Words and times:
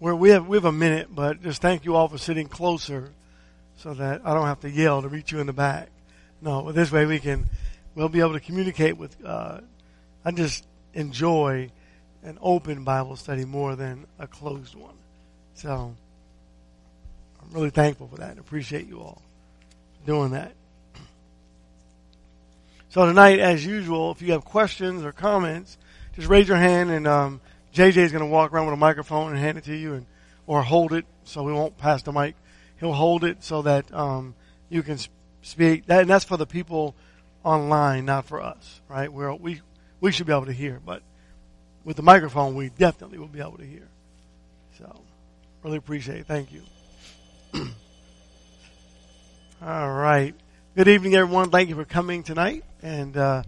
We're, 0.00 0.14
we 0.14 0.30
have 0.30 0.46
we 0.46 0.56
have 0.56 0.64
a 0.64 0.72
minute, 0.72 1.08
but 1.12 1.42
just 1.42 1.60
thank 1.60 1.84
you 1.84 1.96
all 1.96 2.08
for 2.08 2.18
sitting 2.18 2.46
closer, 2.46 3.10
so 3.76 3.94
that 3.94 4.22
I 4.24 4.32
don't 4.32 4.46
have 4.46 4.60
to 4.60 4.70
yell 4.70 5.02
to 5.02 5.08
reach 5.08 5.32
you 5.32 5.40
in 5.40 5.46
the 5.46 5.52
back. 5.52 5.88
No, 6.40 6.62
but 6.62 6.74
this 6.74 6.92
way 6.92 7.04
we 7.04 7.18
can 7.18 7.48
we'll 7.94 8.08
be 8.08 8.20
able 8.20 8.34
to 8.34 8.40
communicate 8.40 8.96
with. 8.96 9.16
Uh, 9.24 9.60
I 10.24 10.30
just 10.30 10.64
enjoy 10.94 11.70
an 12.22 12.38
open 12.40 12.84
Bible 12.84 13.16
study 13.16 13.44
more 13.44 13.74
than 13.74 14.06
a 14.18 14.26
closed 14.26 14.74
one. 14.74 14.94
So 15.54 15.94
I'm 17.42 17.52
really 17.52 17.70
thankful 17.70 18.08
for 18.08 18.16
that 18.16 18.30
and 18.30 18.38
appreciate 18.38 18.86
you 18.86 19.00
all 19.00 19.22
doing 20.06 20.30
that. 20.30 20.52
So 22.90 23.04
tonight, 23.04 23.38
as 23.38 23.64
usual, 23.66 24.12
if 24.12 24.22
you 24.22 24.32
have 24.32 24.44
questions 24.44 25.04
or 25.04 25.12
comments, 25.12 25.76
just 26.14 26.28
raise 26.28 26.48
your 26.48 26.56
hand 26.56 26.90
and 26.90 27.06
um, 27.06 27.40
JJ 27.78 27.98
is 27.98 28.10
going 28.10 28.24
to 28.24 28.26
walk 28.26 28.52
around 28.52 28.66
with 28.66 28.74
a 28.74 28.76
microphone 28.78 29.30
and 29.30 29.38
hand 29.38 29.56
it 29.56 29.62
to 29.64 29.76
you, 29.76 29.94
and 29.94 30.04
or 30.48 30.62
hold 30.62 30.92
it 30.92 31.06
so 31.22 31.44
we 31.44 31.52
won't 31.52 31.78
pass 31.78 32.02
the 32.02 32.10
mic. 32.10 32.34
He'll 32.80 32.92
hold 32.92 33.22
it 33.22 33.44
so 33.44 33.62
that 33.62 33.94
um, 33.94 34.34
you 34.68 34.82
can 34.82 34.98
speak. 35.42 35.86
That, 35.86 36.00
and 36.00 36.10
that's 36.10 36.24
for 36.24 36.36
the 36.36 36.46
people 36.46 36.96
online, 37.44 38.04
not 38.04 38.24
for 38.26 38.42
us, 38.42 38.80
right? 38.88 39.12
Where 39.12 39.32
we 39.32 39.60
we 40.00 40.10
should 40.10 40.26
be 40.26 40.32
able 40.32 40.46
to 40.46 40.52
hear, 40.52 40.80
but 40.84 41.02
with 41.84 41.96
the 41.96 42.02
microphone, 42.02 42.56
we 42.56 42.70
definitely 42.70 43.18
will 43.18 43.28
be 43.28 43.38
able 43.38 43.58
to 43.58 43.64
hear. 43.64 43.86
So, 44.76 45.00
really 45.62 45.76
appreciate 45.76 46.18
it. 46.18 46.26
Thank 46.26 46.50
you. 46.52 46.62
All 49.62 49.92
right. 49.92 50.34
Good 50.74 50.88
evening, 50.88 51.14
everyone. 51.14 51.50
Thank 51.50 51.68
you 51.68 51.76
for 51.76 51.84
coming 51.84 52.24
tonight 52.24 52.64
and 52.82 53.16
uh, 53.16 53.44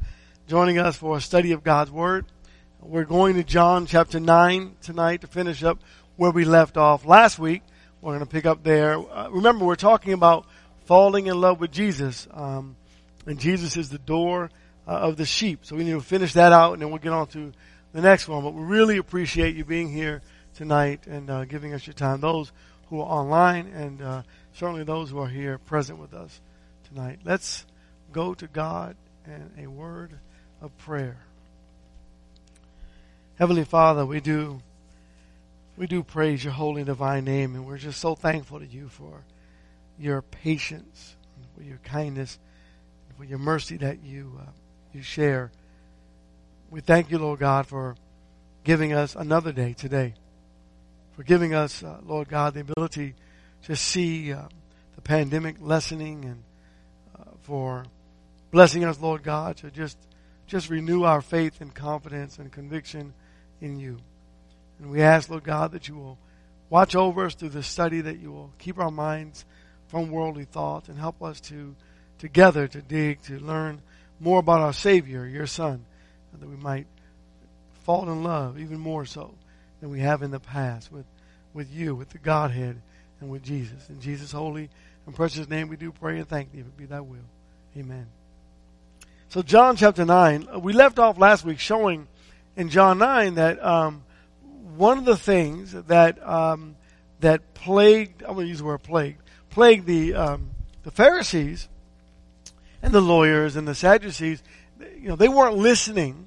joining 0.47 0.79
us 0.79 0.95
for 0.95 1.17
a 1.17 1.21
study 1.21 1.51
of 1.51 1.65
God's 1.65 1.91
Word. 1.91 2.27
We're 2.83 3.05
going 3.05 3.35
to 3.35 3.45
John 3.45 3.85
chapter 3.85 4.19
9 4.19 4.77
tonight 4.81 5.21
to 5.21 5.27
finish 5.27 5.63
up 5.63 5.79
where 6.17 6.31
we 6.31 6.47
left 6.47 6.79
off 6.79 7.05
last 7.05 7.39
week. 7.39 7.63
We're 8.01 8.13
going 8.13 8.25
to 8.25 8.31
pick 8.31 8.47
up 8.47 8.63
there. 8.65 8.97
Uh, 8.99 9.29
remember, 9.29 9.67
we're 9.67 9.77
talking 9.77 10.15
about 10.15 10.47
falling 10.87 11.27
in 11.27 11.39
love 11.39 11.61
with 11.61 11.71
Jesus, 11.71 12.27
um, 12.33 12.77
and 13.27 13.39
Jesus 13.39 13.77
is 13.77 13.91
the 13.91 13.99
door 13.99 14.51
uh, 14.89 14.93
of 14.93 15.19
the 15.19 15.27
sheep. 15.27 15.61
So 15.63 15.77
we 15.77 15.85
need 15.85 15.93
to 15.93 16.01
finish 16.01 16.33
that 16.33 16.53
out, 16.53 16.73
and 16.73 16.81
then 16.81 16.89
we'll 16.89 17.01
get 17.01 17.13
on 17.13 17.27
to 17.29 17.53
the 17.93 18.01
next 18.01 18.29
one. 18.29 18.43
But 18.43 18.55
we 18.55 18.63
really 18.63 18.97
appreciate 18.97 19.57
you 19.57 19.65
being 19.65 19.93
here 19.93 20.23
tonight 20.55 21.07
and 21.07 21.29
uh, 21.29 21.45
giving 21.45 21.75
us 21.75 21.87
your 21.87 21.95
time. 21.95 22.21
Those 22.21 22.51
who 22.89 23.01
are 23.01 23.07
online, 23.07 23.67
and 23.69 24.01
uh, 24.01 24.23
certainly 24.55 24.85
those 24.85 25.11
who 25.11 25.19
are 25.19 25.29
here 25.29 25.59
present 25.59 25.99
with 25.99 26.15
us 26.15 26.41
tonight. 26.89 27.21
Let's 27.25 27.67
go 28.11 28.33
to 28.35 28.47
God 28.47 28.97
and 29.27 29.51
a 29.59 29.67
word 29.67 30.19
of 30.63 30.77
prayer. 30.79 31.19
Heavenly 33.41 33.65
Father, 33.65 34.05
we 34.05 34.21
do 34.21 34.61
we 35.75 35.87
do 35.87 36.03
praise 36.03 36.45
your 36.45 36.53
holy 36.53 36.85
divine 36.85 37.25
name 37.25 37.55
and 37.55 37.65
we're 37.65 37.79
just 37.79 37.99
so 37.99 38.15
thankful 38.15 38.59
to 38.59 38.67
you 38.67 38.91
for 38.91 39.25
your 39.99 40.21
patience, 40.21 41.17
for 41.57 41.63
your 41.63 41.79
kindness, 41.79 42.39
for 43.17 43.25
your 43.25 43.39
mercy 43.39 43.79
that 43.79 44.05
you 44.05 44.39
uh, 44.43 44.51
you 44.93 45.01
share. 45.01 45.51
We 46.69 46.83
thank 46.83 47.11
you, 47.11 47.19
Lord 47.19 47.41
God, 47.41 47.67
for 47.67 47.97
giving 48.63 48.93
us 48.93 49.17
another 49.17 49.53
day 49.53 49.73
today, 49.73 50.13
for 51.17 51.23
giving 51.23 51.55
us, 51.55 51.83
uh, 51.83 51.97
Lord 52.05 52.29
God, 52.29 52.53
the 52.53 52.61
ability 52.61 53.15
to 53.63 53.75
see 53.75 54.35
uh, 54.35 54.43
the 54.97 55.01
pandemic 55.01 55.57
lessening 55.61 56.27
and 56.27 56.43
for 57.41 57.85
blessing 58.51 58.85
us, 58.85 59.01
Lord 59.01 59.23
God, 59.23 59.57
to 59.57 59.71
just 59.71 59.97
just 60.47 60.69
renew 60.69 61.05
our 61.05 61.23
faith 61.23 61.63
and 61.63 61.75
confidence 61.75 62.39
and 62.39 62.53
conviction 62.53 63.15
in 63.61 63.79
you. 63.79 63.99
And 64.79 64.91
we 64.91 65.03
ask, 65.03 65.29
Lord 65.29 65.45
God, 65.45 65.73
that 65.73 65.89
you 65.89 65.97
will 65.97 66.19
watch 66.69 66.95
over 66.95 67.27
us 67.27 67.35
through 67.35 67.51
this 67.51 67.67
study, 67.67 68.01
that 68.01 68.21
you 68.21 68.33
will 68.33 68.53
keep 68.59 68.79
our 68.79 68.91
minds 68.91 69.45
from 69.89 70.11
worldly 70.11 70.45
thoughts 70.45 70.89
and 70.89 70.99
help 70.99 71.23
us 71.23 71.41
to 71.41 71.75
together 72.19 72.69
to 72.69 72.83
dig, 72.83 73.23
to 73.23 73.39
learn 73.41 73.81
more 74.21 74.39
about 74.39 74.61
our 74.61 74.75
Savior, 74.75 75.27
your 75.27 75.47
Son, 75.47 75.85
that 76.39 76.49
we 76.49 76.57
might 76.57 76.87
fall 77.83 78.09
in 78.11 78.23
love 78.23 78.59
even 78.59 78.79
more 78.79 79.07
so 79.07 79.35
than 79.81 79.91
we 79.91 80.01
have 80.01 80.23
in 80.23 80.31
the 80.31 80.39
past 80.39 80.93
with, 80.93 81.07
with 81.55 81.73
you, 81.73 81.95
with 81.95 82.11
the 82.11 82.19
Godhead, 82.19 82.81
and 83.21 83.31
with 83.31 83.43
Jesus. 83.43 83.89
In 83.89 84.01
Jesus' 84.01 84.33
holy 84.33 84.71
and 85.07 85.15
precious 85.15 85.49
name 85.49 85.69
we 85.69 85.77
do 85.77 85.93
pray 85.93 86.19
and 86.19 86.29
thank 86.29 86.53
thee, 86.53 86.61
if 86.61 86.67
it 86.67 86.77
be 86.77 86.87
thy 86.87 87.01
will. 87.01 87.19
Amen. 87.77 88.07
So 89.29 89.43
John 89.43 89.77
chapter 89.77 90.05
9, 90.05 90.49
uh, 90.55 90.59
we 90.59 90.73
left 90.73 90.99
off 90.99 91.19
last 91.19 91.45
week 91.45 91.59
showing 91.59 92.09
in 92.61 92.69
John 92.69 92.99
9 92.99 93.37
that 93.37 93.65
um, 93.65 94.05
one 94.77 94.99
of 94.99 95.07
the 95.07 95.17
things 95.17 95.73
that 95.73 96.23
um, 96.29 96.77
that 97.21 97.55
plagued, 97.55 98.23
I'm 98.23 98.35
going 98.35 98.45
to 98.45 98.49
use 98.51 98.59
the 98.59 98.65
word 98.65 98.83
plagued, 98.83 99.23
plagued 99.49 99.87
the, 99.87 100.15
um, 100.15 100.51
the 100.83 100.91
Pharisees 100.91 101.69
and 102.83 102.93
the 102.93 103.01
lawyers 103.01 103.57
and 103.57 103.67
the 103.67 103.75
Sadducees, 103.75 104.43
you 104.79 105.09
know, 105.09 105.17
they 105.17 105.29
weren't 105.29 105.57
listening. 105.57 106.27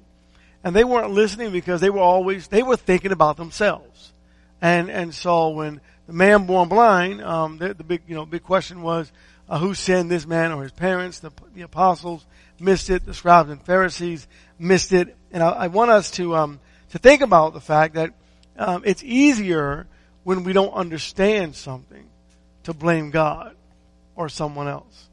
And 0.64 0.74
they 0.74 0.82
weren't 0.82 1.10
listening 1.10 1.52
because 1.52 1.80
they 1.80 1.90
were 1.90 2.00
always, 2.00 2.48
they 2.48 2.64
were 2.64 2.76
thinking 2.76 3.12
about 3.12 3.36
themselves. 3.36 4.12
And, 4.60 4.90
and 4.90 5.14
so 5.14 5.50
when 5.50 5.80
the 6.06 6.12
man 6.12 6.46
born 6.46 6.68
blind, 6.68 7.22
um, 7.22 7.58
the, 7.58 7.74
the 7.74 7.84
big, 7.84 8.02
you 8.06 8.14
know, 8.14 8.26
big 8.26 8.42
question 8.42 8.82
was, 8.82 9.10
uh, 9.48 9.58
who 9.58 9.74
sinned, 9.74 10.10
this 10.10 10.26
man 10.26 10.52
or 10.52 10.62
his 10.62 10.72
parents. 10.72 11.20
The, 11.20 11.32
the, 11.54 11.62
apostles 11.62 12.24
missed 12.58 12.90
it. 12.90 13.04
The 13.04 13.14
scribes 13.14 13.50
and 13.50 13.62
Pharisees 13.62 14.26
missed 14.58 14.92
it. 14.92 15.16
And 15.32 15.42
I, 15.42 15.50
I 15.50 15.66
want 15.68 15.90
us 15.90 16.10
to 16.12 16.34
um, 16.34 16.60
to 16.90 16.98
think 16.98 17.22
about 17.22 17.54
the 17.54 17.60
fact 17.60 17.94
that 17.94 18.12
um, 18.56 18.82
it's 18.86 19.02
easier 19.02 19.86
when 20.22 20.44
we 20.44 20.52
don't 20.52 20.72
understand 20.72 21.56
something 21.56 22.08
to 22.64 22.72
blame 22.72 23.10
God 23.10 23.56
or 24.16 24.28
someone 24.28 24.68
else. 24.68 25.08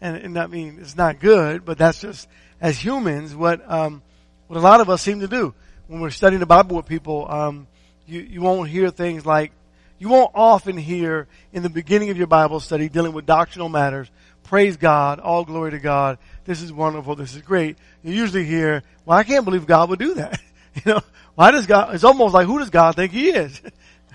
And, 0.00 0.16
and 0.16 0.36
that 0.36 0.50
means 0.50 0.78
it's 0.80 0.96
not 0.96 1.18
good, 1.18 1.64
but 1.64 1.78
that's 1.78 2.00
just 2.00 2.28
as 2.60 2.78
humans 2.78 3.34
what 3.34 3.68
um, 3.70 4.02
what 4.46 4.56
a 4.56 4.60
lot 4.60 4.80
of 4.80 4.90
us 4.90 5.02
seem 5.02 5.20
to 5.20 5.28
do 5.28 5.54
when 5.86 6.00
we're 6.00 6.10
studying 6.10 6.40
the 6.40 6.46
Bible 6.46 6.76
with 6.76 6.86
people. 6.86 7.30
Um, 7.30 7.66
you 8.06 8.20
you 8.20 8.40
won't 8.40 8.68
hear 8.68 8.90
things 8.90 9.24
like 9.24 9.52
you 9.98 10.08
won't 10.08 10.32
often 10.34 10.76
hear 10.76 11.28
in 11.52 11.62
the 11.62 11.70
beginning 11.70 12.10
of 12.10 12.16
your 12.16 12.26
Bible 12.26 12.60
study 12.60 12.88
dealing 12.88 13.12
with 13.12 13.26
doctrinal 13.26 13.68
matters, 13.68 14.10
praise 14.42 14.76
God, 14.76 15.20
all 15.20 15.44
glory 15.44 15.72
to 15.72 15.78
God, 15.78 16.18
this 16.44 16.62
is 16.62 16.72
wonderful, 16.72 17.16
this 17.16 17.34
is 17.34 17.42
great. 17.42 17.78
You 18.02 18.12
usually 18.12 18.44
hear, 18.44 18.82
well, 19.04 19.18
I 19.18 19.24
can't 19.24 19.44
believe 19.44 19.66
God 19.66 19.90
would 19.90 19.98
do 19.98 20.14
that. 20.14 20.40
you 20.74 20.92
know, 20.92 21.00
why 21.34 21.50
does 21.50 21.66
God, 21.66 21.94
it's 21.94 22.04
almost 22.04 22.34
like 22.34 22.46
who 22.46 22.58
does 22.58 22.70
God 22.70 22.96
think 22.96 23.12
he 23.12 23.30
is? 23.30 23.60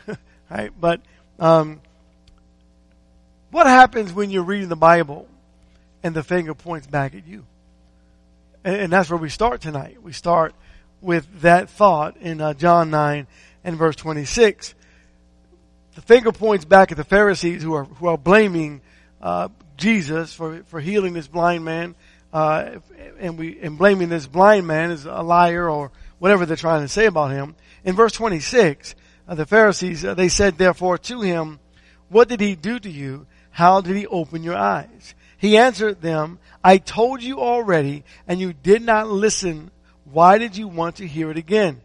right? 0.50 0.72
But, 0.80 1.02
um, 1.40 1.82
what 3.52 3.66
happens 3.66 4.14
when 4.14 4.30
you're 4.30 4.44
reading 4.44 4.70
the 4.70 4.76
Bible 4.76 5.28
and 6.04 6.16
the 6.16 6.24
finger 6.24 6.54
points 6.54 6.88
back 6.88 7.16
at 7.16 7.26
you? 7.26 7.46
And, 8.64 8.76
and 8.76 8.94
that's 8.94 9.10
where 9.10 9.18
we 9.18 9.30
start 9.30 9.62
tonight. 9.62 10.02
We 10.04 10.14
start 10.14 10.54
with 11.02 11.42
that 11.42 11.70
thought 11.70 12.18
in 12.18 12.42
uh, 12.42 12.54
John 12.54 12.92
9 12.92 13.26
and 13.64 13.76
verse 13.76 13.96
26 13.96 14.76
the 15.96 16.02
finger 16.02 16.32
points 16.32 16.66
back 16.66 16.92
at 16.92 16.98
the 16.98 17.04
Pharisees 17.04 17.64
who 17.64 17.74
are 17.74 17.86
who 17.86 18.08
are 18.08 18.18
blaming 18.18 18.82
uh, 19.22 19.50
Jesus 19.78 20.34
for 20.34 20.64
for 20.64 20.80
healing 20.80 21.14
this 21.14 21.28
blind 21.28 21.66
man, 21.66 21.96
uh, 22.32 22.80
and 23.20 23.38
we 23.38 23.60
and 23.60 23.78
blaming 23.78 24.10
this 24.10 24.28
blind 24.28 24.68
man 24.68 24.92
as 24.92 25.06
a 25.06 25.22
liar 25.22 25.70
or 25.70 25.92
whatever 26.20 26.46
they're 26.46 26.58
trying 26.58 26.82
to 26.82 26.88
say 26.88 27.06
about 27.06 27.32
him. 27.32 27.56
In 27.84 27.96
verse 27.96 28.12
26, 28.14 28.96
uh, 29.28 29.36
the 29.36 29.46
Pharisees 29.46 30.06
uh, 30.06 30.14
they 30.14 30.30
said 30.30 30.58
therefore 30.58 30.98
to 31.00 31.22
him, 31.22 31.60
"What 32.10 32.30
did 32.30 32.42
he 32.42 32.56
do 32.56 32.80
to 32.80 32.90
you? 32.90 33.26
How 33.52 33.82
did 33.82 33.96
he 33.96 34.08
open 34.08 34.44
your 34.44 34.58
eyes?" 34.58 35.16
He 35.38 35.58
answered 35.58 36.02
them, 36.02 36.40
"I 36.64 36.78
told 36.78 37.24
you 37.24 37.40
already, 37.40 38.04
and 38.28 38.40
you 38.40 38.54
did 38.54 38.84
not 38.84 39.08
listen. 39.08 39.72
Why 40.04 40.38
did 40.38 40.56
you 40.56 40.68
want 40.68 40.98
to 40.98 41.08
hear 41.08 41.32
it 41.32 41.38
again? 41.38 41.82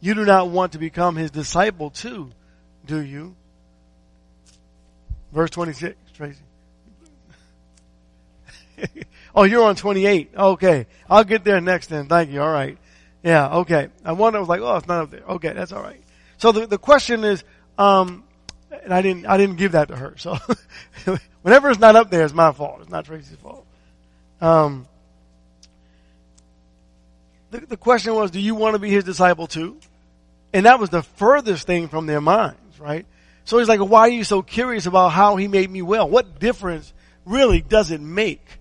You 0.00 0.14
do 0.14 0.24
not 0.24 0.48
want 0.48 0.72
to 0.72 0.78
become 0.78 1.16
his 1.16 1.30
disciple 1.30 1.90
too." 1.90 2.30
Do 2.88 3.00
you? 3.00 3.36
Verse 5.30 5.50
26, 5.50 5.96
Tracy. 6.14 6.40
oh, 9.34 9.44
you're 9.44 9.62
on 9.62 9.76
28. 9.76 10.30
Okay. 10.36 10.86
I'll 11.08 11.22
get 11.22 11.44
there 11.44 11.60
next 11.60 11.88
then. 11.88 12.08
Thank 12.08 12.30
you. 12.30 12.42
All 12.42 12.50
right. 12.50 12.78
Yeah, 13.22 13.56
okay. 13.58 13.88
I 14.04 14.12
wonder, 14.12 14.38
I 14.38 14.40
was 14.40 14.48
like, 14.48 14.62
oh, 14.62 14.76
it's 14.76 14.88
not 14.88 15.02
up 15.02 15.10
there. 15.10 15.22
Okay, 15.28 15.52
that's 15.52 15.70
all 15.70 15.82
right. 15.82 16.02
So 16.38 16.50
the, 16.50 16.66
the 16.66 16.78
question 16.78 17.24
is, 17.24 17.44
um, 17.76 18.24
and 18.70 18.92
I 18.92 19.02
didn't, 19.02 19.26
I 19.26 19.36
didn't 19.36 19.56
give 19.56 19.72
that 19.72 19.88
to 19.88 19.96
her. 19.96 20.14
So 20.16 20.38
whenever 21.42 21.70
it's 21.70 21.80
not 21.80 21.94
up 21.94 22.10
there, 22.10 22.24
it's 22.24 22.34
my 22.34 22.52
fault. 22.52 22.80
It's 22.80 22.90
not 22.90 23.04
Tracy's 23.04 23.36
fault. 23.36 23.66
Um, 24.40 24.86
the, 27.50 27.60
the 27.60 27.76
question 27.76 28.14
was, 28.14 28.30
do 28.30 28.40
you 28.40 28.54
want 28.54 28.76
to 28.76 28.78
be 28.78 28.88
his 28.88 29.04
disciple 29.04 29.46
too? 29.46 29.78
And 30.54 30.64
that 30.64 30.80
was 30.80 30.88
the 30.88 31.02
furthest 31.02 31.66
thing 31.66 31.88
from 31.88 32.06
their 32.06 32.22
mind 32.22 32.56
right? 32.78 33.06
So 33.44 33.58
he's 33.58 33.68
like, 33.68 33.80
why 33.80 34.00
are 34.00 34.08
you 34.08 34.24
so 34.24 34.42
curious 34.42 34.86
about 34.86 35.08
how 35.08 35.36
he 35.36 35.48
made 35.48 35.70
me 35.70 35.82
well? 35.82 36.08
What 36.08 36.38
difference 36.38 36.92
really 37.24 37.60
does 37.60 37.90
it 37.90 38.00
make? 38.00 38.44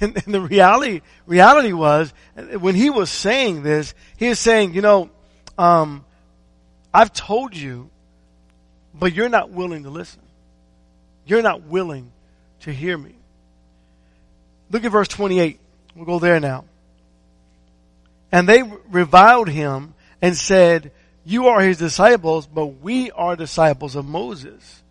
And, 0.00 0.16
and 0.24 0.34
the 0.34 0.40
reality, 0.40 1.02
reality 1.26 1.74
was, 1.74 2.14
when 2.34 2.74
he 2.74 2.88
was 2.88 3.10
saying 3.10 3.62
this, 3.62 3.94
he 4.16 4.30
was 4.30 4.38
saying, 4.38 4.72
you 4.72 4.80
know, 4.80 5.10
um, 5.58 6.06
I've 6.92 7.12
told 7.12 7.54
you 7.54 7.90
but 8.94 9.12
you're 9.12 9.28
not 9.28 9.50
willing 9.50 9.82
to 9.82 9.90
listen. 9.90 10.22
You're 11.26 11.42
not 11.42 11.62
willing 11.62 12.12
to 12.60 12.72
hear 12.72 12.96
me. 12.96 13.14
Look 14.70 14.84
at 14.84 14.92
verse 14.92 15.08
28. 15.08 15.58
We'll 15.94 16.04
go 16.04 16.18
there 16.18 16.40
now. 16.40 16.64
And 18.30 18.48
they 18.48 18.62
reviled 18.90 19.48
him 19.48 19.94
and 20.22 20.36
said, 20.36 20.92
you 21.24 21.48
are 21.48 21.60
his 21.60 21.78
disciples, 21.78 22.46
but 22.46 22.66
we 22.66 23.10
are 23.10 23.36
disciples 23.36 23.96
of 23.96 24.04
Moses. 24.04 24.82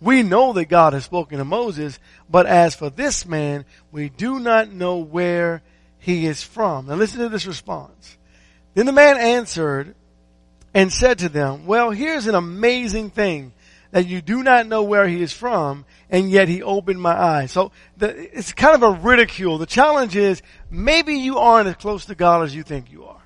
We 0.00 0.22
know 0.22 0.52
that 0.54 0.64
God 0.64 0.92
has 0.94 1.04
spoken 1.04 1.38
to 1.38 1.44
Moses, 1.44 1.98
but 2.28 2.46
as 2.46 2.74
for 2.74 2.90
this 2.90 3.24
man, 3.24 3.64
we 3.92 4.08
do 4.08 4.40
not 4.40 4.70
know 4.70 4.98
where 4.98 5.62
he 5.98 6.26
is 6.26 6.42
from. 6.42 6.86
Now 6.86 6.94
listen 6.94 7.20
to 7.20 7.28
this 7.28 7.46
response. 7.46 8.16
Then 8.74 8.86
the 8.86 8.92
man 8.92 9.16
answered 9.16 9.94
and 10.74 10.92
said 10.92 11.20
to 11.20 11.28
them, 11.28 11.66
well, 11.66 11.90
here's 11.90 12.26
an 12.26 12.34
amazing 12.34 13.10
thing 13.10 13.52
that 13.92 14.06
you 14.06 14.22
do 14.22 14.42
not 14.42 14.66
know 14.66 14.82
where 14.82 15.06
he 15.06 15.22
is 15.22 15.32
from, 15.32 15.84
and 16.10 16.30
yet 16.30 16.48
he 16.48 16.62
opened 16.62 17.00
my 17.00 17.12
eyes. 17.12 17.52
So 17.52 17.70
the, 17.98 18.36
it's 18.36 18.52
kind 18.52 18.74
of 18.74 18.82
a 18.82 19.00
ridicule. 19.00 19.58
The 19.58 19.66
challenge 19.66 20.16
is 20.16 20.42
maybe 20.70 21.14
you 21.14 21.38
aren't 21.38 21.68
as 21.68 21.76
close 21.76 22.06
to 22.06 22.14
God 22.14 22.42
as 22.42 22.54
you 22.54 22.62
think 22.62 22.90
you 22.90 23.04
are. 23.04 23.21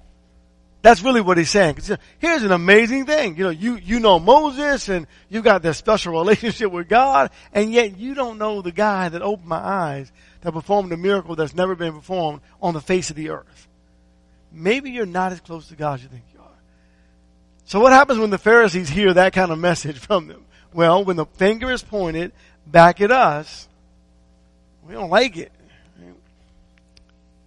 That's 0.83 1.03
really 1.03 1.21
what 1.21 1.37
he's 1.37 1.51
saying. 1.51 1.79
Here's 2.19 2.43
an 2.43 2.53
amazing 2.53 3.07
thing. 3.07 3.37
You 3.37 3.45
know, 3.45 3.51
you, 3.51 3.77
you 3.77 3.99
know 3.99 4.19
Moses 4.19 4.89
and 4.89 5.07
you 5.29 5.43
got 5.43 5.63
this 5.63 5.79
special 5.79 6.13
relationship 6.19 6.71
with 6.71 6.89
God, 6.89 7.31
and 7.53 7.73
yet 7.73 7.99
you 7.99 8.15
don't 8.15 8.39
know 8.39 8.63
the 8.63 8.73
guy 8.73 9.09
that 9.09 9.23
opened 9.23 9.49
my 9.49 9.57
eyes 9.57 10.13
that 10.43 10.53
performed 10.53 10.93
a 10.93 10.97
miracle 10.97 11.35
that's 11.35 11.55
never 11.55 11.75
been 11.75 11.95
performed 11.95 12.41
on 12.63 12.75
the 12.75 12.81
face 12.81 13.11
of 13.11 13.17
the 13.17 13.31
earth. 13.31 13.69
Maybe 14.53 14.91
you're 14.91 15.07
not 15.07 15.33
as 15.33 15.41
close 15.41 15.69
to 15.69 15.77
God 15.77 15.95
as 15.95 16.03
you 16.05 16.09
think 16.09 16.23
you 16.33 16.41
are. 16.41 16.47
So 17.65 17.81
what 17.81 17.93
happens 17.93 18.19
when 18.19 18.31
the 18.31 18.39
Pharisees 18.39 18.89
hear 18.89 19.13
that 19.13 19.33
kind 19.33 19.51
of 19.51 19.59
message 19.59 19.99
from 19.99 20.29
them? 20.29 20.45
Well, 20.73 21.05
when 21.05 21.17
the 21.17 21.27
finger 21.27 21.71
is 21.71 21.83
pointed 21.83 22.33
back 22.67 23.01
at 23.01 23.11
us, 23.11 23.69
we 24.87 24.95
don't 24.95 25.11
like 25.11 25.37
it. 25.37 25.51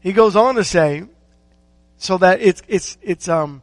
He 0.01 0.13
goes 0.13 0.35
on 0.35 0.55
to 0.55 0.63
say, 0.63 1.03
so 1.99 2.17
that 2.17 2.41
it's, 2.41 2.63
it's, 2.67 2.97
it's, 3.01 3.27
um, 3.27 3.61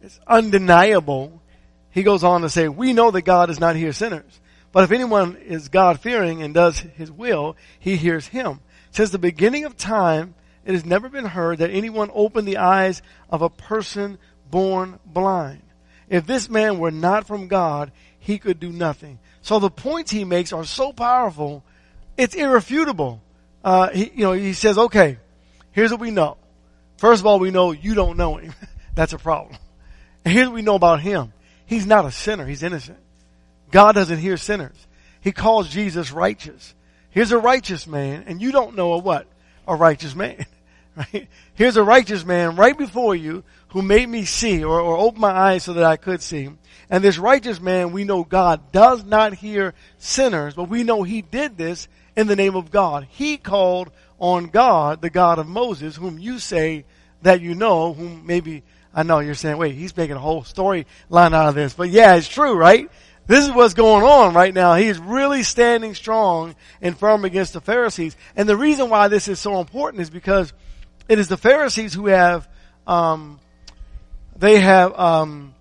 it's 0.00 0.18
undeniable. 0.26 1.42
He 1.90 2.04
goes 2.04 2.24
on 2.24 2.40
to 2.40 2.48
say, 2.48 2.68
we 2.68 2.94
know 2.94 3.10
that 3.10 3.22
God 3.22 3.46
does 3.46 3.60
not 3.60 3.76
hear 3.76 3.92
sinners. 3.92 4.40
But 4.70 4.84
if 4.84 4.92
anyone 4.92 5.36
is 5.36 5.68
God 5.68 6.00
fearing 6.00 6.42
and 6.42 6.54
does 6.54 6.78
his 6.78 7.12
will, 7.12 7.56
he 7.78 7.96
hears 7.96 8.28
him. 8.28 8.60
Since 8.92 9.10
the 9.10 9.18
beginning 9.18 9.64
of 9.64 9.76
time, 9.76 10.34
it 10.64 10.72
has 10.72 10.86
never 10.86 11.08
been 11.08 11.26
heard 11.26 11.58
that 11.58 11.70
anyone 11.70 12.10
opened 12.14 12.48
the 12.48 12.56
eyes 12.56 13.02
of 13.28 13.42
a 13.42 13.50
person 13.50 14.16
born 14.50 14.98
blind. 15.04 15.62
If 16.08 16.26
this 16.26 16.48
man 16.48 16.78
were 16.78 16.90
not 16.90 17.26
from 17.26 17.48
God, 17.48 17.90
he 18.18 18.38
could 18.38 18.60
do 18.60 18.70
nothing. 18.70 19.18
So 19.42 19.58
the 19.58 19.70
points 19.70 20.12
he 20.12 20.24
makes 20.24 20.52
are 20.52 20.64
so 20.64 20.92
powerful, 20.92 21.64
it's 22.16 22.36
irrefutable. 22.36 23.20
Uh, 23.64 23.88
he, 23.88 24.12
you 24.14 24.24
know, 24.24 24.32
he 24.32 24.52
says, 24.52 24.78
okay, 24.78 25.18
here's 25.72 25.90
what 25.90 26.00
we 26.00 26.12
know. 26.12 26.36
First 26.96 27.20
of 27.20 27.26
all, 27.26 27.38
we 27.38 27.50
know 27.50 27.72
you 27.72 27.94
don't 27.94 28.16
know 28.16 28.36
him. 28.36 28.54
That's 28.94 29.12
a 29.12 29.18
problem. 29.18 29.56
And 30.24 30.32
here's 30.32 30.48
what 30.48 30.54
we 30.54 30.62
know 30.62 30.74
about 30.74 31.00
him. 31.00 31.32
He's 31.66 31.86
not 31.86 32.04
a 32.04 32.10
sinner. 32.10 32.46
He's 32.46 32.62
innocent. 32.62 32.98
God 33.70 33.92
doesn't 33.92 34.18
hear 34.18 34.36
sinners. 34.36 34.86
He 35.20 35.32
calls 35.32 35.68
Jesus 35.68 36.12
righteous. 36.12 36.74
Here's 37.10 37.32
a 37.32 37.38
righteous 37.38 37.86
man, 37.86 38.24
and 38.26 38.40
you 38.40 38.52
don't 38.52 38.76
know 38.76 38.94
a 38.94 38.98
what? 38.98 39.26
A 39.66 39.74
righteous 39.74 40.14
man. 40.14 40.46
Right? 40.94 41.26
Here's 41.54 41.78
a 41.78 41.82
righteous 41.82 42.22
man 42.22 42.54
right 42.54 42.76
before 42.76 43.14
you 43.14 43.44
who 43.68 43.80
made 43.80 44.06
me 44.06 44.26
see 44.26 44.62
or, 44.62 44.78
or 44.78 44.98
open 44.98 45.22
my 45.22 45.30
eyes 45.30 45.62
so 45.62 45.72
that 45.72 45.84
I 45.84 45.96
could 45.96 46.20
see. 46.20 46.50
And 46.90 47.02
this 47.02 47.16
righteous 47.16 47.62
man, 47.62 47.92
we 47.92 48.04
know 48.04 48.24
God 48.24 48.70
does 48.72 49.02
not 49.02 49.32
hear 49.32 49.72
sinners, 49.96 50.52
but 50.52 50.68
we 50.68 50.82
know 50.82 51.02
he 51.02 51.22
did 51.22 51.56
this 51.56 51.88
in 52.14 52.26
the 52.26 52.36
name 52.36 52.56
of 52.56 52.70
God. 52.70 53.06
He 53.08 53.38
called 53.38 53.90
on 54.22 54.46
God, 54.46 55.02
the 55.02 55.10
God 55.10 55.40
of 55.40 55.48
Moses, 55.48 55.96
whom 55.96 56.16
you 56.16 56.38
say 56.38 56.84
that 57.22 57.40
you 57.40 57.56
know, 57.56 57.92
whom 57.92 58.24
maybe, 58.24 58.62
I 58.94 59.02
know 59.02 59.18
you're 59.18 59.34
saying, 59.34 59.58
wait, 59.58 59.74
he's 59.74 59.96
making 59.96 60.14
a 60.14 60.20
whole 60.20 60.42
storyline 60.42 61.34
out 61.34 61.48
of 61.48 61.56
this. 61.56 61.74
But 61.74 61.90
yeah, 61.90 62.14
it's 62.14 62.28
true, 62.28 62.54
right? 62.54 62.88
This 63.26 63.44
is 63.44 63.50
what's 63.50 63.74
going 63.74 64.04
on 64.04 64.32
right 64.32 64.54
now. 64.54 64.76
He 64.76 64.86
is 64.86 65.00
really 65.00 65.42
standing 65.42 65.96
strong 65.96 66.54
and 66.80 66.96
firm 66.96 67.24
against 67.24 67.52
the 67.52 67.60
Pharisees. 67.60 68.16
And 68.36 68.48
the 68.48 68.56
reason 68.56 68.90
why 68.90 69.08
this 69.08 69.26
is 69.26 69.40
so 69.40 69.58
important 69.58 70.02
is 70.02 70.08
because 70.08 70.52
it 71.08 71.18
is 71.18 71.26
the 71.26 71.36
Pharisees 71.36 71.92
who 71.92 72.06
have, 72.06 72.48
um, 72.86 73.40
they 74.36 74.60
have, 74.60 74.96
um, 74.96 75.52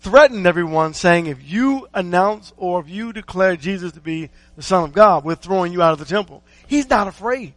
threatened 0.00 0.48
everyone 0.48 0.94
saying, 0.94 1.26
if 1.28 1.48
you 1.48 1.86
announce 1.94 2.52
or 2.56 2.80
if 2.80 2.88
you 2.90 3.12
declare 3.12 3.54
Jesus 3.54 3.92
to 3.92 4.00
be 4.00 4.30
the 4.56 4.62
Son 4.62 4.82
of 4.82 4.92
God, 4.92 5.24
we're 5.24 5.36
throwing 5.36 5.72
you 5.72 5.80
out 5.80 5.92
of 5.92 6.00
the 6.00 6.04
temple. 6.04 6.42
He's 6.66 6.90
not 6.90 7.06
afraid. 7.06 7.54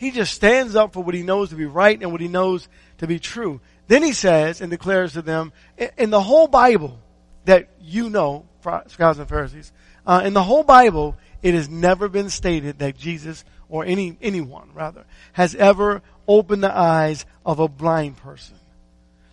He 0.00 0.12
just 0.12 0.32
stands 0.32 0.76
up 0.76 0.94
for 0.94 1.04
what 1.04 1.14
he 1.14 1.22
knows 1.22 1.50
to 1.50 1.56
be 1.56 1.66
right 1.66 2.00
and 2.00 2.10
what 2.10 2.22
he 2.22 2.28
knows 2.28 2.70
to 2.98 3.06
be 3.06 3.18
true. 3.18 3.60
Then 3.86 4.02
he 4.02 4.14
says 4.14 4.62
and 4.62 4.70
declares 4.70 5.12
to 5.12 5.20
them, 5.20 5.52
in 5.98 6.08
the 6.08 6.22
whole 6.22 6.48
Bible 6.48 6.98
that 7.44 7.68
you 7.82 8.08
know, 8.08 8.46
scribes 8.86 9.18
and 9.18 9.28
Pharisees, 9.28 9.70
uh, 10.06 10.22
in 10.24 10.32
the 10.32 10.42
whole 10.42 10.64
Bible, 10.64 11.18
it 11.42 11.52
has 11.52 11.68
never 11.68 12.08
been 12.08 12.30
stated 12.30 12.78
that 12.78 12.96
Jesus 12.96 13.44
or 13.68 13.84
any 13.84 14.16
anyone 14.22 14.70
rather 14.72 15.04
has 15.34 15.54
ever 15.54 16.00
opened 16.26 16.64
the 16.64 16.74
eyes 16.74 17.26
of 17.44 17.60
a 17.60 17.68
blind 17.68 18.16
person. 18.16 18.56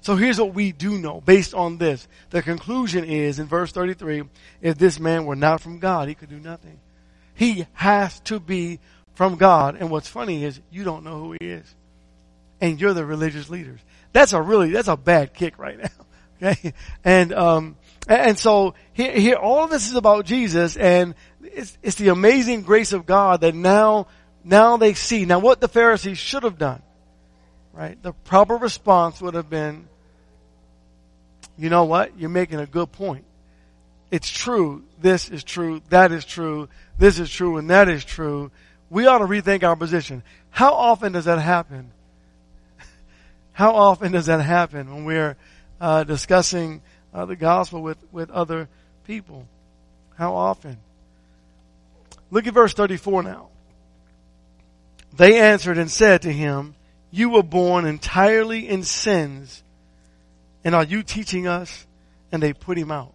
So 0.01 0.17
here's 0.17 0.37
what 0.37 0.53
we 0.53 0.73
do 0.73 0.97
know 0.97 1.21
based 1.21 1.53
on 1.53 1.77
this. 1.77 2.09
The 2.31 2.41
conclusion 2.41 3.05
is 3.05 3.39
in 3.39 3.47
verse 3.47 3.71
33, 3.71 4.23
if 4.61 4.77
this 4.77 4.99
man 4.99 5.25
were 5.25 5.37
not 5.37 5.61
from 5.61 5.79
God, 5.79 6.09
he 6.09 6.13
could 6.13 6.29
do 6.29 6.41
nothing. 6.41 6.77
He 7.35 7.67
has 7.71 8.19
to 8.21 8.41
be 8.41 8.79
from 9.17 9.35
God. 9.35 9.77
And 9.79 9.89
what's 9.89 10.07
funny 10.07 10.43
is 10.43 10.61
you 10.69 10.83
don't 10.83 11.03
know 11.03 11.17
who 11.19 11.31
he 11.41 11.47
is. 11.47 11.75
And 12.61 12.79
you're 12.79 12.93
the 12.93 13.03
religious 13.03 13.49
leaders. 13.49 13.79
That's 14.13 14.31
a 14.31 14.39
really, 14.39 14.69
that's 14.69 14.87
a 14.87 14.95
bad 14.95 15.33
kick 15.33 15.57
right 15.59 15.77
now. 15.77 15.89
Okay. 16.39 16.73
And, 17.03 17.33
um, 17.33 17.77
and 18.07 18.37
so 18.37 18.75
here, 18.93 19.11
here, 19.13 19.37
all 19.37 19.63
of 19.63 19.71
this 19.71 19.89
is 19.89 19.95
about 19.95 20.25
Jesus 20.25 20.77
and 20.77 21.15
it's, 21.41 21.75
it's 21.81 21.95
the 21.95 22.09
amazing 22.09 22.61
grace 22.61 22.93
of 22.93 23.07
God 23.07 23.41
that 23.41 23.55
now, 23.55 24.05
now 24.43 24.77
they 24.77 24.93
see. 24.93 25.25
Now 25.25 25.39
what 25.39 25.61
the 25.61 25.67
Pharisees 25.67 26.19
should 26.19 26.43
have 26.43 26.59
done, 26.59 26.83
right? 27.73 27.99
The 28.03 28.13
proper 28.13 28.55
response 28.55 29.19
would 29.19 29.33
have 29.33 29.49
been, 29.49 29.89
you 31.57 31.71
know 31.71 31.85
what? 31.85 32.19
You're 32.19 32.29
making 32.29 32.59
a 32.59 32.67
good 32.67 32.91
point. 32.91 33.25
It's 34.11 34.29
true. 34.29 34.83
This 35.01 35.29
is 35.29 35.43
true. 35.43 35.81
That 35.89 36.11
is 36.11 36.23
true. 36.23 36.69
This 36.99 37.17
is 37.17 37.31
true 37.31 37.57
and 37.57 37.71
that 37.71 37.89
is 37.89 38.05
true 38.05 38.51
we 38.89 39.05
ought 39.05 39.19
to 39.19 39.25
rethink 39.25 39.63
our 39.63 39.75
position. 39.75 40.23
How 40.49 40.73
often 40.73 41.11
does 41.11 41.25
that 41.25 41.39
happen? 41.39 41.91
How 43.51 43.75
often 43.75 44.11
does 44.11 44.27
that 44.27 44.41
happen 44.41 44.93
when 44.93 45.05
we're 45.05 45.35
uh, 45.79 46.03
discussing 46.03 46.81
uh, 47.13 47.25
the 47.25 47.35
gospel 47.35 47.81
with, 47.81 47.97
with 48.11 48.29
other 48.29 48.69
people? 49.05 49.47
How 50.17 50.35
often? 50.35 50.77
Look 52.31 52.47
at 52.47 52.53
verse 52.53 52.73
34 52.73 53.23
now. 53.23 53.49
They 55.15 55.39
answered 55.39 55.77
and 55.77 55.89
said 55.89 56.23
to 56.23 56.31
him, 56.31 56.75
You 57.11 57.29
were 57.29 57.43
born 57.43 57.85
entirely 57.85 58.67
in 58.67 58.83
sins, 58.83 59.63
and 60.63 60.75
are 60.75 60.83
you 60.83 61.03
teaching 61.03 61.47
us? 61.47 61.85
And 62.31 62.43
they 62.43 62.51
put 62.51 62.77
him 62.77 62.91
out. 62.91 63.13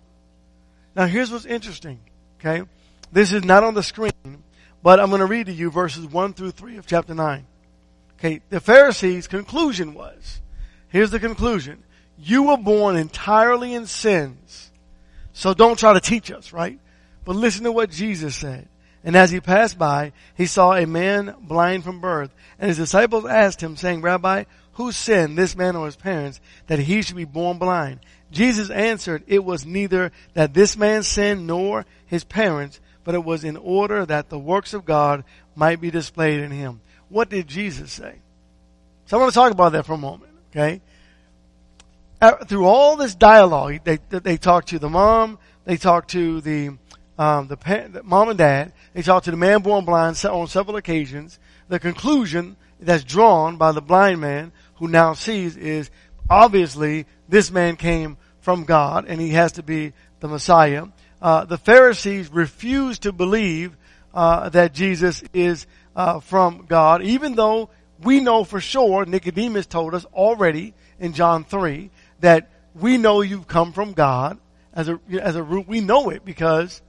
Now 0.96 1.06
here's 1.06 1.30
what's 1.30 1.44
interesting, 1.44 2.00
okay? 2.40 2.66
This 3.12 3.32
is 3.32 3.44
not 3.44 3.62
on 3.62 3.74
the 3.74 3.82
screen, 3.82 4.31
but 4.82 5.00
I'm 5.00 5.10
going 5.10 5.20
to 5.20 5.26
read 5.26 5.46
to 5.46 5.52
you 5.52 5.70
verses 5.70 6.06
1 6.06 6.34
through 6.34 6.52
3 6.52 6.76
of 6.76 6.86
chapter 6.86 7.14
9. 7.14 7.46
Okay, 8.18 8.40
the 8.50 8.60
Pharisees' 8.60 9.26
conclusion 9.26 9.94
was, 9.94 10.40
here's 10.88 11.10
the 11.10 11.20
conclusion. 11.20 11.82
You 12.18 12.44
were 12.44 12.56
born 12.56 12.96
entirely 12.96 13.74
in 13.74 13.86
sins. 13.86 14.70
So 15.32 15.54
don't 15.54 15.78
try 15.78 15.94
to 15.94 16.00
teach 16.00 16.30
us, 16.30 16.52
right? 16.52 16.78
But 17.24 17.36
listen 17.36 17.64
to 17.64 17.72
what 17.72 17.90
Jesus 17.90 18.36
said. 18.36 18.68
And 19.04 19.16
as 19.16 19.30
he 19.30 19.40
passed 19.40 19.78
by, 19.78 20.12
he 20.36 20.46
saw 20.46 20.74
a 20.74 20.86
man 20.86 21.34
blind 21.40 21.82
from 21.82 22.00
birth. 22.00 22.30
And 22.58 22.68
his 22.68 22.76
disciples 22.76 23.24
asked 23.24 23.60
him, 23.60 23.76
saying, 23.76 24.02
Rabbi, 24.02 24.44
who 24.74 24.92
sinned, 24.92 25.36
this 25.36 25.56
man 25.56 25.74
or 25.76 25.86
his 25.86 25.96
parents, 25.96 26.40
that 26.68 26.78
he 26.78 27.02
should 27.02 27.16
be 27.16 27.24
born 27.24 27.58
blind? 27.58 28.00
Jesus 28.30 28.70
answered, 28.70 29.24
It 29.26 29.44
was 29.44 29.66
neither 29.66 30.12
that 30.34 30.54
this 30.54 30.76
man 30.76 31.02
sinned 31.02 31.46
nor 31.46 31.84
his 32.06 32.24
parents, 32.24 32.80
but 33.04 33.14
it 33.14 33.24
was 33.24 33.44
in 33.44 33.56
order 33.56 34.06
that 34.06 34.28
the 34.28 34.38
works 34.38 34.74
of 34.74 34.84
God 34.84 35.24
might 35.54 35.80
be 35.80 35.90
displayed 35.90 36.40
in 36.40 36.50
him. 36.50 36.80
What 37.08 37.28
did 37.28 37.46
Jesus 37.46 37.92
say? 37.92 38.16
So 39.06 39.16
I 39.16 39.20
want 39.20 39.32
to 39.32 39.38
talk 39.38 39.52
about 39.52 39.72
that 39.72 39.84
for 39.84 39.94
a 39.94 39.98
moment, 39.98 40.32
okay? 40.50 40.80
Through 42.46 42.66
all 42.66 42.96
this 42.96 43.14
dialogue, 43.14 43.80
they, 43.84 43.98
they 44.08 44.36
talked 44.36 44.68
to 44.68 44.78
the 44.78 44.88
mom, 44.88 45.38
they 45.64 45.76
talked 45.76 46.10
to 46.10 46.40
the, 46.40 46.68
um, 47.18 47.48
the, 47.48 47.56
the 47.92 48.02
mom 48.04 48.28
and 48.28 48.38
dad, 48.38 48.72
they 48.94 49.02
talked 49.02 49.24
to 49.24 49.30
the 49.30 49.36
man 49.36 49.60
born 49.60 49.84
blind 49.84 50.24
on 50.24 50.46
several 50.46 50.76
occasions. 50.76 51.38
The 51.68 51.80
conclusion 51.80 52.56
that's 52.80 53.04
drawn 53.04 53.56
by 53.56 53.72
the 53.72 53.82
blind 53.82 54.20
man 54.20 54.52
who 54.76 54.88
now 54.88 55.14
sees 55.14 55.56
is 55.56 55.90
obviously 56.30 57.06
this 57.28 57.50
man 57.50 57.76
came 57.76 58.16
from 58.40 58.64
God 58.64 59.06
and 59.06 59.20
he 59.20 59.30
has 59.30 59.52
to 59.52 59.62
be 59.62 59.92
the 60.20 60.28
Messiah. 60.28 60.86
Uh, 61.22 61.44
the 61.44 61.56
Pharisees 61.56 62.30
refuse 62.32 62.98
to 62.98 63.12
believe 63.12 63.76
uh, 64.12 64.48
that 64.50 64.74
Jesus 64.74 65.22
is 65.32 65.66
uh, 65.94 66.20
from 66.20 66.66
God, 66.68 67.02
even 67.02 67.36
though 67.36 67.70
we 68.02 68.20
know 68.20 68.42
for 68.42 68.60
sure, 68.60 69.06
Nicodemus 69.06 69.66
told 69.66 69.94
us 69.94 70.04
already 70.06 70.74
in 70.98 71.12
John 71.12 71.44
3, 71.44 71.90
that 72.20 72.50
we 72.74 72.98
know 72.98 73.20
you've 73.20 73.46
come 73.46 73.72
from 73.72 73.92
God. 73.92 74.38
As 74.74 74.88
a, 74.88 74.98
as 75.20 75.36
a 75.36 75.42
root, 75.42 75.68
we 75.68 75.80
know 75.80 76.10
it 76.10 76.24
because 76.24 76.82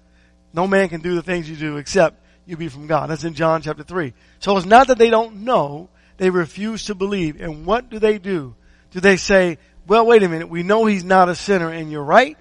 no 0.54 0.68
man 0.68 0.90
can 0.90 1.02
do 1.02 1.16
the 1.16 1.22
things 1.22 1.50
you 1.50 1.56
do 1.56 1.78
except 1.78 2.24
you 2.46 2.58
be 2.58 2.70
from 2.70 2.88
God. 2.88 3.10
That's 3.10 3.26
in 3.26 3.36
John 3.36 3.62
chapter 3.62 3.84
3. 3.84 4.14
So 4.40 4.58
it's 4.58 4.66
not 4.66 4.88
that 4.88 4.98
they 4.98 5.10
don't 5.10 5.44
know, 5.44 5.90
they 6.18 6.30
refuse 6.30 6.86
to 6.86 6.96
believe. 6.96 7.40
And 7.40 7.66
what 7.66 7.90
do 7.90 8.00
they 8.00 8.18
do? 8.18 8.56
Do 8.92 9.00
they 9.00 9.18
say, 9.18 9.60
well, 9.86 10.06
wait 10.06 10.24
a 10.24 10.30
minute, 10.30 10.50
we 10.50 10.64
know 10.64 10.86
he's 10.86 11.04
not 11.04 11.30
a 11.30 11.36
sinner 11.36 11.70
and 11.70 11.92
you're 11.92 12.04
right? 12.04 12.38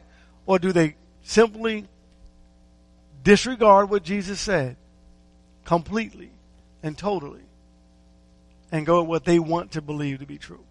Or 0.47 0.59
do 0.59 0.73
they 0.73 0.97
simply 1.23 1.87
disregard 3.23 3.91
what 3.91 4.03
Jesus 4.03 4.41
said 4.41 4.77
completely 5.65 6.31
and 6.83 6.97
totally 6.97 7.43
and 8.71 8.87
go 8.87 9.01
with 9.03 9.09
what 9.09 9.25
they 9.25 9.39
want 9.39 9.73
to 9.73 9.83
believe 9.83 10.21
to 10.21 10.27
be 10.27 10.39
true? 10.39 10.65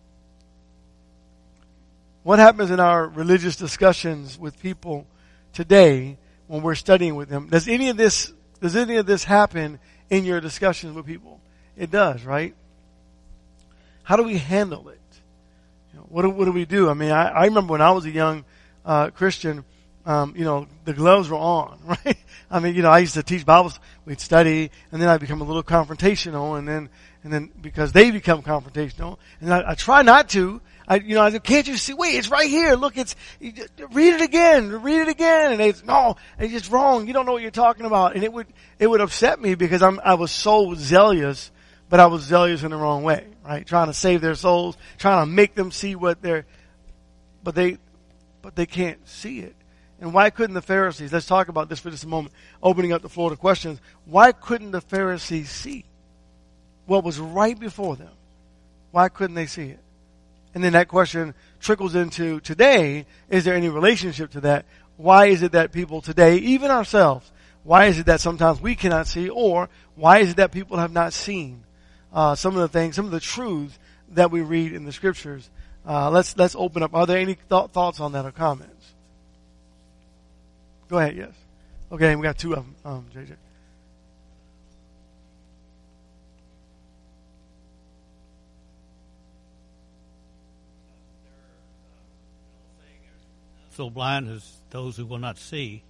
What 2.23 2.39
happens 2.39 2.69
in 2.69 2.79
our 2.79 3.07
religious 3.07 3.55
discussions 3.55 4.37
with 4.37 4.59
people 4.59 5.07
today 5.53 6.17
when 6.47 6.61
we're 6.61 6.75
studying 6.75 7.15
with 7.15 7.29
them? 7.29 7.47
Does 7.47 7.67
any 7.67 7.89
of 7.89 7.97
this, 7.97 8.31
does 8.61 8.75
any 8.75 8.97
of 8.97 9.05
this 9.05 9.23
happen 9.23 9.79
in 10.09 10.25
your 10.25 10.39
discussions 10.39 10.93
with 10.93 11.05
people? 11.05 11.39
It 11.75 11.89
does, 11.89 12.23
right? 12.23 12.53
How 14.03 14.17
do 14.17 14.23
we 14.23 14.37
handle 14.37 14.89
it? 14.89 14.99
You 15.93 15.99
know, 15.99 16.05
what, 16.09 16.21
do, 16.23 16.29
what 16.29 16.45
do 16.45 16.51
we 16.51 16.65
do? 16.65 16.89
I 16.89 16.93
mean, 16.93 17.11
I, 17.11 17.29
I 17.29 17.45
remember 17.45 17.71
when 17.71 17.81
I 17.81 17.91
was 17.91 18.05
a 18.05 18.11
young 18.11 18.45
uh, 18.85 19.09
Christian, 19.09 19.63
um, 20.05 20.33
you 20.35 20.43
know, 20.43 20.67
the 20.85 20.93
gloves 20.93 21.29
were 21.29 21.37
on, 21.37 21.79
right? 21.85 22.17
I 22.49 22.59
mean, 22.59 22.75
you 22.75 22.81
know, 22.81 22.89
I 22.89 22.99
used 22.99 23.13
to 23.13 23.23
teach 23.23 23.45
Bibles, 23.45 23.79
we'd 24.05 24.19
study, 24.19 24.71
and 24.91 25.01
then 25.01 25.09
I'd 25.09 25.21
become 25.21 25.41
a 25.41 25.45
little 25.45 25.63
confrontational, 25.63 26.57
and 26.57 26.67
then, 26.67 26.89
and 27.23 27.31
then 27.31 27.51
because 27.61 27.91
they 27.91 28.11
become 28.11 28.41
confrontational, 28.41 29.17
and 29.39 29.53
I, 29.53 29.71
I 29.71 29.75
try 29.75 30.01
not 30.01 30.29
to, 30.29 30.61
I, 30.91 30.95
you 30.95 31.15
know, 31.15 31.21
I 31.21 31.29
said, 31.29 31.43
can't 31.43 31.65
you 31.67 31.77
see? 31.77 31.93
Wait, 31.93 32.15
it's 32.15 32.29
right 32.29 32.49
here. 32.49 32.75
Look, 32.75 32.97
it's, 32.97 33.15
read 33.39 34.15
it 34.15 34.19
again, 34.19 34.81
read 34.81 34.99
it 34.99 35.07
again. 35.07 35.51
And 35.53 35.59
they, 35.61 35.73
no, 35.85 36.17
it's 36.37 36.51
just 36.51 36.69
wrong. 36.69 37.07
You 37.07 37.13
don't 37.13 37.25
know 37.25 37.31
what 37.31 37.41
you're 37.41 37.49
talking 37.49 37.85
about. 37.85 38.15
And 38.15 38.25
it 38.25 38.33
would, 38.33 38.47
it 38.77 38.87
would 38.87 38.99
upset 38.99 39.41
me 39.41 39.55
because 39.55 39.81
I'm, 39.81 40.01
I 40.03 40.15
was 40.15 40.31
so 40.31 40.73
zealous, 40.73 41.49
but 41.87 42.01
I 42.01 42.07
was 42.07 42.23
zealous 42.23 42.63
in 42.63 42.71
the 42.71 42.75
wrong 42.75 43.03
way, 43.03 43.25
right? 43.45 43.65
Trying 43.65 43.87
to 43.87 43.93
save 43.93 44.19
their 44.19 44.35
souls, 44.35 44.75
trying 44.97 45.25
to 45.25 45.31
make 45.31 45.55
them 45.55 45.71
see 45.71 45.95
what 45.95 46.21
they're, 46.21 46.45
but 47.41 47.55
they, 47.55 47.77
but 48.41 48.57
they 48.57 48.65
can't 48.65 49.07
see 49.07 49.39
it. 49.39 49.55
And 50.01 50.13
why 50.13 50.31
couldn't 50.31 50.55
the 50.55 50.63
Pharisees, 50.63 51.13
let's 51.13 51.27
talk 51.27 51.47
about 51.47 51.69
this 51.69 51.79
for 51.79 51.91
just 51.91 52.03
a 52.03 52.07
moment, 52.07 52.33
opening 52.61 52.91
up 52.91 53.03
the 53.03 53.09
floor 53.09 53.29
to 53.29 53.35
questions. 53.35 53.79
Why 54.05 54.31
couldn't 54.31 54.71
the 54.71 54.81
Pharisees 54.81 55.49
see 55.49 55.85
what 56.87 57.03
was 57.03 57.19
right 57.19 57.57
before 57.57 57.95
them? 57.95 58.11
Why 58.89 59.09
couldn't 59.09 59.35
they 59.35 59.45
see 59.45 59.69
it? 59.69 59.79
And 60.55 60.63
then 60.63 60.73
that 60.73 60.87
question 60.87 61.35
trickles 61.59 61.93
into 61.93 62.39
today, 62.39 63.05
is 63.29 63.45
there 63.45 63.53
any 63.53 63.69
relationship 63.69 64.31
to 64.31 64.41
that? 64.41 64.65
Why 64.97 65.27
is 65.27 65.43
it 65.43 65.51
that 65.51 65.71
people 65.71 66.01
today, 66.01 66.37
even 66.37 66.71
ourselves, 66.71 67.31
why 67.63 67.85
is 67.85 67.99
it 67.99 68.07
that 68.07 68.21
sometimes 68.21 68.59
we 68.59 68.75
cannot 68.75 69.05
see, 69.05 69.29
or 69.29 69.69
why 69.95 70.19
is 70.19 70.31
it 70.31 70.37
that 70.37 70.51
people 70.51 70.77
have 70.77 70.91
not 70.91 71.13
seen 71.13 71.63
uh, 72.11 72.33
some 72.33 72.55
of 72.55 72.61
the 72.61 72.67
things, 72.67 72.95
some 72.95 73.05
of 73.05 73.11
the 73.11 73.19
truths 73.19 73.77
that 74.09 74.31
we 74.31 74.41
read 74.41 74.73
in 74.73 74.83
the 74.83 74.91
scriptures? 74.91 75.49
Uh, 75.87 76.09
let's 76.09 76.35
let's 76.37 76.55
open 76.55 76.81
up. 76.83 76.93
Are 76.95 77.05
there 77.05 77.17
any 77.17 77.35
th- 77.35 77.69
thoughts 77.71 77.99
on 77.99 78.11
that 78.13 78.25
or 78.25 78.31
comments? 78.31 78.80
Go 80.91 80.99
ahead. 80.99 81.15
Yes. 81.15 81.31
Okay, 81.89 82.17
we 82.17 82.21
got 82.21 82.37
two 82.37 82.53
of 82.53 82.65
them. 82.65 82.75
Um, 82.83 83.05
JJ. 83.15 83.37
so 93.75 93.89
blind 93.89 94.27
as 94.29 94.45
those 94.69 94.97
who 94.97 95.05
will 95.05 95.17
not 95.17 95.37
see. 95.37 95.81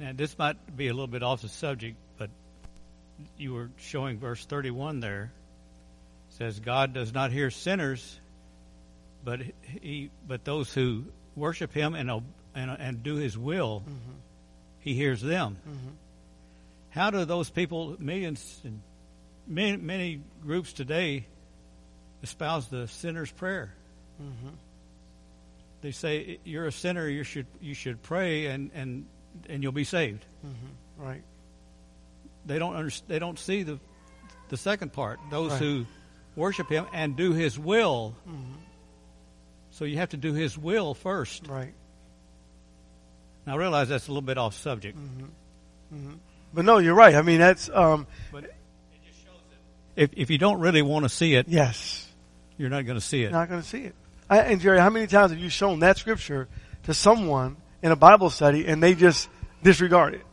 Now, 0.00 0.10
this 0.12 0.36
might 0.36 0.76
be 0.76 0.88
a 0.88 0.92
little 0.92 1.06
bit 1.06 1.22
off 1.22 1.42
the 1.42 1.48
subject, 1.48 1.96
but 2.18 2.30
you 3.36 3.54
were 3.54 3.70
showing 3.76 4.18
verse 4.18 4.44
31 4.44 4.98
there. 4.98 5.30
It 6.30 6.34
says, 6.34 6.58
God 6.58 6.92
does 6.92 7.14
not 7.14 7.30
hear 7.30 7.52
sinners, 7.52 8.18
but 9.24 9.40
he, 9.80 10.10
but 10.26 10.44
those 10.44 10.74
who 10.74 11.04
worship 11.36 11.72
Him 11.72 11.94
and 11.94 12.10
and, 12.58 12.70
and 12.70 13.02
do 13.02 13.16
His 13.16 13.36
will, 13.36 13.80
mm-hmm. 13.80 14.12
He 14.80 14.94
hears 14.94 15.20
them. 15.20 15.58
Mm-hmm. 15.68 15.88
How 16.90 17.10
do 17.10 17.24
those 17.24 17.50
people, 17.50 17.96
millions 17.98 18.60
and 18.64 18.80
many, 19.46 19.76
many 19.76 20.22
groups 20.42 20.72
today, 20.72 21.26
espouse 22.22 22.68
the 22.68 22.88
sinner's 22.88 23.30
prayer? 23.30 23.74
Mm-hmm 24.22 24.54
they 25.80 25.92
say 25.92 26.38
you're 26.44 26.66
a 26.66 26.72
sinner. 26.72 27.08
You 27.08 27.24
should 27.24 27.46
you 27.60 27.74
should 27.74 28.02
pray 28.02 28.46
and 28.46 28.70
and 28.74 29.06
and 29.48 29.62
you'll 29.62 29.72
be 29.72 29.84
saved. 29.84 30.24
Mm-hmm. 30.44 31.04
Right. 31.04 31.22
They 32.46 32.58
don't 32.58 32.74
understand. 32.74 33.08
They 33.08 33.18
don't 33.18 33.38
see 33.38 33.62
the 33.62 33.78
the 34.48 34.56
second 34.56 34.92
part. 34.92 35.20
Those 35.30 35.52
right. 35.52 35.60
who 35.60 35.86
worship 36.34 36.68
Him 36.68 36.86
and 36.92 37.16
do 37.16 37.32
His 37.32 37.58
will. 37.58 38.14
Mm-hmm. 38.28 38.52
So 39.70 39.84
you 39.84 39.98
have 39.98 40.10
to 40.10 40.16
do 40.16 40.32
His 40.32 40.58
will 40.58 40.94
first. 40.94 41.46
Right. 41.46 41.74
Now 43.48 43.54
I 43.54 43.56
realize 43.56 43.88
that's 43.88 44.08
a 44.08 44.10
little 44.10 44.20
bit 44.20 44.36
off 44.36 44.54
subject. 44.54 44.98
Mm-hmm. 44.98 45.96
mm-hmm. 45.96 46.14
But 46.52 46.66
no, 46.66 46.76
you're 46.76 46.94
right. 46.94 47.14
I 47.14 47.22
mean 47.22 47.38
that's. 47.38 47.70
Um, 47.72 48.06
but 48.30 48.44
it 48.44 48.54
just 49.06 49.24
shows 49.24 49.40
that 49.48 50.02
if 50.02 50.10
if 50.12 50.30
you 50.30 50.36
don't 50.36 50.60
really 50.60 50.82
want 50.82 51.06
to 51.06 51.08
see 51.08 51.34
it, 51.34 51.48
yes, 51.48 52.06
you're 52.58 52.68
not 52.68 52.84
going 52.84 52.98
to 52.98 53.04
see 53.04 53.22
it. 53.22 53.32
Not 53.32 53.48
going 53.48 53.62
to 53.62 53.66
see 53.66 53.84
it. 53.84 53.94
I, 54.28 54.40
and 54.40 54.60
Jerry, 54.60 54.78
how 54.78 54.90
many 54.90 55.06
times 55.06 55.30
have 55.32 55.40
you 55.40 55.48
shown 55.48 55.80
that 55.80 55.96
scripture 55.96 56.46
to 56.82 56.92
someone 56.92 57.56
in 57.82 57.90
a 57.90 57.96
Bible 57.96 58.28
study 58.28 58.66
and 58.66 58.82
they 58.82 58.94
just 58.94 59.30
disregard 59.62 60.12
it? 60.12 60.26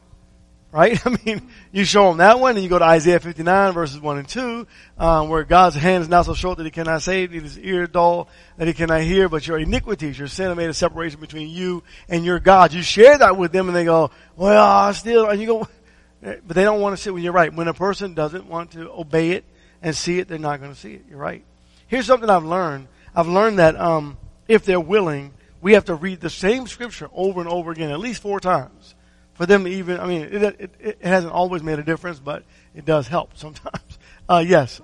Right? 0.72 1.00
I 1.06 1.18
mean, 1.26 1.50
you 1.72 1.86
show 1.86 2.10
them 2.10 2.18
that 2.18 2.40
one 2.40 2.56
and 2.56 2.64
you 2.64 2.70
go 2.70 2.80
to 2.80 2.86
Isaiah 2.86 3.20
59 3.20 3.74
verses 3.74 4.00
1 4.00 4.18
and 4.18 4.28
2, 4.28 4.68
um, 4.98 5.30
where 5.30 5.44
God's 5.44 5.76
hand 5.76 6.04
is 6.04 6.10
not 6.10 6.26
so 6.26 6.34
short 6.34 6.58
that 6.58 6.66
he 6.66 6.72
cannot 6.72 7.02
save, 7.02 7.32
neither 7.32 7.44
his 7.44 7.58
ear 7.60 7.88
dull 7.88 8.28
that 8.58 8.68
he 8.68 8.74
cannot 8.74 9.02
hear, 9.02 9.30
but 9.30 9.48
your 9.48 9.58
iniquities, 9.58 10.20
your 10.20 10.28
sin 10.28 10.48
have 10.48 10.58
made 10.58 10.70
a 10.70 10.74
separation 10.74 11.20
between 11.20 11.50
you 11.50 11.84
and 12.10 12.26
your 12.26 12.40
God. 12.40 12.74
You 12.74 12.82
share 12.82 13.18
that 13.18 13.38
with 13.38 13.52
them 13.52 13.68
and 13.68 13.76
they 13.76 13.86
go, 13.86 14.12
well, 14.36 14.66
I 14.66 14.92
still, 14.92 15.30
and 15.30 15.40
you 15.40 15.48
go, 15.48 15.68
but 16.22 16.56
they 16.56 16.64
don't 16.64 16.82
want 16.82 16.96
to 16.96 17.02
see 17.02 17.10
when 17.10 17.24
you're 17.24 17.34
right. 17.34 17.54
When 17.54 17.68
a 17.68 17.74
person 17.74 18.14
doesn't 18.14 18.48
want 18.48 18.72
to 18.72 18.92
obey 18.92 19.32
it 19.32 19.46
and 19.82 19.96
see 19.96 20.20
it, 20.20 20.28
they're 20.28 20.40
not 20.40 20.60
going 20.60 20.74
to 20.74 20.80
see 20.80 20.94
it. 20.94 21.06
You're 21.10 21.20
right. 21.20 21.44
Here's 21.88 22.06
something 22.06 22.30
I've 22.30 22.44
learned 22.44 22.88
I've 23.16 23.28
learned 23.28 23.60
that 23.60 23.78
um, 23.78 24.18
if 24.48 24.66
they're 24.66 24.80
willing, 24.80 25.34
we 25.62 25.74
have 25.74 25.86
to 25.86 25.96
read 25.96 26.20
the 26.20 26.30
same 26.30 26.68
scripture 26.68 27.10
over 27.14 27.40
and 27.40 27.50
over 27.50 27.72
again, 27.72 27.92
at 27.92 28.00
least 28.00 28.22
four 28.22 28.40
times, 28.40 28.95
for 29.36 29.46
them 29.46 29.68
even. 29.68 30.00
I 30.00 30.08
mean, 30.08 30.22
it, 30.24 30.44
it, 30.44 30.76
it 30.80 30.98
hasn't 31.02 31.32
always 31.32 31.62
made 31.62 31.78
a 31.78 31.84
difference, 31.84 32.20
but 32.20 32.44
it 32.74 32.86
does 32.86 33.08
help 33.08 33.38
sometimes. 33.38 34.00
Uh, 34.28 34.44
yes. 34.46 34.82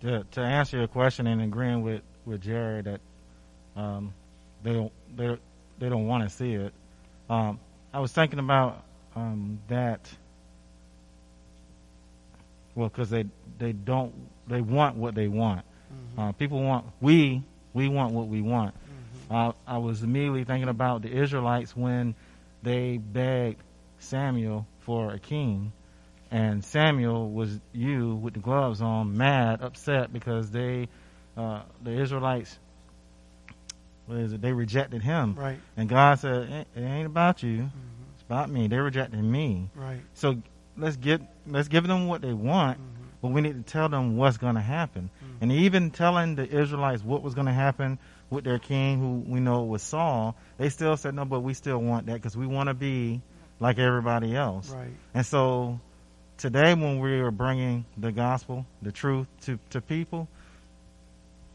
To, 0.00 0.24
to, 0.30 0.40
answer 0.40 0.78
your 0.78 0.86
question 0.86 1.26
and 1.26 1.42
agreeing 1.42 1.82
with 1.82 2.00
with 2.24 2.40
Jerry 2.40 2.80
that 2.80 3.00
um, 3.76 4.14
they 4.62 4.72
don't 4.72 4.92
they 5.14 5.36
they 5.78 5.88
don't 5.90 6.06
want 6.06 6.24
to 6.24 6.30
see 6.30 6.54
it. 6.54 6.72
Um, 7.28 7.60
I 7.92 8.00
was 8.00 8.10
thinking 8.10 8.38
about 8.38 8.82
um, 9.14 9.60
that. 9.68 10.08
Well, 12.74 12.88
because 12.88 13.10
they 13.10 13.26
they 13.58 13.72
don't 13.72 14.14
they 14.46 14.62
want 14.62 14.96
what 14.96 15.14
they 15.14 15.28
want. 15.28 15.66
Mm-hmm. 15.92 16.20
Uh, 16.20 16.32
people 16.32 16.62
want 16.62 16.86
we 17.02 17.42
we 17.74 17.88
want 17.88 18.14
what 18.14 18.28
we 18.28 18.40
want. 18.40 18.74
Mm-hmm. 18.74 19.34
Uh, 19.34 19.52
I 19.66 19.78
was 19.78 20.02
immediately 20.02 20.44
thinking 20.44 20.68
about 20.70 21.02
the 21.02 21.10
Israelites 21.10 21.76
when 21.76 22.14
they 22.62 22.96
begged 22.96 23.60
Samuel 24.00 24.66
for 24.80 25.12
a 25.12 25.18
king, 25.18 25.72
and 26.30 26.64
Samuel 26.64 27.30
was 27.30 27.60
you 27.72 28.14
with 28.14 28.34
the 28.34 28.40
gloves 28.40 28.80
on, 28.80 29.16
mad, 29.16 29.62
upset 29.62 30.12
because 30.12 30.50
they, 30.50 30.88
uh, 31.36 31.62
the 31.82 31.92
Israelites, 31.92 32.58
what 34.06 34.18
is 34.18 34.32
it? 34.32 34.40
They 34.40 34.52
rejected 34.52 35.02
him. 35.02 35.34
Right. 35.34 35.58
And 35.76 35.88
God 35.88 36.18
said, 36.18 36.66
"It 36.74 36.80
ain't 36.80 37.06
about 37.06 37.42
you. 37.42 37.58
Mm-hmm. 37.58 38.14
It's 38.14 38.22
about 38.22 38.50
me. 38.50 38.66
They 38.68 38.78
rejected 38.78 39.22
me. 39.22 39.70
Right. 39.74 40.00
So 40.14 40.42
let's 40.76 40.96
get 40.96 41.20
let's 41.46 41.68
give 41.68 41.86
them 41.86 42.08
what 42.08 42.22
they 42.22 42.32
want." 42.32 42.78
Mm-hmm 42.78 43.00
but 43.20 43.32
we 43.32 43.40
need 43.40 43.54
to 43.54 43.72
tell 43.72 43.88
them 43.88 44.16
what's 44.16 44.38
going 44.38 44.54
to 44.54 44.60
happen. 44.60 45.10
Mm-hmm. 45.22 45.36
And 45.42 45.52
even 45.52 45.90
telling 45.90 46.36
the 46.36 46.48
Israelites 46.48 47.04
what 47.04 47.22
was 47.22 47.34
going 47.34 47.46
to 47.46 47.52
happen 47.52 47.98
with 48.30 48.44
their 48.44 48.58
king, 48.58 48.98
who 48.98 49.32
we 49.32 49.40
know 49.40 49.64
was 49.64 49.82
Saul, 49.82 50.36
they 50.56 50.68
still 50.68 50.96
said, 50.96 51.14
no, 51.14 51.24
but 51.24 51.40
we 51.40 51.54
still 51.54 51.78
want 51.78 52.06
that 52.06 52.14
because 52.14 52.36
we 52.36 52.46
want 52.46 52.68
to 52.68 52.74
be 52.74 53.20
like 53.60 53.78
everybody 53.78 54.34
else. 54.34 54.70
Right. 54.70 54.88
And 55.14 55.24
so 55.24 55.78
today, 56.38 56.74
when 56.74 56.98
we 56.98 57.20
are 57.20 57.30
bringing 57.30 57.84
the 57.96 58.10
gospel, 58.10 58.66
the 58.82 58.90
truth 58.90 59.28
to, 59.42 59.58
to 59.70 59.80
people, 59.80 60.26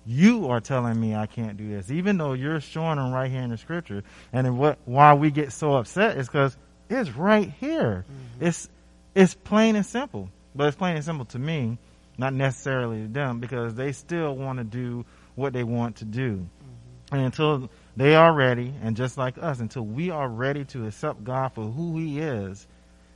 you 0.05 0.49
are 0.49 0.61
telling 0.61 0.99
me 0.99 1.15
I 1.15 1.25
can't 1.25 1.57
do 1.57 1.67
this, 1.67 1.89
even 1.89 2.17
though 2.17 2.33
you're 2.33 2.61
showing 2.61 2.97
them 2.97 3.11
right 3.11 3.29
here 3.29 3.41
in 3.41 3.49
the 3.49 3.57
scripture. 3.57 4.03
And 4.31 4.57
what 4.57 4.77
why 4.85 5.15
we 5.15 5.31
get 5.31 5.51
so 5.51 5.73
upset 5.73 6.17
is 6.17 6.27
because 6.27 6.55
it's 6.89 7.09
right 7.09 7.51
here. 7.59 8.05
Mm-hmm. 8.07 8.45
It's 8.45 8.69
it's 9.15 9.33
plain 9.33 9.75
and 9.75 9.85
simple, 9.85 10.29
but 10.53 10.67
it's 10.67 10.77
plain 10.77 10.95
and 10.95 11.03
simple 11.03 11.25
to 11.25 11.39
me, 11.39 11.79
not 12.17 12.33
necessarily 12.33 13.01
to 13.01 13.07
them, 13.07 13.39
because 13.39 13.73
they 13.73 13.93
still 13.93 14.35
want 14.35 14.59
to 14.59 14.63
do 14.63 15.05
what 15.33 15.53
they 15.53 15.63
want 15.63 15.97
to 15.97 16.05
do, 16.05 16.33
mm-hmm. 16.33 17.15
and 17.15 17.25
until 17.25 17.69
they 17.95 18.15
are 18.15 18.33
ready, 18.33 18.73
and 18.81 18.95
just 18.95 19.17
like 19.17 19.37
us, 19.37 19.59
until 19.59 19.85
we 19.85 20.09
are 20.09 20.27
ready 20.27 20.65
to 20.65 20.85
accept 20.87 21.23
God 21.23 21.53
for 21.53 21.63
who 21.63 21.97
He 21.97 22.19
is, 22.19 22.67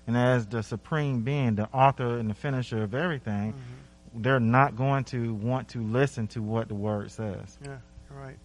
and 0.08 0.18
as 0.18 0.48
the 0.48 0.64
supreme 0.64 1.22
being, 1.22 1.56
the 1.56 1.70
author 1.74 2.18
and 2.18 2.30
the 2.30 2.34
finisher 2.34 2.84
of 2.84 2.96
everything. 2.96 3.54
Mm-hmm 3.54 3.80
they're 4.16 4.40
not 4.40 4.76
going 4.76 5.04
to 5.06 5.34
want 5.34 5.70
to 5.70 5.82
listen 5.82 6.28
to 6.28 6.42
what 6.42 6.68
the 6.68 6.76
word 6.76 7.12
says. 7.12 7.58
Yeah, 7.64 7.78
right. 8.10 8.38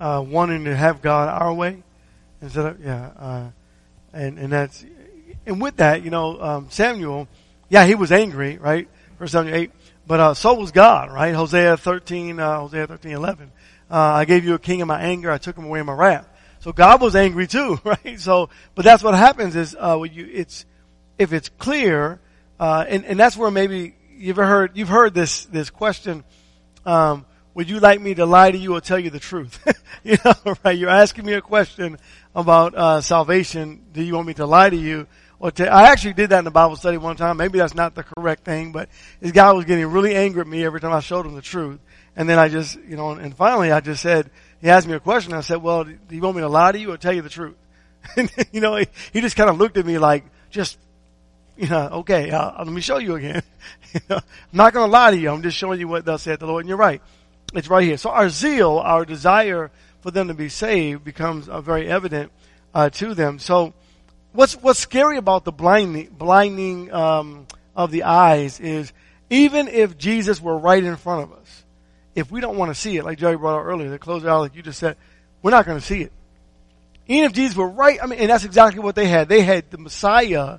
Uh, 0.00 0.24
wanting 0.26 0.64
to 0.64 0.74
have 0.74 1.02
God 1.02 1.28
our 1.28 1.52
way 1.52 1.82
instead 2.40 2.66
of 2.66 2.84
yeah, 2.84 3.10
uh, 3.18 3.50
and 4.12 4.38
and 4.38 4.52
that's 4.52 4.84
and 5.46 5.60
with 5.60 5.76
that, 5.76 6.02
you 6.02 6.10
know, 6.10 6.40
um, 6.40 6.66
Samuel, 6.70 7.28
yeah, 7.68 7.84
he 7.84 7.94
was 7.94 8.12
angry, 8.12 8.58
right? 8.58 8.88
First 9.18 9.32
Samuel 9.32 9.54
eight, 9.54 9.72
but 10.06 10.20
uh, 10.20 10.34
so 10.34 10.54
was 10.54 10.72
God, 10.72 11.10
right? 11.10 11.34
Hosea 11.34 11.76
thirteen, 11.76 12.40
uh, 12.40 12.60
Hosea 12.60 12.86
thirteen 12.86 13.12
eleven. 13.12 13.52
Uh, 13.90 13.98
I 13.98 14.24
gave 14.24 14.44
you 14.44 14.54
a 14.54 14.58
king 14.58 14.80
in 14.80 14.86
my 14.86 15.00
anger; 15.00 15.30
I 15.30 15.38
took 15.38 15.56
him 15.56 15.64
away 15.64 15.80
in 15.80 15.86
my 15.86 15.92
wrath. 15.92 16.28
So 16.60 16.72
God 16.72 17.00
was 17.00 17.16
angry 17.16 17.46
too, 17.46 17.80
right? 17.84 18.18
So, 18.18 18.50
but 18.74 18.84
that's 18.84 19.02
what 19.02 19.14
happens 19.14 19.56
is 19.56 19.74
uh, 19.78 20.02
you 20.02 20.28
it's 20.32 20.64
if 21.18 21.32
it's 21.32 21.48
clear, 21.48 22.20
uh, 22.58 22.84
and 22.88 23.04
and 23.04 23.18
that's 23.18 23.36
where 23.36 23.50
maybe 23.50 23.94
you've 24.16 24.36
heard 24.36 24.76
you've 24.76 24.88
heard 24.88 25.14
this 25.14 25.46
this 25.46 25.70
question. 25.70 26.24
Um, 26.86 27.26
would 27.54 27.68
you 27.68 27.80
like 27.80 28.00
me 28.00 28.14
to 28.14 28.26
lie 28.26 28.50
to 28.50 28.56
you 28.56 28.76
or 28.76 28.80
tell 28.80 28.98
you 28.98 29.10
the 29.10 29.18
truth? 29.18 29.58
you 30.04 30.16
know, 30.24 30.34
right? 30.64 30.78
You're 30.78 30.88
asking 30.88 31.26
me 31.26 31.32
a 31.32 31.42
question 31.42 31.98
about 32.34 32.74
uh, 32.74 33.00
salvation. 33.00 33.84
Do 33.92 34.02
you 34.02 34.14
want 34.14 34.28
me 34.28 34.34
to 34.34 34.46
lie 34.46 34.70
to 34.70 34.76
you 34.76 35.08
or 35.40 35.50
to, 35.50 35.68
I 35.68 35.90
actually 35.90 36.12
did 36.12 36.30
that 36.30 36.38
in 36.38 36.44
the 36.44 36.50
Bible 36.50 36.76
study 36.76 36.98
one 36.98 37.16
time. 37.16 37.38
Maybe 37.38 37.58
that's 37.58 37.74
not 37.74 37.94
the 37.94 38.02
correct 38.02 38.44
thing, 38.44 38.72
but 38.72 38.90
this 39.20 39.32
guy 39.32 39.50
was 39.52 39.64
getting 39.64 39.86
really 39.86 40.14
angry 40.14 40.42
at 40.42 40.46
me 40.46 40.64
every 40.64 40.80
time 40.80 40.92
I 40.92 41.00
showed 41.00 41.26
him 41.26 41.34
the 41.34 41.42
truth. 41.42 41.80
And 42.16 42.28
then 42.28 42.38
I 42.38 42.48
just, 42.48 42.78
you 42.88 42.96
know, 42.96 43.10
and 43.10 43.34
finally 43.36 43.72
I 43.72 43.80
just 43.80 44.02
said, 44.02 44.30
he 44.60 44.68
asked 44.68 44.86
me 44.86 44.94
a 44.94 45.00
question. 45.00 45.32
I 45.32 45.40
said, 45.40 45.62
well, 45.62 45.84
do 45.84 45.96
you 46.10 46.20
want 46.20 46.36
me 46.36 46.42
to 46.42 46.48
lie 46.48 46.72
to 46.72 46.78
you 46.78 46.92
or 46.92 46.96
tell 46.96 47.12
you 47.12 47.22
the 47.22 47.28
truth? 47.28 47.56
And, 48.16 48.32
you 48.50 48.62
know, 48.62 48.76
he, 48.76 48.86
he 49.12 49.20
just 49.20 49.36
kind 49.36 49.50
of 49.50 49.58
looked 49.58 49.76
at 49.76 49.84
me 49.84 49.98
like, 49.98 50.24
just 50.50 50.78
you 51.60 51.68
know, 51.68 51.88
okay, 51.92 52.30
uh, 52.30 52.64
let 52.64 52.72
me 52.72 52.80
show 52.80 52.96
you 52.96 53.16
again. 53.16 53.42
I'm 54.10 54.22
not 54.50 54.72
going 54.72 54.88
to 54.88 54.90
lie 54.90 55.10
to 55.10 55.16
you. 55.16 55.28
I'm 55.28 55.42
just 55.42 55.58
showing 55.58 55.78
you 55.78 55.88
what 55.88 56.06
thus 56.06 56.22
said 56.22 56.40
the 56.40 56.46
Lord. 56.46 56.64
And 56.64 56.68
you're 56.70 56.78
right. 56.78 57.02
It's 57.52 57.68
right 57.68 57.84
here. 57.84 57.98
So 57.98 58.08
our 58.08 58.30
zeal, 58.30 58.78
our 58.78 59.04
desire 59.04 59.70
for 60.00 60.10
them 60.10 60.28
to 60.28 60.34
be 60.34 60.48
saved 60.48 61.04
becomes 61.04 61.50
uh, 61.50 61.60
very 61.60 61.86
evident 61.86 62.32
uh, 62.72 62.88
to 62.88 63.14
them. 63.14 63.38
So 63.38 63.74
what's, 64.32 64.54
what's 64.54 64.78
scary 64.78 65.18
about 65.18 65.44
the 65.44 65.52
blinding, 65.52 66.08
blinding 66.10 66.90
um, 66.94 67.46
of 67.76 67.90
the 67.90 68.04
eyes 68.04 68.58
is 68.58 68.94
even 69.28 69.68
if 69.68 69.98
Jesus 69.98 70.40
were 70.40 70.56
right 70.56 70.82
in 70.82 70.96
front 70.96 71.30
of 71.30 71.38
us, 71.38 71.59
if 72.14 72.30
we 72.30 72.40
don't 72.40 72.56
want 72.56 72.70
to 72.70 72.74
see 72.74 72.96
it, 72.96 73.04
like 73.04 73.18
Jerry 73.18 73.36
brought 73.36 73.58
out 73.58 73.64
earlier, 73.64 73.90
the 73.90 73.98
close 73.98 74.24
out, 74.24 74.40
like 74.40 74.56
you 74.56 74.62
just 74.62 74.78
said, 74.78 74.96
we're 75.42 75.50
not 75.50 75.66
going 75.66 75.78
to 75.78 75.84
see 75.84 76.02
it. 76.02 76.12
Even 77.06 77.24
if 77.24 77.32
Jesus 77.32 77.56
were 77.56 77.68
right, 77.68 77.98
I 78.02 78.06
mean, 78.06 78.18
and 78.20 78.30
that's 78.30 78.44
exactly 78.44 78.80
what 78.80 78.94
they 78.94 79.08
had. 79.08 79.28
They 79.28 79.42
had 79.42 79.70
the 79.70 79.78
Messiah 79.78 80.58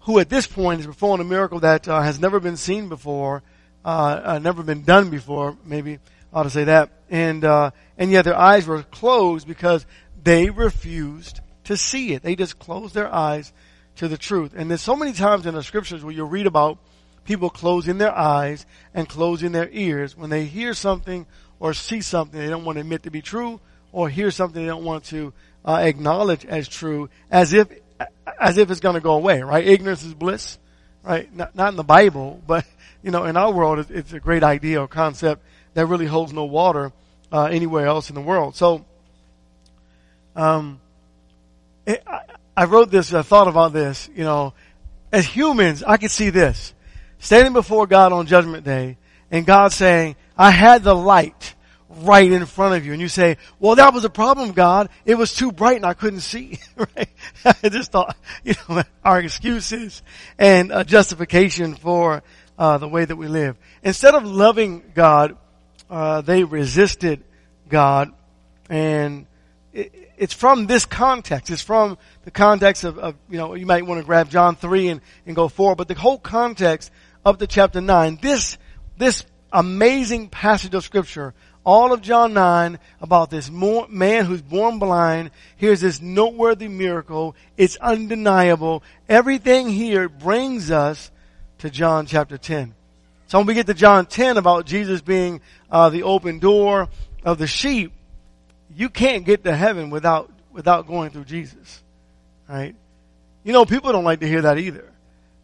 who 0.00 0.18
at 0.18 0.30
this 0.30 0.46
point 0.46 0.80
is 0.80 0.86
performing 0.86 1.26
a 1.26 1.28
miracle 1.28 1.60
that 1.60 1.86
uh, 1.86 2.00
has 2.00 2.18
never 2.18 2.40
been 2.40 2.56
seen 2.56 2.88
before, 2.88 3.42
uh, 3.84 4.20
uh, 4.24 4.38
never 4.38 4.62
been 4.62 4.82
done 4.82 5.10
before, 5.10 5.56
maybe 5.64 5.98
I 6.32 6.40
ought 6.40 6.44
to 6.44 6.50
say 6.50 6.64
that. 6.64 6.90
And, 7.10 7.44
uh, 7.44 7.72
and 7.98 8.10
yet 8.10 8.24
their 8.24 8.36
eyes 8.36 8.66
were 8.66 8.82
closed 8.82 9.46
because 9.46 9.84
they 10.22 10.48
refused 10.48 11.40
to 11.64 11.76
see 11.76 12.14
it. 12.14 12.22
They 12.22 12.36
just 12.36 12.58
closed 12.58 12.94
their 12.94 13.12
eyes 13.12 13.52
to 13.96 14.08
the 14.08 14.16
truth. 14.16 14.54
And 14.56 14.70
there's 14.70 14.80
so 14.80 14.96
many 14.96 15.12
times 15.12 15.44
in 15.44 15.54
the 15.54 15.62
scriptures 15.62 16.02
where 16.02 16.14
you'll 16.14 16.28
read 16.28 16.46
about 16.46 16.78
people 17.28 17.50
closing 17.50 17.98
their 17.98 18.16
eyes 18.16 18.64
and 18.94 19.06
closing 19.06 19.52
their 19.52 19.68
ears 19.70 20.16
when 20.16 20.30
they 20.30 20.46
hear 20.46 20.72
something 20.72 21.26
or 21.60 21.74
see 21.74 22.00
something 22.00 22.40
they 22.40 22.48
don't 22.48 22.64
want 22.64 22.76
to 22.76 22.80
admit 22.80 23.02
to 23.02 23.10
be 23.10 23.20
true 23.20 23.60
or 23.92 24.08
hear 24.08 24.30
something 24.30 24.62
they 24.62 24.68
don't 24.68 24.84
want 24.84 25.04
to 25.04 25.32
uh, 25.64 25.74
acknowledge 25.74 26.46
as 26.46 26.66
true 26.66 27.10
as 27.30 27.52
if 27.52 27.68
as 28.40 28.56
if 28.56 28.70
it's 28.70 28.80
going 28.80 28.94
to 28.94 29.00
go 29.00 29.12
away, 29.12 29.42
right? 29.42 29.66
Ignorance 29.66 30.04
is 30.04 30.14
bliss, 30.14 30.58
right? 31.02 31.32
Not, 31.34 31.54
not 31.54 31.70
in 31.70 31.76
the 31.76 31.84
Bible, 31.84 32.40
but, 32.46 32.64
you 33.02 33.10
know, 33.10 33.24
in 33.24 33.36
our 33.36 33.52
world, 33.52 33.78
it's, 33.78 33.90
it's 33.90 34.12
a 34.12 34.20
great 34.20 34.42
idea 34.42 34.80
or 34.80 34.88
concept 34.88 35.42
that 35.74 35.86
really 35.86 36.06
holds 36.06 36.32
no 36.32 36.44
water 36.44 36.92
uh, 37.30 37.44
anywhere 37.44 37.86
else 37.86 38.08
in 38.08 38.14
the 38.14 38.22
world. 38.22 38.56
So, 38.56 38.84
um, 40.34 40.80
it, 41.86 42.02
I, 42.06 42.20
I 42.56 42.64
wrote 42.64 42.90
this, 42.90 43.12
I 43.12 43.22
thought 43.22 43.48
about 43.48 43.72
this, 43.72 44.08
you 44.14 44.24
know, 44.24 44.54
as 45.12 45.26
humans, 45.26 45.82
I 45.82 45.96
could 45.96 46.10
see 46.10 46.30
this. 46.30 46.74
Standing 47.18 47.52
before 47.52 47.86
God 47.86 48.12
on 48.12 48.26
judgment 48.26 48.64
day 48.64 48.96
and 49.30 49.44
God 49.44 49.72
saying, 49.72 50.16
I 50.36 50.50
had 50.50 50.82
the 50.82 50.94
light 50.94 51.54
right 51.88 52.30
in 52.30 52.46
front 52.46 52.76
of 52.76 52.86
you. 52.86 52.92
And 52.92 53.00
you 53.00 53.08
say, 53.08 53.38
well, 53.58 53.76
that 53.76 53.92
was 53.92 54.04
a 54.04 54.10
problem, 54.10 54.52
God. 54.52 54.88
It 55.04 55.16
was 55.16 55.32
too 55.32 55.52
bright 55.52 55.76
and 55.76 55.86
I 55.86 55.94
couldn't 55.94 56.20
see. 56.20 56.58
right? 56.76 57.08
I 57.44 57.68
just 57.68 57.92
thought, 57.92 58.16
you 58.44 58.54
know, 58.68 58.82
our 59.04 59.20
excuses 59.20 60.02
and 60.38 60.70
a 60.72 60.84
justification 60.84 61.74
for 61.74 62.22
uh, 62.58 62.78
the 62.78 62.88
way 62.88 63.04
that 63.04 63.16
we 63.16 63.28
live. 63.28 63.56
Instead 63.82 64.14
of 64.14 64.24
loving 64.24 64.82
God, 64.94 65.36
uh, 65.90 66.20
they 66.20 66.44
resisted 66.44 67.24
God. 67.68 68.12
And 68.68 69.26
it, 69.72 69.92
it's 70.18 70.34
from 70.34 70.66
this 70.66 70.84
context. 70.84 71.50
It's 71.50 71.62
from 71.62 71.96
the 72.24 72.30
context 72.30 72.84
of, 72.84 72.98
of, 72.98 73.14
you 73.30 73.38
know, 73.38 73.54
you 73.54 73.66
might 73.66 73.86
want 73.86 74.00
to 74.00 74.04
grab 74.04 74.28
John 74.28 74.56
3 74.56 74.88
and, 74.88 75.00
and 75.26 75.36
go 75.36 75.48
forward, 75.48 75.76
but 75.76 75.88
the 75.88 75.94
whole 75.94 76.18
context 76.18 76.90
up 77.28 77.38
to 77.38 77.46
chapter 77.46 77.80
9, 77.80 78.18
this, 78.20 78.58
this 78.96 79.24
amazing 79.52 80.28
passage 80.28 80.74
of 80.74 80.84
scripture 80.84 81.34
all 81.68 81.92
of 81.92 82.00
John 82.00 82.32
9 82.32 82.78
about 83.02 83.28
this 83.28 83.50
man 83.50 84.24
who's 84.24 84.40
born 84.40 84.78
blind. 84.78 85.30
Here's 85.58 85.82
this 85.82 86.00
noteworthy 86.00 86.66
miracle. 86.66 87.36
It's 87.58 87.76
undeniable. 87.76 88.82
Everything 89.06 89.68
here 89.68 90.08
brings 90.08 90.70
us 90.70 91.10
to 91.58 91.68
John 91.68 92.06
chapter 92.06 92.38
10. 92.38 92.74
So 93.26 93.36
when 93.36 93.46
we 93.46 93.52
get 93.52 93.66
to 93.66 93.74
John 93.74 94.06
10 94.06 94.38
about 94.38 94.64
Jesus 94.64 95.02
being 95.02 95.42
uh, 95.70 95.90
the 95.90 96.04
open 96.04 96.38
door 96.38 96.88
of 97.22 97.36
the 97.36 97.46
sheep, 97.46 97.92
you 98.74 98.88
can't 98.88 99.26
get 99.26 99.44
to 99.44 99.54
heaven 99.54 99.90
without 99.90 100.30
without 100.50 100.86
going 100.86 101.10
through 101.10 101.26
Jesus. 101.26 101.82
Right? 102.48 102.74
You 103.44 103.52
know, 103.52 103.66
people 103.66 103.92
don't 103.92 104.04
like 104.04 104.20
to 104.20 104.26
hear 104.26 104.40
that 104.40 104.56
either. 104.56 104.90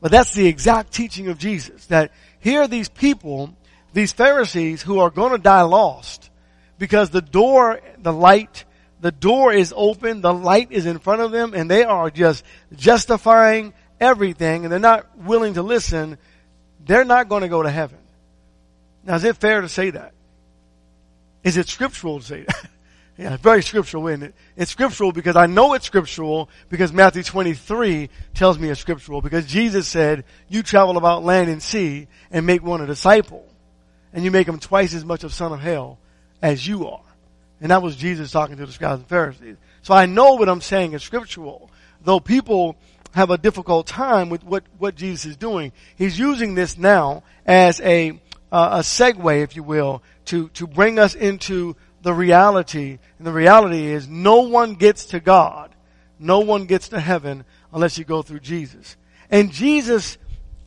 But 0.05 0.11
that's 0.11 0.35
the 0.35 0.47
exact 0.47 0.93
teaching 0.93 1.29
of 1.29 1.39
Jesus. 1.39 1.87
That 1.87 2.13
here 2.39 2.61
are 2.61 2.69
these 2.69 2.91
people 2.91 3.57
these 3.95 4.13
Pharisees 4.13 4.83
who 4.83 4.99
are 4.99 5.09
going 5.09 5.33
to 5.33 5.39
die 5.39 5.63
lost 5.63 6.29
because 6.79 7.09
the 7.09 7.23
door, 7.23 7.81
the 7.97 8.13
light, 8.13 8.67
the 9.01 9.13
door 9.13 9.55
is 9.55 9.73
open, 9.75 10.21
the 10.21 10.35
light 10.35 10.73
is 10.73 10.85
in 10.85 10.99
front 10.99 11.23
of 11.23 11.31
them, 11.31 11.55
and 11.55 11.71
they 11.71 11.85
are 11.85 12.11
just 12.11 12.45
justifying 12.77 13.73
everything, 13.99 14.65
and 14.65 14.71
they're 14.71 14.79
not 14.79 15.17
willing 15.17 15.55
to 15.55 15.63
listen, 15.63 16.19
they're 16.85 17.07
not 17.07 17.31
going 17.31 17.41
to 17.41 17.49
go 17.49 17.63
to 17.63 17.71
heaven. 17.71 17.99
Now, 19.05 19.15
is 19.15 19.25
it 19.25 19.37
fair 19.37 19.63
to 19.63 19.71
say 19.71 19.89
that? 19.89 20.13
Is 21.45 21.57
it 21.57 21.67
scriptural 21.67 22.19
to 22.19 22.27
say 22.27 22.43
that? 22.43 22.69
yeah, 23.17 23.37
very 23.37 23.63
scriptural, 23.63 24.09
isn't 24.09 24.25
it? 24.25 24.35
It's 24.57 24.73
scriptural 24.73 25.13
because 25.13 25.37
I 25.37 25.47
know 25.47 25.75
it's 25.75 25.87
scriptural 25.87 26.49
because 26.69 26.93
Matthew 26.93 27.23
23 27.23 28.11
tells 28.35 28.59
me 28.59 28.71
it's 28.71 28.81
scriptural 28.81 29.21
because 29.21 29.47
Jesus 29.47 29.87
said, 29.87 30.25
you 30.49 30.65
travel 30.65 30.97
about 30.97 31.23
land 31.23 31.49
and 31.49 31.63
sea 31.63 32.09
and 32.33 32.45
make 32.45 32.63
one 32.65 32.81
a 32.81 32.87
disciple 32.87 33.47
and 34.13 34.25
you 34.25 34.33
make 34.33 34.47
them 34.47 34.59
twice 34.59 34.95
as 34.95 35.05
much 35.05 35.23
of 35.23 35.33
son 35.33 35.53
of 35.53 35.61
hell 35.61 35.99
as 36.43 36.67
you 36.67 36.89
are. 36.89 37.03
And 37.61 37.71
that 37.71 37.83
was 37.83 37.95
Jesus 37.95 38.33
talking 38.33 38.57
to 38.57 38.67
the 38.67 38.73
scribes 38.73 39.01
and 39.01 39.09
Pharisees. 39.09 39.57
So 39.83 39.95
I 39.95 40.07
know 40.07 40.35
what 40.35 40.49
I'm 40.49 40.61
saying 40.61 40.93
is 40.93 41.03
scriptural, 41.03 41.71
though 42.03 42.21
people 42.21 42.77
have 43.13 43.31
a 43.31 43.39
difficult 43.39 43.87
time 43.87 44.29
with 44.29 44.43
what, 44.43 44.65
what 44.79 44.97
Jesus 44.97 45.25
is 45.25 45.37
doing. 45.37 45.73
He's 45.97 46.19
using 46.19 46.57
this 46.57 46.77
now 46.77 47.23
as 47.47 47.81
a, 47.81 48.11
uh, 48.51 48.71
a 48.73 48.79
segue, 48.81 49.43
if 49.43 49.55
you 49.55 49.63
will, 49.63 50.03
to, 50.27 50.49
to 50.51 50.67
bring 50.67 50.99
us 50.99 51.15
into 51.15 51.77
the 52.05 52.15
reality. 52.15 52.99
And 53.19 53.27
the 53.27 53.33
reality 53.33 53.87
is 53.87 54.07
no 54.07 54.43
one 54.43 54.75
gets 54.75 55.07
to 55.07 55.19
God. 55.21 55.75
No 56.21 56.41
one 56.41 56.67
gets 56.67 56.91
to 56.91 57.01
heaven 57.01 57.45
unless 57.73 57.99
you 57.99 58.05
go 58.05 58.23
through 58.23 58.41
Jesus. 58.41 58.97
And 59.29 59.51
Jesus, 59.51 60.17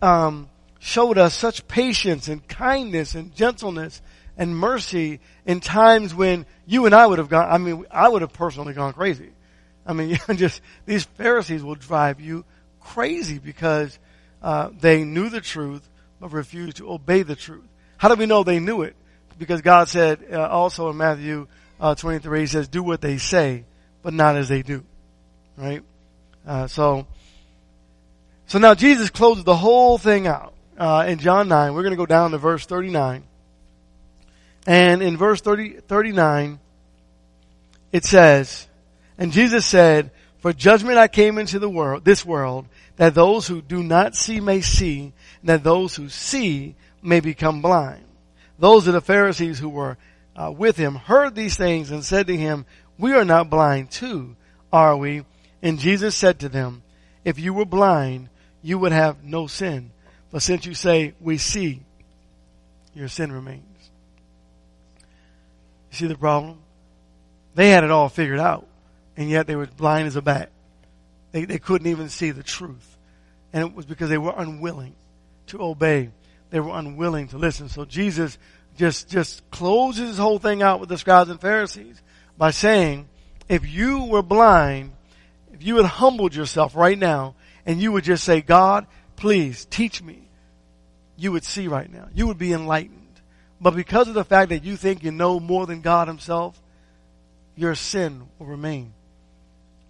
um, 0.01 0.49
showed 0.79 1.17
us 1.17 1.35
such 1.35 1.67
patience 1.67 2.27
and 2.27 2.47
kindness 2.47 3.15
and 3.15 3.35
gentleness 3.35 4.01
and 4.37 4.55
mercy 4.55 5.19
in 5.45 5.59
times 5.59 6.13
when 6.13 6.45
you 6.65 6.85
and 6.85 6.93
I 6.93 7.05
would 7.05 7.17
have 7.17 7.29
gone, 7.29 7.49
I 7.49 7.57
mean, 7.57 7.85
I 7.89 8.07
would 8.07 8.21
have 8.21 8.33
personally 8.33 8.73
gone 8.73 8.93
crazy. 8.93 9.31
I 9.85 9.93
mean, 9.93 10.17
just, 10.35 10.61
these 10.85 11.03
Pharisees 11.03 11.63
will 11.63 11.75
drive 11.75 12.19
you 12.19 12.45
crazy 12.79 13.39
because, 13.39 13.97
uh, 14.41 14.69
they 14.79 15.03
knew 15.03 15.29
the 15.29 15.41
truth, 15.41 15.87
but 16.19 16.31
refused 16.31 16.77
to 16.77 16.91
obey 16.91 17.23
the 17.23 17.35
truth. 17.35 17.67
How 17.97 18.09
do 18.09 18.15
we 18.15 18.27
know 18.27 18.43
they 18.43 18.59
knew 18.59 18.83
it? 18.83 18.95
Because 19.37 19.61
God 19.61 19.87
said, 19.89 20.25
uh, 20.31 20.47
also 20.47 20.89
in 20.89 20.97
Matthew, 20.97 21.47
uh, 21.79 21.95
23, 21.95 22.41
he 22.41 22.47
says, 22.47 22.67
do 22.67 22.81
what 22.83 23.01
they 23.01 23.17
say, 23.17 23.65
but 24.01 24.13
not 24.13 24.35
as 24.35 24.49
they 24.49 24.61
do. 24.61 24.83
Right? 25.57 25.83
Uh, 26.45 26.67
so, 26.67 27.07
So 28.47 28.59
now 28.59 28.73
Jesus 28.73 29.09
closes 29.09 29.43
the 29.43 29.55
whole 29.55 29.97
thing 29.97 30.27
out 30.27 30.53
uh, 30.77 31.05
in 31.07 31.19
John 31.19 31.47
9. 31.47 31.73
We're 31.73 31.83
going 31.83 31.91
to 31.91 31.97
go 31.97 32.05
down 32.05 32.31
to 32.31 32.37
verse 32.37 32.65
39. 32.65 33.23
And 34.65 35.01
in 35.01 35.17
verse 35.17 35.41
30, 35.41 35.81
39, 35.87 36.59
it 37.91 38.05
says, 38.05 38.67
And 39.17 39.31
Jesus 39.31 39.65
said, 39.65 40.11
For 40.39 40.53
judgment 40.53 40.97
I 40.97 41.07
came 41.07 41.37
into 41.37 41.59
the 41.59 41.69
world, 41.69 42.03
this 42.03 42.25
world, 42.25 42.67
that 42.97 43.15
those 43.15 43.47
who 43.47 43.61
do 43.61 43.83
not 43.83 44.15
see 44.15 44.39
may 44.39 44.61
see, 44.61 45.13
and 45.41 45.49
that 45.49 45.63
those 45.63 45.95
who 45.95 46.09
see 46.09 46.75
may 47.01 47.19
become 47.19 47.61
blind. 47.61 48.03
Those 48.59 48.87
of 48.87 48.93
the 48.93 49.01
Pharisees 49.01 49.59
who 49.59 49.69
were 49.69 49.97
uh, 50.35 50.51
with 50.51 50.77
him 50.77 50.95
heard 50.95 51.35
these 51.35 51.57
things 51.57 51.91
and 51.91 52.03
said 52.03 52.27
to 52.27 52.37
him, 52.37 52.65
We 52.97 53.13
are 53.13 53.25
not 53.25 53.49
blind 53.49 53.91
too, 53.91 54.35
are 54.71 54.95
we? 54.95 55.25
And 55.61 55.79
Jesus 55.79 56.15
said 56.15 56.39
to 56.39 56.49
them, 56.49 56.83
If 57.23 57.39
you 57.39 57.53
were 57.53 57.65
blind, 57.65 58.29
you 58.61 58.77
would 58.79 58.91
have 58.91 59.23
no 59.23 59.47
sin. 59.47 59.91
But 60.31 60.41
since 60.41 60.65
you 60.65 60.73
say, 60.73 61.13
We 61.19 61.37
see, 61.37 61.81
your 62.93 63.07
sin 63.07 63.31
remains. 63.31 63.63
You 65.91 65.97
see 65.97 66.07
the 66.07 66.17
problem? 66.17 66.59
They 67.55 67.69
had 67.69 67.83
it 67.83 67.91
all 67.91 68.09
figured 68.09 68.39
out, 68.39 68.67
and 69.15 69.29
yet 69.29 69.47
they 69.47 69.55
were 69.55 69.65
blind 69.65 70.07
as 70.07 70.15
a 70.15 70.21
bat. 70.21 70.51
They, 71.31 71.45
they 71.45 71.57
couldn't 71.59 71.87
even 71.87 72.09
see 72.09 72.31
the 72.31 72.43
truth. 72.43 72.97
And 73.53 73.63
it 73.63 73.75
was 73.75 73.85
because 73.85 74.09
they 74.09 74.17
were 74.17 74.33
unwilling 74.35 74.95
to 75.47 75.61
obey. 75.61 76.11
They 76.49 76.59
were 76.59 76.77
unwilling 76.77 77.27
to 77.29 77.37
listen. 77.37 77.69
So 77.69 77.85
Jesus 77.85 78.37
just, 78.77 79.09
just 79.09 79.49
closes 79.51 80.09
his 80.09 80.17
whole 80.17 80.39
thing 80.39 80.61
out 80.61 80.79
with 80.79 80.89
the 80.89 80.97
scribes 80.97 81.29
and 81.29 81.41
Pharisees 81.41 82.01
by 82.37 82.51
saying, 82.51 83.09
if 83.49 83.67
you 83.67 84.03
were 84.05 84.21
blind, 84.21 84.93
if 85.53 85.63
you 85.63 85.77
had 85.77 85.85
humbled 85.85 86.35
yourself 86.35 86.75
right 86.75 86.97
now 86.97 87.35
and 87.65 87.81
you 87.81 87.91
would 87.91 88.03
just 88.03 88.23
say, 88.23 88.41
God, 88.41 88.85
please 89.15 89.65
teach 89.65 90.01
me, 90.01 90.29
you 91.17 91.31
would 91.31 91.43
see 91.43 91.67
right 91.67 91.91
now. 91.91 92.07
You 92.13 92.27
would 92.27 92.37
be 92.37 92.53
enlightened. 92.53 92.93
But 93.59 93.75
because 93.75 94.07
of 94.07 94.13
the 94.13 94.23
fact 94.23 94.49
that 94.49 94.63
you 94.63 94.77
think 94.77 95.03
you 95.03 95.11
know 95.11 95.39
more 95.39 95.65
than 95.65 95.81
God 95.81 96.07
himself, 96.07 96.61
your 97.55 97.73
sin 97.73 98.27
will 98.37 98.45
remain. 98.45 98.93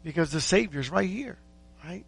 Because 0.03 0.31
the 0.31 0.39
Savior's 0.39 0.89
right 0.89 1.09
here, 1.09 1.37
right? 1.83 2.05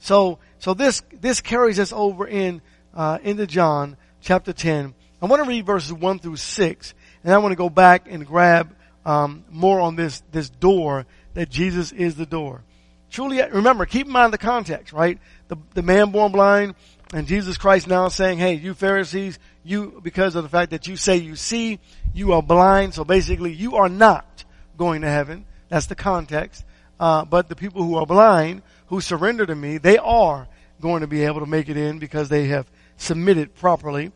So, 0.00 0.38
so 0.58 0.74
this, 0.74 1.02
this 1.12 1.40
carries 1.40 1.80
us 1.80 1.92
over 1.92 2.26
in, 2.26 2.60
uh, 2.98 3.18
into 3.22 3.46
John 3.46 3.96
chapter 4.20 4.52
10. 4.52 4.92
I 5.22 5.26
want 5.26 5.42
to 5.42 5.48
read 5.48 5.64
verses 5.64 5.92
1 5.92 6.18
through 6.18 6.36
6, 6.36 6.94
and 7.22 7.32
I 7.32 7.38
want 7.38 7.52
to 7.52 7.56
go 7.56 7.70
back 7.70 8.08
and 8.10 8.26
grab, 8.26 8.74
um, 9.06 9.44
more 9.50 9.80
on 9.80 9.94
this, 9.94 10.20
this 10.32 10.50
door 10.50 11.06
that 11.34 11.48
Jesus 11.48 11.92
is 11.92 12.16
the 12.16 12.26
door. 12.26 12.62
Truly, 13.10 13.40
remember, 13.40 13.86
keep 13.86 14.06
in 14.06 14.12
mind 14.12 14.32
the 14.32 14.38
context, 14.38 14.92
right? 14.92 15.18
The, 15.46 15.56
the 15.74 15.82
man 15.82 16.10
born 16.10 16.32
blind, 16.32 16.74
and 17.14 17.28
Jesus 17.28 17.56
Christ 17.56 17.86
now 17.86 18.08
saying, 18.08 18.38
hey, 18.38 18.54
you 18.54 18.74
Pharisees, 18.74 19.38
you, 19.62 20.00
because 20.02 20.34
of 20.34 20.42
the 20.42 20.48
fact 20.48 20.72
that 20.72 20.88
you 20.88 20.96
say 20.96 21.16
you 21.18 21.36
see, 21.36 21.78
you 22.12 22.32
are 22.32 22.42
blind, 22.42 22.94
so 22.94 23.04
basically 23.04 23.52
you 23.52 23.76
are 23.76 23.88
not 23.88 24.44
going 24.76 25.02
to 25.02 25.08
heaven. 25.08 25.46
That's 25.68 25.86
the 25.86 25.94
context. 25.94 26.64
Uh, 26.98 27.24
but 27.24 27.48
the 27.48 27.56
people 27.56 27.84
who 27.84 27.94
are 27.94 28.06
blind, 28.06 28.62
who 28.88 29.00
surrender 29.00 29.46
to 29.46 29.54
me, 29.54 29.78
they 29.78 29.98
are 29.98 30.48
going 30.80 31.02
to 31.02 31.06
be 31.06 31.24
able 31.24 31.40
to 31.40 31.46
make 31.46 31.68
it 31.68 31.76
in 31.76 31.98
because 31.98 32.28
they 32.28 32.48
have 32.48 32.66
submitted 32.98 33.54
properly. 33.54 34.12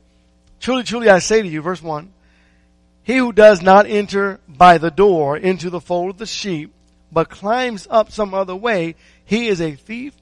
Truly, 0.60 0.82
truly, 0.82 1.08
I 1.08 1.18
say 1.18 1.40
to 1.40 1.48
you, 1.48 1.62
verse 1.62 1.82
1, 1.82 2.12
he 3.04 3.16
who 3.16 3.32
does 3.32 3.62
not 3.62 3.86
enter 3.86 4.38
by 4.46 4.78
the 4.78 4.90
door 4.90 5.36
into 5.36 5.70
the 5.70 5.80
fold 5.80 6.10
of 6.10 6.18
the 6.18 6.26
sheep, 6.26 6.72
but 7.10 7.30
climbs 7.30 7.86
up 7.90 8.12
some 8.12 8.32
other 8.32 8.54
way, 8.54 8.94
he 9.24 9.48
is 9.48 9.60
a 9.60 9.72
thief 9.74 10.14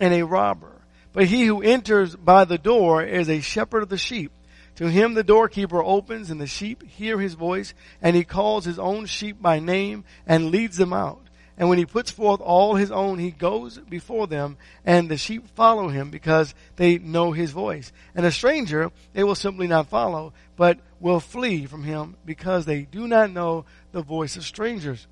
and 0.00 0.12
a 0.12 0.24
robber. 0.24 0.72
But 1.12 1.26
he 1.26 1.44
who 1.44 1.62
enters 1.62 2.16
by 2.16 2.44
the 2.44 2.58
door 2.58 3.02
is 3.04 3.28
a 3.28 3.40
shepherd 3.40 3.84
of 3.84 3.88
the 3.88 3.98
sheep. 3.98 4.32
To 4.76 4.90
him 4.90 5.14
the 5.14 5.22
doorkeeper 5.22 5.82
opens 5.82 6.30
and 6.30 6.40
the 6.40 6.48
sheep 6.48 6.82
hear 6.82 7.20
his 7.20 7.34
voice 7.34 7.74
and 8.02 8.16
he 8.16 8.24
calls 8.24 8.64
his 8.64 8.80
own 8.80 9.06
sheep 9.06 9.40
by 9.40 9.60
name 9.60 10.04
and 10.26 10.50
leads 10.50 10.76
them 10.76 10.92
out. 10.92 11.23
And 11.56 11.68
when 11.68 11.78
he 11.78 11.86
puts 11.86 12.10
forth 12.10 12.40
all 12.40 12.74
his 12.74 12.90
own, 12.90 13.18
he 13.18 13.30
goes 13.30 13.78
before 13.78 14.26
them 14.26 14.56
and 14.84 15.08
the 15.08 15.16
sheep 15.16 15.46
follow 15.54 15.88
him 15.88 16.10
because 16.10 16.54
they 16.76 16.98
know 16.98 17.32
his 17.32 17.52
voice. 17.52 17.92
And 18.14 18.26
a 18.26 18.32
stranger 18.32 18.90
they 19.12 19.22
will 19.22 19.36
simply 19.36 19.68
not 19.68 19.88
follow, 19.88 20.32
but 20.56 20.78
will 20.98 21.20
flee 21.20 21.66
from 21.66 21.84
him 21.84 22.16
because 22.24 22.64
they 22.64 22.82
do 22.82 23.06
not 23.06 23.30
know 23.30 23.64
the 23.92 24.02
voice 24.02 24.36
of 24.36 24.44
strangers. 24.44 25.06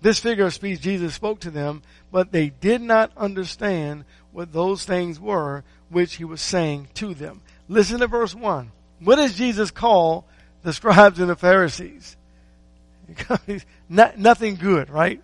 This 0.00 0.18
figure 0.18 0.46
of 0.46 0.54
speech 0.54 0.80
Jesus 0.80 1.14
spoke 1.14 1.40
to 1.40 1.50
them, 1.50 1.82
but 2.10 2.32
they 2.32 2.50
did 2.50 2.80
not 2.80 3.12
understand 3.16 4.04
what 4.32 4.52
those 4.52 4.84
things 4.84 5.18
were 5.20 5.64
which 5.90 6.16
he 6.16 6.24
was 6.24 6.40
saying 6.40 6.88
to 6.94 7.14
them. 7.14 7.40
Listen 7.68 8.00
to 8.00 8.06
verse 8.06 8.34
1. 8.34 8.70
What 9.00 9.16
does 9.16 9.34
Jesus 9.34 9.70
call 9.70 10.26
the 10.62 10.72
scribes 10.72 11.20
and 11.20 11.30
the 11.30 11.36
Pharisees? 11.36 12.16
Not, 13.88 14.18
nothing 14.18 14.56
good, 14.56 14.90
right? 14.90 15.22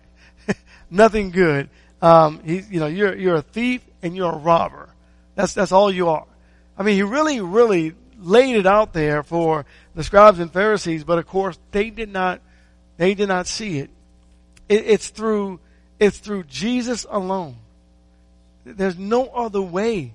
Nothing 0.89 1.31
good. 1.31 1.69
Um, 2.01 2.41
he, 2.43 2.59
you 2.69 2.79
know, 2.79 2.87
you're, 2.87 3.15
you're 3.15 3.35
a 3.35 3.41
thief 3.41 3.81
and 4.01 4.15
you're 4.15 4.33
a 4.33 4.37
robber. 4.37 4.89
That's, 5.35 5.53
that's 5.53 5.71
all 5.71 5.91
you 5.91 6.09
are. 6.09 6.25
I 6.77 6.83
mean, 6.83 6.95
he 6.95 7.03
really, 7.03 7.41
really 7.41 7.93
laid 8.19 8.55
it 8.55 8.65
out 8.65 8.93
there 8.93 9.23
for 9.23 9.65
the 9.93 10.03
scribes 10.03 10.39
and 10.39 10.51
Pharisees, 10.51 11.03
but 11.03 11.17
of 11.17 11.27
course 11.27 11.57
they 11.71 11.89
did 11.89 12.09
not, 12.09 12.41
they 12.97 13.13
did 13.13 13.27
not 13.27 13.47
see 13.47 13.79
it. 13.79 13.89
it 14.67 14.85
it's 14.85 15.09
through, 15.09 15.59
it's 15.99 16.17
through 16.17 16.43
Jesus 16.43 17.05
alone. 17.09 17.55
There's 18.65 18.97
no 18.97 19.27
other 19.27 19.61
way. 19.61 20.13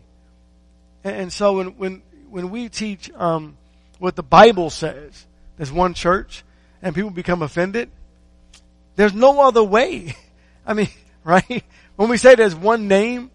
And 1.04 1.32
so 1.32 1.56
when, 1.56 1.66
when, 1.78 2.02
when 2.28 2.50
we 2.50 2.68
teach, 2.68 3.10
um, 3.12 3.56
what 3.98 4.16
the 4.16 4.22
Bible 4.22 4.70
says, 4.70 5.26
there's 5.56 5.72
one 5.72 5.94
church 5.94 6.42
and 6.82 6.94
people 6.94 7.10
become 7.10 7.42
offended, 7.42 7.90
there's 8.96 9.14
no 9.14 9.40
other 9.40 9.62
way. 9.62 10.14
I 10.70 10.74
mean, 10.74 10.88
right? 11.24 11.64
When 11.96 12.08
we 12.08 12.16
say 12.16 12.34
there's 12.36 12.54
one 12.54 12.88
name, 12.88 13.30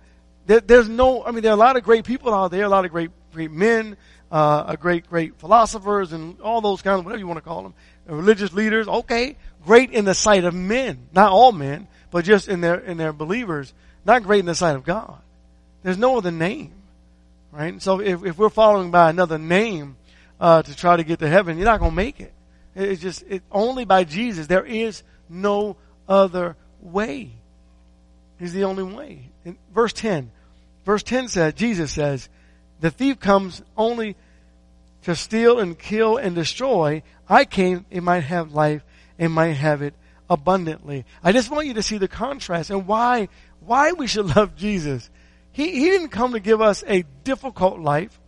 there, 0.47 0.61
there's 0.61 0.89
no, 0.89 1.23
I 1.23 1.31
mean, 1.31 1.43
there 1.43 1.51
are 1.51 1.55
a 1.55 1.59
lot 1.59 1.75
of 1.75 1.83
great 1.83 2.05
people 2.05 2.33
out 2.33 2.49
there, 2.49 2.63
a 2.63 2.69
lot 2.69 2.85
of 2.85 2.91
great, 2.91 3.11
great 3.33 3.51
men, 3.51 3.97
uh, 4.31 4.63
a 4.69 4.77
great, 4.77 5.07
great 5.07 5.37
philosophers 5.39 6.13
and 6.13 6.39
all 6.41 6.61
those 6.61 6.81
kinds 6.81 6.99
of, 6.99 7.05
whatever 7.05 7.19
you 7.19 7.27
want 7.27 7.37
to 7.37 7.41
call 7.41 7.63
them, 7.63 7.73
religious 8.07 8.53
leaders, 8.53 8.87
okay, 8.87 9.35
great 9.65 9.91
in 9.91 10.05
the 10.05 10.13
sight 10.13 10.45
of 10.45 10.53
men, 10.53 11.09
not 11.13 11.31
all 11.31 11.51
men, 11.51 11.87
but 12.09 12.23
just 12.23 12.47
in 12.47 12.61
their, 12.61 12.79
in 12.79 12.97
their 12.97 13.13
believers, 13.13 13.73
not 14.05 14.23
great 14.23 14.39
in 14.39 14.45
the 14.45 14.55
sight 14.55 14.75
of 14.75 14.83
God. 14.83 15.17
There's 15.83 15.97
no 15.97 16.17
other 16.17 16.31
name, 16.31 16.71
right? 17.51 17.81
So 17.81 17.99
if, 17.99 18.23
if 18.23 18.37
we're 18.37 18.49
following 18.49 18.91
by 18.91 19.09
another 19.09 19.37
name, 19.37 19.97
uh, 20.39 20.61
to 20.61 20.75
try 20.75 20.97
to 20.97 21.03
get 21.03 21.19
to 21.19 21.27
heaven, 21.27 21.57
you're 21.57 21.65
not 21.65 21.79
going 21.79 21.91
to 21.91 21.95
make 21.95 22.19
it. 22.19 22.33
It's 22.75 23.01
just, 23.01 23.23
it, 23.27 23.43
only 23.51 23.85
by 23.85 24.03
Jesus. 24.03 24.47
There 24.47 24.65
is 24.65 25.03
no 25.29 25.77
other 26.07 26.55
way. 26.85 27.31
He's 28.39 28.53
the 28.53 28.65
only 28.65 28.83
way. 28.83 29.29
In 29.43 29.57
verse 29.73 29.93
10, 29.93 30.31
verse 30.85 31.03
10 31.03 31.27
says, 31.29 31.53
Jesus 31.53 31.91
says, 31.91 32.29
the 32.79 32.91
thief 32.91 33.19
comes 33.19 33.61
only 33.77 34.15
to 35.03 35.15
steal 35.15 35.59
and 35.59 35.77
kill 35.77 36.17
and 36.17 36.35
destroy. 36.35 37.03
I 37.29 37.45
came, 37.45 37.85
it 37.89 38.03
might 38.03 38.21
have 38.21 38.53
life 38.53 38.83
and 39.17 39.31
might 39.31 39.53
have 39.53 39.81
it 39.81 39.93
abundantly. 40.29 41.05
I 41.23 41.31
just 41.31 41.49
want 41.49 41.67
you 41.67 41.75
to 41.75 41.83
see 41.83 41.97
the 41.97 42.07
contrast 42.07 42.69
and 42.69 42.87
why, 42.87 43.29
why 43.61 43.93
we 43.93 44.07
should 44.07 44.25
love 44.35 44.55
Jesus. 44.55 45.09
He, 45.51 45.71
he 45.71 45.85
didn't 45.85 46.09
come 46.09 46.33
to 46.33 46.39
give 46.39 46.61
us 46.61 46.83
a 46.87 47.03
difficult 47.23 47.79
life. 47.79 48.19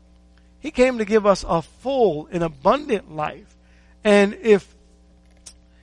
He 0.60 0.72
came 0.72 1.00
to 1.00 1.06
give 1.06 1.26
us 1.26 1.44
a 1.48 1.62
full 1.62 2.28
and 2.32 2.44
abundant 2.44 3.14
life. 3.14 3.56
And 4.04 4.36
if, 4.42 4.74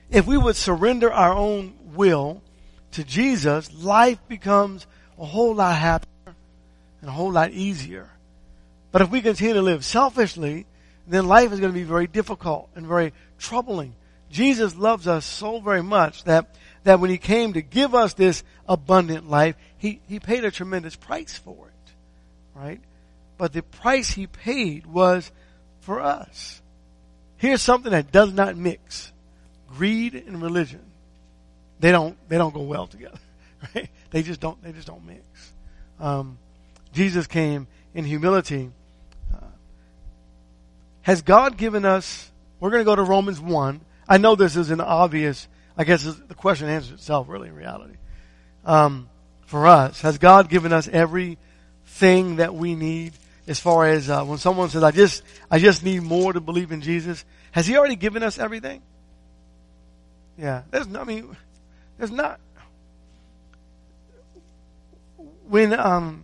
if 0.09 0.25
we 0.25 0.37
would 0.37 0.55
surrender 0.55 1.13
our 1.13 1.33
own 1.33 1.75
will 1.93 2.41
to 2.95 3.03
Jesus, 3.03 3.73
life 3.73 4.19
becomes 4.27 4.85
a 5.17 5.25
whole 5.25 5.55
lot 5.55 5.75
happier 5.75 6.35
and 7.01 7.09
a 7.09 7.13
whole 7.13 7.31
lot 7.31 7.51
easier. 7.51 8.09
But 8.91 9.01
if 9.01 9.09
we 9.09 9.21
continue 9.21 9.53
to 9.53 9.61
live 9.61 9.85
selfishly, 9.85 10.65
then 11.07 11.27
life 11.27 11.51
is 11.51 11.59
going 11.59 11.71
to 11.71 11.79
be 11.79 11.83
very 11.83 12.07
difficult 12.07 12.69
and 12.75 12.85
very 12.85 13.13
troubling. 13.37 13.95
Jesus 14.29 14.75
loves 14.75 15.07
us 15.07 15.25
so 15.25 15.59
very 15.59 15.83
much 15.83 16.23
that, 16.25 16.55
that 16.83 16.99
when 16.99 17.09
he 17.09 17.17
came 17.17 17.53
to 17.53 17.61
give 17.61 17.93
us 17.93 18.13
this 18.13 18.43
abundant 18.67 19.29
life, 19.29 19.55
he, 19.77 20.01
he 20.07 20.19
paid 20.19 20.43
a 20.43 20.51
tremendous 20.51 20.95
price 20.95 21.37
for 21.37 21.67
it. 21.67 21.93
Right? 22.57 22.81
but 23.37 23.53
the 23.53 23.63
price 23.63 24.09
he 24.09 24.27
paid 24.27 24.85
was 24.85 25.31
for 25.81 26.01
us. 26.01 26.61
Here's 27.37 27.61
something 27.61 27.91
that 27.91 28.11
does 28.11 28.33
not 28.33 28.55
mix. 28.55 29.11
Greed 29.69 30.15
and 30.15 30.41
religion. 30.41 30.81
They 31.79 31.91
don't, 31.91 32.17
they 32.29 32.37
don't 32.37 32.53
go 32.53 32.61
well 32.61 32.87
together. 32.87 33.17
Right? 33.73 33.89
They 34.11 34.21
just 34.21 34.39
don't, 34.39 34.61
they 34.61 34.73
just 34.73 34.85
don't 34.85 35.03
mix. 35.07 35.23
Um, 35.99 36.37
Jesus 36.93 37.25
came 37.25 37.65
in 37.95 38.05
humility. 38.05 38.69
Uh, 39.33 39.47
has 41.01 41.23
God 41.23 41.57
given 41.57 41.83
us, 41.83 42.29
we're 42.59 42.69
going 42.69 42.81
to 42.81 42.85
go 42.85 42.95
to 42.95 43.01
Romans 43.01 43.39
1. 43.39 43.81
I 44.07 44.17
know 44.17 44.35
this 44.35 44.55
is 44.55 44.69
an 44.69 44.81
obvious, 44.81 45.47
I 45.77 45.83
guess 45.83 46.03
the 46.03 46.35
question 46.35 46.67
answers 46.67 46.91
itself 46.91 47.27
really 47.27 47.47
in 47.47 47.55
reality. 47.55 47.95
Um, 48.65 49.09
for 49.45 49.67
us, 49.67 50.01
has 50.01 50.17
God 50.17 50.49
given 50.49 50.73
us 50.73 50.87
every 50.87 51.37
thing 51.85 52.37
that 52.37 52.53
we 52.53 52.75
need 52.75 53.13
as 53.47 53.59
far 53.59 53.87
as 53.87 54.09
uh, 54.09 54.23
when 54.25 54.37
someone 54.37 54.69
says, 54.69 54.83
"I 54.83 54.91
just, 54.91 55.21
I 55.51 55.59
just 55.59 55.83
need 55.83 56.01
more 56.01 56.33
to 56.33 56.41
believe 56.41 56.71
in 56.71 56.81
Jesus"? 56.81 57.23
Has 57.51 57.67
He 57.67 57.77
already 57.77 57.95
given 57.95 58.23
us 58.23 58.39
everything? 58.39 58.81
Yeah, 60.37 60.63
there's. 60.71 60.87
No, 60.87 61.01
I 61.01 61.03
mean, 61.03 61.37
there's 61.97 62.11
not. 62.11 62.39
When 65.47 65.73
um, 65.73 66.23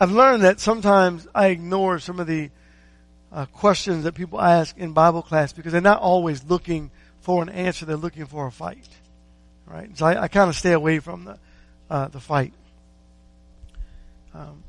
I've 0.00 0.10
learned 0.10 0.42
that 0.42 0.60
sometimes 0.60 1.26
I 1.34 1.48
ignore 1.48 1.98
some 1.98 2.20
of 2.20 2.26
the 2.26 2.50
uh, 3.32 3.46
questions 3.46 4.04
that 4.04 4.14
people 4.14 4.40
ask 4.40 4.76
in 4.76 4.92
Bible 4.92 5.22
class 5.22 5.52
because 5.52 5.72
they're 5.72 5.80
not 5.80 6.00
always 6.00 6.44
looking 6.44 6.90
for 7.20 7.42
an 7.42 7.48
answer; 7.48 7.86
they're 7.86 7.96
looking 7.96 8.26
for 8.26 8.46
a 8.46 8.52
fight. 8.52 8.88
Right? 9.66 9.96
So 9.96 10.06
I, 10.06 10.22
I 10.22 10.28
kind 10.28 10.48
of 10.48 10.56
stay 10.56 10.72
away 10.72 10.98
from 10.98 11.24
the 11.24 11.38
uh, 11.90 12.08
the 12.08 12.20
fight. 12.20 12.52
Um, 14.34 14.62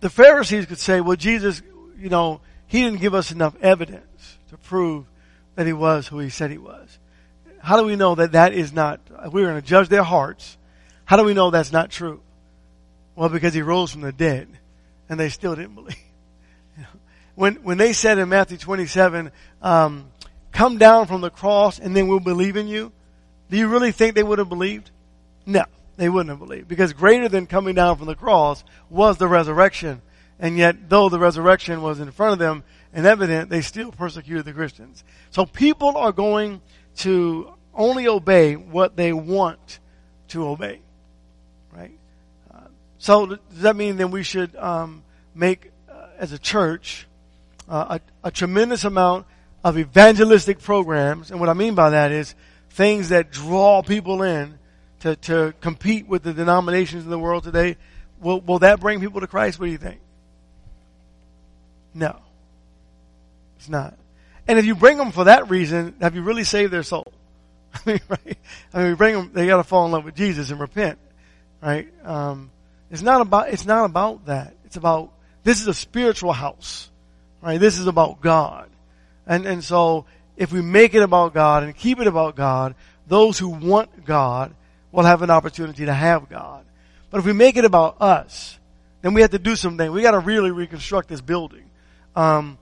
the 0.00 0.10
Pharisees 0.10 0.66
could 0.66 0.78
say, 0.78 1.00
"Well, 1.00 1.16
Jesus, 1.16 1.62
you 1.98 2.08
know, 2.08 2.40
he 2.66 2.82
didn't 2.82 3.00
give 3.00 3.14
us 3.14 3.30
enough 3.30 3.54
evidence 3.62 4.38
to 4.50 4.56
prove 4.56 5.06
that 5.54 5.66
he 5.66 5.72
was 5.72 6.08
who 6.08 6.18
he 6.18 6.30
said 6.30 6.50
he 6.50 6.58
was." 6.58 6.98
How 7.66 7.76
do 7.76 7.84
we 7.84 7.96
know 7.96 8.14
that 8.14 8.30
that 8.30 8.52
is 8.52 8.72
not? 8.72 9.00
We're 9.32 9.48
going 9.48 9.60
to 9.60 9.66
judge 9.66 9.88
their 9.88 10.04
hearts. 10.04 10.56
How 11.04 11.16
do 11.16 11.24
we 11.24 11.34
know 11.34 11.50
that's 11.50 11.72
not 11.72 11.90
true? 11.90 12.20
Well, 13.16 13.28
because 13.28 13.54
he 13.54 13.60
rose 13.60 13.90
from 13.90 14.02
the 14.02 14.12
dead, 14.12 14.46
and 15.08 15.18
they 15.18 15.30
still 15.30 15.56
didn't 15.56 15.74
believe. 15.74 15.96
When 17.34 17.56
when 17.56 17.76
they 17.76 17.92
said 17.92 18.16
in 18.18 18.30
Matthew 18.30 18.56
27, 18.56 19.30
um, 19.60 20.06
"Come 20.52 20.78
down 20.78 21.06
from 21.06 21.20
the 21.20 21.28
cross, 21.28 21.78
and 21.78 21.94
then 21.94 22.06
we'll 22.08 22.20
believe 22.20 22.56
in 22.56 22.66
you," 22.66 22.92
do 23.50 23.58
you 23.58 23.66
really 23.68 23.92
think 23.92 24.14
they 24.14 24.22
would 24.22 24.38
have 24.38 24.48
believed? 24.48 24.90
No, 25.44 25.64
they 25.98 26.08
wouldn't 26.08 26.30
have 26.30 26.38
believed 26.38 26.68
because 26.68 26.94
greater 26.94 27.28
than 27.28 27.46
coming 27.46 27.74
down 27.74 27.98
from 27.98 28.06
the 28.06 28.14
cross 28.14 28.64
was 28.88 29.18
the 29.18 29.28
resurrection, 29.28 30.00
and 30.38 30.56
yet 30.56 30.88
though 30.88 31.10
the 31.10 31.18
resurrection 31.18 31.82
was 31.82 32.00
in 32.00 32.10
front 32.12 32.32
of 32.32 32.38
them 32.38 32.62
and 32.94 33.04
evident, 33.04 33.50
they 33.50 33.60
still 33.60 33.92
persecuted 33.92 34.46
the 34.46 34.54
Christians. 34.54 35.04
So 35.30 35.44
people 35.44 35.98
are 35.98 36.12
going 36.12 36.62
to 36.98 37.55
only 37.76 38.08
obey 38.08 38.56
what 38.56 38.96
they 38.96 39.12
want 39.12 39.78
to 40.28 40.46
obey, 40.48 40.80
right? 41.72 41.96
Uh, 42.52 42.60
so 42.98 43.26
does 43.26 43.38
that 43.60 43.76
mean 43.76 43.96
then 43.96 44.10
we 44.10 44.22
should 44.22 44.54
um, 44.56 45.02
make, 45.34 45.70
uh, 45.90 46.08
as 46.18 46.32
a 46.32 46.38
church, 46.38 47.06
uh, 47.68 47.98
a, 48.24 48.28
a 48.28 48.30
tremendous 48.30 48.84
amount 48.84 49.26
of 49.62 49.78
evangelistic 49.78 50.60
programs, 50.60 51.30
and 51.30 51.40
what 51.40 51.48
I 51.48 51.54
mean 51.54 51.74
by 51.74 51.90
that 51.90 52.12
is 52.12 52.34
things 52.70 53.08
that 53.10 53.30
draw 53.30 53.82
people 53.82 54.22
in 54.22 54.58
to, 55.00 55.16
to 55.16 55.54
compete 55.60 56.06
with 56.06 56.22
the 56.22 56.32
denominations 56.32 57.04
in 57.04 57.10
the 57.10 57.18
world 57.18 57.44
today. 57.44 57.76
Will, 58.20 58.40
will 58.40 58.60
that 58.60 58.80
bring 58.80 59.00
people 59.00 59.20
to 59.20 59.26
Christ? 59.26 59.58
What 59.58 59.66
do 59.66 59.72
you 59.72 59.78
think? 59.78 60.00
No. 61.94 62.18
It's 63.58 63.68
not. 63.68 63.96
And 64.46 64.58
if 64.58 64.64
you 64.64 64.74
bring 64.74 64.96
them 64.98 65.10
for 65.10 65.24
that 65.24 65.50
reason, 65.50 65.96
have 66.00 66.14
you 66.14 66.22
really 66.22 66.44
saved 66.44 66.72
their 66.72 66.82
soul? 66.82 67.12
I 67.86 67.90
mean, 67.90 68.00
right? 68.08 68.38
I 68.72 68.78
mean, 68.78 68.88
we 68.88 68.94
bring 68.94 69.14
them, 69.14 69.30
they 69.32 69.46
gotta 69.46 69.64
fall 69.64 69.86
in 69.86 69.92
love 69.92 70.04
with 70.04 70.14
Jesus 70.14 70.50
and 70.50 70.60
repent, 70.60 70.98
right? 71.62 71.88
Um, 72.04 72.50
it's 72.90 73.02
not 73.02 73.20
about, 73.20 73.50
it's 73.50 73.66
not 73.66 73.84
about 73.84 74.26
that. 74.26 74.54
It's 74.64 74.76
about, 74.76 75.12
this 75.44 75.60
is 75.60 75.66
a 75.66 75.74
spiritual 75.74 76.32
house, 76.32 76.90
right? 77.42 77.58
This 77.58 77.78
is 77.78 77.86
about 77.86 78.20
God. 78.20 78.68
And, 79.26 79.46
and 79.46 79.62
so, 79.62 80.06
if 80.36 80.52
we 80.52 80.60
make 80.60 80.94
it 80.94 81.02
about 81.02 81.34
God 81.34 81.62
and 81.62 81.74
keep 81.74 81.98
it 81.98 82.06
about 82.06 82.36
God, 82.36 82.74
those 83.08 83.38
who 83.38 83.48
want 83.48 84.04
God 84.04 84.54
will 84.92 85.04
have 85.04 85.22
an 85.22 85.30
opportunity 85.30 85.86
to 85.86 85.94
have 85.94 86.28
God. 86.28 86.64
But 87.10 87.18
if 87.18 87.26
we 87.26 87.32
make 87.32 87.56
it 87.56 87.64
about 87.64 88.00
us, 88.00 88.58
then 89.02 89.14
we 89.14 89.22
have 89.22 89.30
to 89.30 89.38
do 89.38 89.56
something. 89.56 89.90
We 89.90 90.02
gotta 90.02 90.18
really 90.18 90.50
reconstruct 90.50 91.08
this 91.08 91.20
building. 91.20 91.70
Um, 92.14 92.58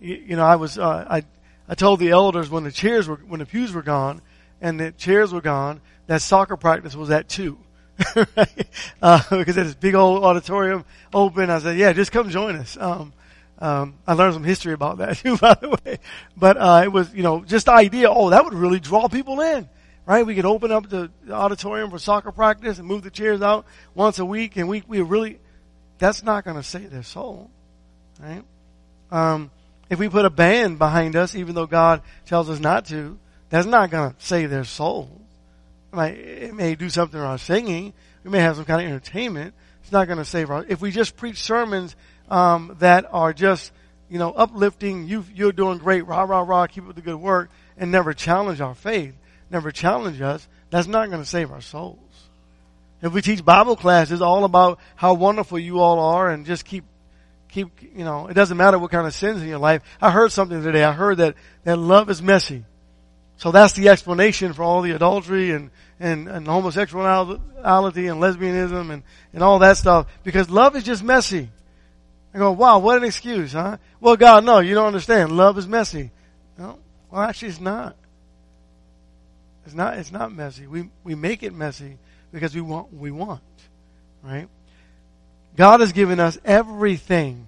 you, 0.00 0.14
you 0.28 0.36
know, 0.36 0.44
I 0.44 0.56
was, 0.56 0.78
uh, 0.78 1.06
I, 1.08 1.24
I 1.68 1.74
told 1.74 2.00
the 2.00 2.10
elders 2.10 2.48
when 2.48 2.64
the 2.64 2.72
chairs 2.72 3.08
were, 3.08 3.16
when 3.16 3.40
the 3.40 3.46
pews 3.46 3.72
were 3.72 3.82
gone 3.82 4.22
and 4.60 4.80
the 4.80 4.92
chairs 4.92 5.32
were 5.32 5.40
gone, 5.40 5.80
that 6.06 6.22
soccer 6.22 6.56
practice 6.56 6.94
was 6.94 7.10
at 7.10 7.28
two. 7.28 7.58
right? 8.16 8.68
uh, 9.00 9.22
because 9.30 9.54
this 9.54 9.74
big 9.74 9.94
old 9.94 10.22
auditorium 10.22 10.84
open. 11.12 11.50
I 11.50 11.58
said, 11.58 11.78
yeah, 11.78 11.92
just 11.92 12.12
come 12.12 12.28
join 12.28 12.56
us. 12.56 12.76
Um, 12.78 13.12
um, 13.58 13.94
I 14.06 14.12
learned 14.12 14.34
some 14.34 14.44
history 14.44 14.74
about 14.74 14.98
that 14.98 15.16
too, 15.22 15.36
by 15.38 15.54
the 15.54 15.70
way. 15.70 15.98
But, 16.36 16.56
uh, 16.58 16.82
it 16.84 16.92
was, 16.92 17.12
you 17.14 17.22
know, 17.22 17.44
just 17.44 17.66
the 17.66 17.72
idea, 17.72 18.10
oh, 18.10 18.30
that 18.30 18.44
would 18.44 18.54
really 18.54 18.80
draw 18.80 19.08
people 19.08 19.40
in. 19.40 19.68
Right? 20.04 20.24
We 20.24 20.36
could 20.36 20.44
open 20.44 20.70
up 20.70 20.88
the, 20.88 21.10
the 21.24 21.32
auditorium 21.32 21.90
for 21.90 21.98
soccer 21.98 22.30
practice 22.30 22.78
and 22.78 22.86
move 22.86 23.02
the 23.02 23.10
chairs 23.10 23.42
out 23.42 23.66
once 23.94 24.20
a 24.20 24.24
week 24.24 24.56
and 24.56 24.68
we, 24.68 24.84
we 24.86 25.00
really, 25.00 25.40
that's 25.98 26.22
not 26.22 26.44
going 26.44 26.56
to 26.56 26.62
save 26.62 26.90
their 26.90 27.02
soul. 27.02 27.50
Right? 28.20 28.44
Um, 29.10 29.50
if 29.88 29.98
we 29.98 30.08
put 30.08 30.24
a 30.24 30.30
band 30.30 30.78
behind 30.78 31.16
us, 31.16 31.34
even 31.34 31.54
though 31.54 31.66
God 31.66 32.02
tells 32.26 32.50
us 32.50 32.60
not 32.60 32.86
to, 32.86 33.18
that's 33.48 33.66
not 33.66 33.90
going 33.90 34.10
to 34.10 34.16
save 34.18 34.50
their 34.50 34.64
soul. 34.64 35.20
it 35.92 36.54
may 36.54 36.74
do 36.74 36.88
something 36.88 37.20
our 37.20 37.38
singing. 37.38 37.92
We 38.24 38.30
may 38.30 38.40
have 38.40 38.56
some 38.56 38.64
kind 38.64 38.80
of 38.80 38.88
entertainment. 38.88 39.54
It's 39.82 39.92
not 39.92 40.06
going 40.06 40.18
to 40.18 40.24
save 40.24 40.50
our. 40.50 40.64
If 40.68 40.80
we 40.80 40.90
just 40.90 41.16
preach 41.16 41.42
sermons 41.42 41.94
um, 42.28 42.76
that 42.80 43.06
are 43.12 43.32
just, 43.32 43.72
you 44.08 44.18
know, 44.18 44.32
uplifting, 44.32 45.06
you 45.06 45.24
you're 45.32 45.52
doing 45.52 45.78
great, 45.78 46.06
rah 46.06 46.22
rah 46.22 46.40
rah, 46.40 46.66
keep 46.66 46.88
up 46.88 46.94
the 46.96 47.02
good 47.02 47.16
work, 47.16 47.50
and 47.76 47.92
never 47.92 48.12
challenge 48.12 48.60
our 48.60 48.74
faith, 48.74 49.14
never 49.50 49.70
challenge 49.70 50.20
us. 50.20 50.46
That's 50.70 50.88
not 50.88 51.08
going 51.08 51.22
to 51.22 51.28
save 51.28 51.52
our 51.52 51.60
souls. 51.60 51.98
If 53.00 53.12
we 53.12 53.22
teach 53.22 53.44
Bible 53.44 53.76
classes 53.76 54.20
all 54.20 54.44
about 54.44 54.80
how 54.96 55.14
wonderful 55.14 55.58
you 55.58 55.78
all 55.78 56.00
are, 56.00 56.30
and 56.30 56.44
just 56.44 56.64
keep 56.64 56.84
keep, 57.48 57.68
you 57.80 58.04
know, 58.04 58.26
it 58.26 58.34
doesn't 58.34 58.56
matter 58.56 58.78
what 58.78 58.90
kind 58.90 59.06
of 59.06 59.14
sins 59.14 59.40
in 59.40 59.48
your 59.48 59.58
life. 59.58 59.82
I 60.00 60.10
heard 60.10 60.32
something 60.32 60.62
today. 60.62 60.84
I 60.84 60.92
heard 60.92 61.18
that, 61.18 61.36
that 61.64 61.76
love 61.76 62.10
is 62.10 62.20
messy. 62.20 62.64
So 63.38 63.50
that's 63.50 63.74
the 63.74 63.88
explanation 63.88 64.52
for 64.52 64.62
all 64.62 64.82
the 64.82 64.92
adultery 64.92 65.50
and, 65.50 65.70
and, 66.00 66.28
and 66.28 66.46
homosexuality 66.46 67.40
and 68.06 68.20
lesbianism 68.20 68.90
and, 68.90 69.02
and 69.32 69.42
all 69.42 69.58
that 69.58 69.76
stuff. 69.76 70.06
Because 70.24 70.48
love 70.48 70.74
is 70.74 70.84
just 70.84 71.02
messy. 71.02 71.50
I 72.32 72.38
go, 72.38 72.52
wow, 72.52 72.78
what 72.78 72.96
an 72.96 73.04
excuse, 73.04 73.52
huh? 73.52 73.78
Well, 74.00 74.16
God, 74.16 74.44
no, 74.44 74.58
you 74.60 74.74
don't 74.74 74.86
understand. 74.86 75.32
Love 75.32 75.58
is 75.58 75.66
messy. 75.66 76.10
No, 76.58 76.78
well, 77.10 77.22
actually, 77.22 77.48
it's 77.48 77.60
not. 77.60 77.96
It's 79.64 79.74
not. 79.74 79.98
It's 79.98 80.12
not 80.12 80.32
messy. 80.32 80.66
We 80.66 80.90
we 81.02 81.14
make 81.14 81.42
it 81.42 81.54
messy 81.54 81.98
because 82.32 82.54
we 82.54 82.60
want 82.60 82.92
we 82.92 83.10
want, 83.10 83.40
right? 84.22 84.48
God 85.56 85.80
has 85.80 85.92
given 85.92 86.20
us 86.20 86.38
everything. 86.44 87.46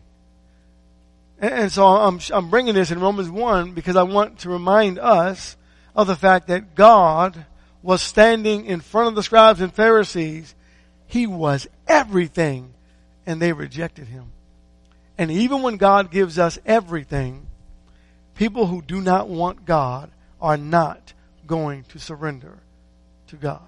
And 1.38 1.70
so 1.70 1.86
I'm, 1.86 2.18
I'm 2.32 2.50
bringing 2.50 2.74
this 2.74 2.90
in 2.90 2.98
Romans 2.98 3.30
1 3.30 3.72
because 3.72 3.94
I 3.94 4.02
want 4.02 4.40
to 4.40 4.48
remind 4.48 4.98
us 4.98 5.56
of 5.94 6.06
the 6.06 6.16
fact 6.16 6.48
that 6.48 6.74
God 6.74 7.44
was 7.82 8.02
standing 8.02 8.66
in 8.66 8.80
front 8.80 9.08
of 9.08 9.14
the 9.14 9.22
scribes 9.22 9.60
and 9.60 9.72
Pharisees. 9.72 10.54
He 11.06 11.26
was 11.26 11.66
everything 11.86 12.74
and 13.26 13.40
they 13.40 13.52
rejected 13.52 14.08
him. 14.08 14.32
And 15.16 15.30
even 15.30 15.62
when 15.62 15.76
God 15.76 16.10
gives 16.10 16.38
us 16.38 16.58
everything, 16.64 17.46
people 18.34 18.66
who 18.66 18.82
do 18.82 19.00
not 19.00 19.28
want 19.28 19.64
God 19.64 20.10
are 20.40 20.56
not 20.56 21.12
going 21.46 21.84
to 21.84 21.98
surrender 21.98 22.58
to 23.28 23.36
God. 23.36 23.62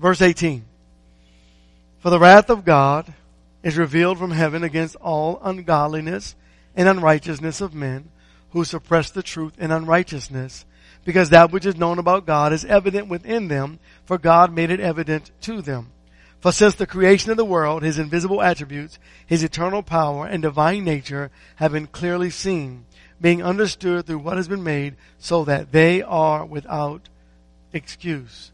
Verse 0.00 0.20
18. 0.20 0.64
For 2.00 2.10
the 2.10 2.18
wrath 2.18 2.50
of 2.50 2.64
God 2.64 3.14
is 3.62 3.78
revealed 3.78 4.18
from 4.18 4.32
heaven 4.32 4.62
against 4.62 4.96
all 4.96 5.40
ungodliness 5.42 6.34
and 6.76 6.88
unrighteousness 6.88 7.60
of 7.60 7.72
men 7.72 8.10
who 8.54 8.64
suppress 8.64 9.10
the 9.10 9.22
truth 9.22 9.58
in 9.58 9.72
unrighteousness, 9.72 10.64
because 11.04 11.30
that 11.30 11.50
which 11.50 11.66
is 11.66 11.76
known 11.76 11.98
about 11.98 12.24
God 12.24 12.52
is 12.52 12.64
evident 12.64 13.08
within 13.08 13.48
them, 13.48 13.80
for 14.06 14.16
God 14.16 14.54
made 14.54 14.70
it 14.70 14.78
evident 14.78 15.32
to 15.40 15.60
them. 15.60 15.90
For 16.38 16.52
since 16.52 16.76
the 16.76 16.86
creation 16.86 17.32
of 17.32 17.36
the 17.36 17.44
world, 17.44 17.82
his 17.82 17.98
invisible 17.98 18.40
attributes, 18.40 19.00
his 19.26 19.42
eternal 19.42 19.82
power 19.82 20.24
and 20.26 20.40
divine 20.40 20.84
nature 20.84 21.32
have 21.56 21.72
been 21.72 21.88
clearly 21.88 22.30
seen, 22.30 22.86
being 23.20 23.42
understood 23.42 24.06
through 24.06 24.20
what 24.20 24.36
has 24.36 24.46
been 24.46 24.62
made, 24.62 24.94
so 25.18 25.44
that 25.46 25.72
they 25.72 26.00
are 26.02 26.46
without 26.46 27.08
excuse. 27.72 28.52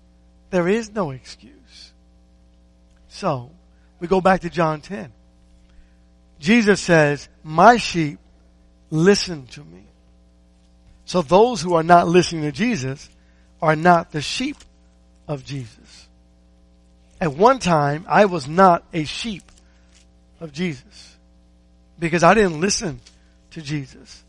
There 0.49 0.67
is 0.67 0.91
no 0.91 1.11
excuse. 1.11 1.93
So, 3.09 3.51
we 3.99 4.09
go 4.09 4.23
back 4.23 4.41
to 4.41 4.51
John 4.51 4.81
10. 4.81 5.13
Jesus 6.39 6.81
says, 6.81 7.29
my 7.45 7.77
sheep 7.77 8.19
listen 8.89 9.47
to 9.49 9.63
me. 9.63 9.90
So 11.11 11.23
those 11.23 11.61
who 11.61 11.75
are 11.75 11.83
not 11.83 12.07
listening 12.07 12.43
to 12.43 12.53
Jesus 12.53 13.11
are 13.61 13.75
not 13.75 14.13
the 14.13 14.21
sheep 14.21 14.57
of 15.27 15.45
Jesus. 15.45 16.09
At 17.21 17.35
one 17.35 17.59
time, 17.59 18.07
I 18.09 18.27
was 18.27 18.47
not 18.47 18.85
a 18.93 19.03
sheep 19.03 19.43
of 20.39 20.53
Jesus 20.53 21.17
because 21.99 22.23
I 22.23 22.35
didn't 22.35 22.61
listen 22.61 23.01
to 23.51 23.61
Jesus. 23.61 24.23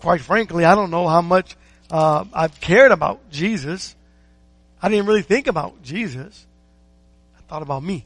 Quite 0.00 0.20
frankly, 0.20 0.66
I 0.66 0.74
don't 0.74 0.90
know 0.90 1.08
how 1.08 1.22
much 1.22 1.56
uh, 1.90 2.26
I've 2.34 2.60
cared 2.60 2.92
about 2.92 3.30
Jesus 3.30 3.96
I 4.82 4.88
didn't 4.88 5.06
really 5.06 5.22
think 5.22 5.46
about 5.46 5.80
Jesus. 5.82 6.44
I 7.38 7.42
thought 7.42 7.62
about 7.62 7.84
me. 7.84 8.04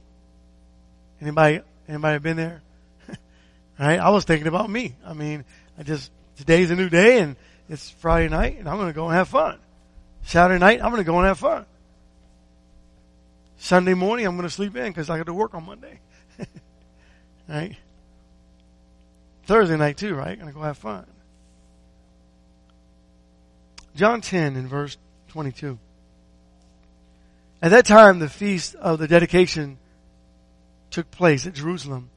Anybody, 1.23 1.61
anybody 1.89 2.19
been 2.19 2.37
there? 2.37 2.63
right? 3.81 3.99
I 3.99 4.11
was 4.11 4.25
thinking 4.25 4.47
about 4.47 4.69
me. 4.69 4.95
I 5.05 5.15
mean, 5.15 5.47
I 5.79 5.83
just, 5.83 6.11
today's 6.37 6.71
a 6.71 6.77
new 6.77 6.89
day 6.89 7.19
and 7.19 7.37
it's 7.69 7.91
Friday 7.91 8.29
night 8.29 8.59
and 8.59 8.69
I'm 8.69 8.77
going 8.77 8.89
to 8.89 8.95
go 8.95 9.07
and 9.07 9.15
have 9.15 9.29
fun. 9.29 9.59
Saturday 10.23 10.59
night, 10.59 10.81
I'm 10.83 10.91
going 10.91 11.03
to 11.03 11.05
go 11.05 11.19
and 11.19 11.27
have 11.27 11.39
fun. 11.39 11.67
Sunday 13.59 13.95
morning, 13.95 14.27
I'm 14.27 14.37
going 14.37 14.49
to 14.49 14.55
sleep 14.55 14.77
in 14.77 14.89
because 14.89 15.09
I 15.09 15.17
got 15.17 15.27
to 15.27 15.35
work 15.35 15.55
on 15.55 15.65
Monday. 15.65 16.01
right? 17.49 17.77
Thursday 19.45 19.77
night 19.77 19.97
too, 19.97 20.15
right? 20.15 20.39
Going 20.39 20.53
to 20.53 20.57
go 20.57 20.63
have 20.63 20.79
fun. 20.79 21.07
John 23.95 24.21
10 24.21 24.57
in 24.57 24.69
verse 24.69 24.99
22. 25.29 25.79
At 27.63 27.71
that 27.71 27.87
time, 27.87 28.19
the 28.19 28.29
feast 28.29 28.75
of 28.75 28.99
the 28.99 29.09
dedication 29.09 29.79
took 30.91 31.11
place 31.11 31.47
at 31.47 31.55
Jerusalem. 31.55 32.11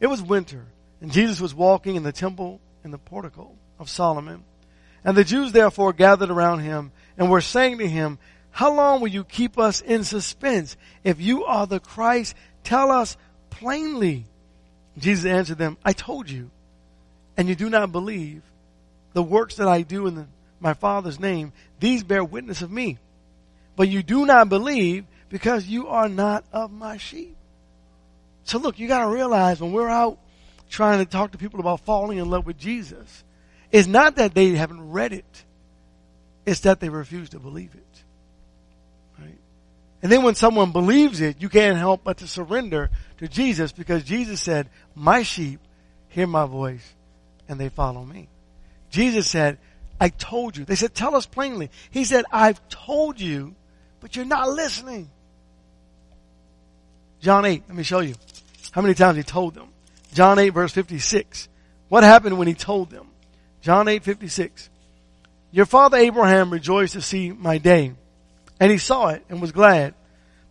It 0.00 0.06
was 0.06 0.22
winter, 0.22 0.64
and 1.00 1.12
Jesus 1.12 1.40
was 1.40 1.54
walking 1.54 1.96
in 1.96 2.02
the 2.02 2.12
temple 2.12 2.60
in 2.84 2.90
the 2.90 2.98
portico 2.98 3.52
of 3.78 3.90
Solomon. 3.90 4.44
And 5.04 5.16
the 5.16 5.24
Jews 5.24 5.52
therefore 5.52 5.92
gathered 5.92 6.30
around 6.30 6.60
him 6.60 6.92
and 7.16 7.30
were 7.30 7.40
saying 7.40 7.78
to 7.78 7.88
him, 7.88 8.18
How 8.50 8.72
long 8.74 9.00
will 9.00 9.08
you 9.08 9.24
keep 9.24 9.58
us 9.58 9.80
in 9.80 10.04
suspense? 10.04 10.76
If 11.04 11.20
you 11.20 11.44
are 11.44 11.66
the 11.66 11.80
Christ, 11.80 12.34
tell 12.64 12.90
us 12.90 13.16
plainly. 13.50 14.26
Jesus 14.98 15.26
answered 15.26 15.58
them, 15.58 15.76
I 15.84 15.92
told 15.92 16.28
you, 16.30 16.50
and 17.36 17.48
you 17.48 17.54
do 17.54 17.70
not 17.70 17.92
believe. 17.92 18.42
The 19.12 19.22
works 19.22 19.56
that 19.56 19.68
I 19.68 19.82
do 19.82 20.06
in 20.06 20.14
the, 20.14 20.26
my 20.60 20.74
Father's 20.74 21.20
name, 21.20 21.52
these 21.80 22.02
bear 22.02 22.24
witness 22.24 22.62
of 22.62 22.70
me. 22.70 22.98
But 23.76 23.88
you 23.88 24.02
do 24.02 24.26
not 24.26 24.48
believe 24.48 25.04
because 25.28 25.66
you 25.66 25.88
are 25.88 26.08
not 26.08 26.44
of 26.52 26.72
my 26.72 26.96
sheep. 26.96 27.36
So 28.44 28.58
look, 28.58 28.78
you 28.78 28.88
gotta 28.88 29.10
realize 29.10 29.60
when 29.60 29.72
we're 29.72 29.88
out 29.88 30.18
trying 30.68 30.98
to 30.98 31.04
talk 31.04 31.32
to 31.32 31.38
people 31.38 31.60
about 31.60 31.80
falling 31.80 32.18
in 32.18 32.30
love 32.30 32.46
with 32.46 32.58
Jesus, 32.58 33.24
it's 33.76 33.86
not 33.86 34.16
that 34.16 34.34
they 34.34 34.52
haven't 34.52 34.90
read 34.90 35.12
it. 35.12 35.44
It's 36.46 36.60
that 36.60 36.80
they 36.80 36.88
refuse 36.88 37.28
to 37.30 37.38
believe 37.38 37.74
it. 37.74 38.02
Right? 39.20 39.38
And 40.02 40.10
then 40.10 40.22
when 40.22 40.34
someone 40.34 40.72
believes 40.72 41.20
it, 41.20 41.42
you 41.42 41.50
can't 41.50 41.76
help 41.76 42.02
but 42.02 42.16
to 42.18 42.26
surrender 42.26 42.88
to 43.18 43.28
Jesus 43.28 43.72
because 43.72 44.02
Jesus 44.02 44.40
said, 44.40 44.70
my 44.94 45.22
sheep 45.22 45.60
hear 46.08 46.26
my 46.26 46.46
voice 46.46 46.94
and 47.50 47.60
they 47.60 47.68
follow 47.68 48.02
me. 48.02 48.28
Jesus 48.88 49.28
said, 49.28 49.58
I 50.00 50.08
told 50.08 50.56
you. 50.56 50.64
They 50.64 50.74
said, 50.74 50.94
tell 50.94 51.14
us 51.14 51.26
plainly. 51.26 51.68
He 51.90 52.04
said, 52.04 52.24
I've 52.32 52.66
told 52.70 53.20
you 53.20 53.54
but 54.00 54.16
you're 54.16 54.24
not 54.24 54.48
listening. 54.48 55.10
John 57.20 57.44
8, 57.44 57.64
let 57.68 57.76
me 57.76 57.82
show 57.82 58.00
you 58.00 58.14
how 58.70 58.80
many 58.80 58.94
times 58.94 59.18
he 59.18 59.22
told 59.22 59.52
them. 59.52 59.68
John 60.14 60.38
8 60.38 60.48
verse 60.48 60.72
56. 60.72 61.50
What 61.90 62.04
happened 62.04 62.38
when 62.38 62.48
he 62.48 62.54
told 62.54 62.88
them? 62.88 63.08
John 63.66 63.88
8 63.88 64.04
56. 64.04 64.70
Your 65.50 65.66
father 65.66 65.96
Abraham 65.96 66.50
rejoiced 66.50 66.92
to 66.92 67.02
see 67.02 67.32
my 67.32 67.58
day, 67.58 67.94
and 68.60 68.70
he 68.70 68.78
saw 68.78 69.08
it 69.08 69.24
and 69.28 69.40
was 69.40 69.50
glad. 69.50 69.94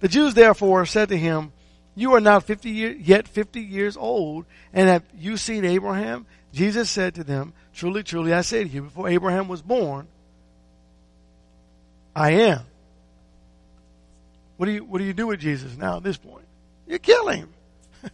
The 0.01 0.09
Jews 0.09 0.33
therefore 0.33 0.85
said 0.85 1.07
to 1.07 1.17
him, 1.17 1.53
You 1.95 2.15
are 2.15 2.19
not 2.19 2.43
fifty 2.43 2.71
year, 2.71 2.91
yet 2.91 3.29
fifty 3.29 3.61
years 3.61 3.95
old, 3.95 4.45
and 4.73 4.89
have 4.89 5.03
you 5.17 5.37
seen 5.37 5.63
Abraham? 5.63 6.25
Jesus 6.51 6.89
said 6.89 7.15
to 7.15 7.23
them, 7.23 7.53
Truly, 7.73 8.03
truly, 8.03 8.33
I 8.33 8.41
say 8.41 8.65
to 8.65 8.69
you, 8.69 8.81
before 8.81 9.07
Abraham 9.07 9.47
was 9.47 9.61
born, 9.61 10.09
I 12.13 12.31
am. 12.31 12.63
What 14.57 14.65
do 14.65 14.73
you, 14.73 14.83
what 14.83 14.97
do 14.97 15.05
you 15.05 15.13
do 15.13 15.27
with 15.27 15.39
Jesus 15.39 15.77
now 15.77 15.97
at 15.97 16.03
this 16.03 16.17
point? 16.17 16.47
You 16.85 16.99
kill 16.99 17.29
him. 17.29 17.53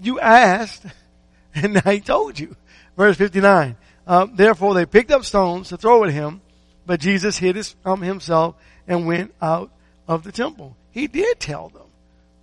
you 0.00 0.18
asked, 0.18 0.84
and 1.54 1.80
I 1.84 1.98
told 1.98 2.40
you. 2.40 2.56
Verse 2.96 3.16
59. 3.16 3.76
Um, 4.06 4.32
therefore 4.34 4.74
they 4.74 4.86
picked 4.86 5.10
up 5.10 5.24
stones 5.24 5.68
to 5.68 5.76
throw 5.76 6.04
at 6.04 6.10
him, 6.10 6.40
but 6.86 7.00
Jesus 7.00 7.38
hid 7.38 7.56
his, 7.56 7.74
um, 7.84 8.02
himself 8.02 8.56
and 8.86 9.06
went 9.06 9.34
out 9.40 9.70
of 10.08 10.24
the 10.24 10.32
temple. 10.32 10.76
He 10.90 11.06
did 11.06 11.38
tell 11.38 11.68
them. 11.68 11.86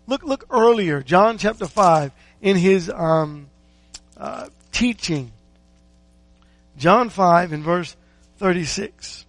Look, 0.08 0.24
look 0.24 0.46
earlier, 0.50 1.04
John 1.04 1.38
chapter 1.38 1.68
5, 1.68 2.12
in 2.42 2.56
his 2.56 2.90
um, 2.90 3.50
uh, 4.18 4.48
teaching. 4.72 5.32
John 6.78 7.10
5 7.10 7.54
in 7.54 7.62
verse 7.62 7.96
36. 8.38 9.26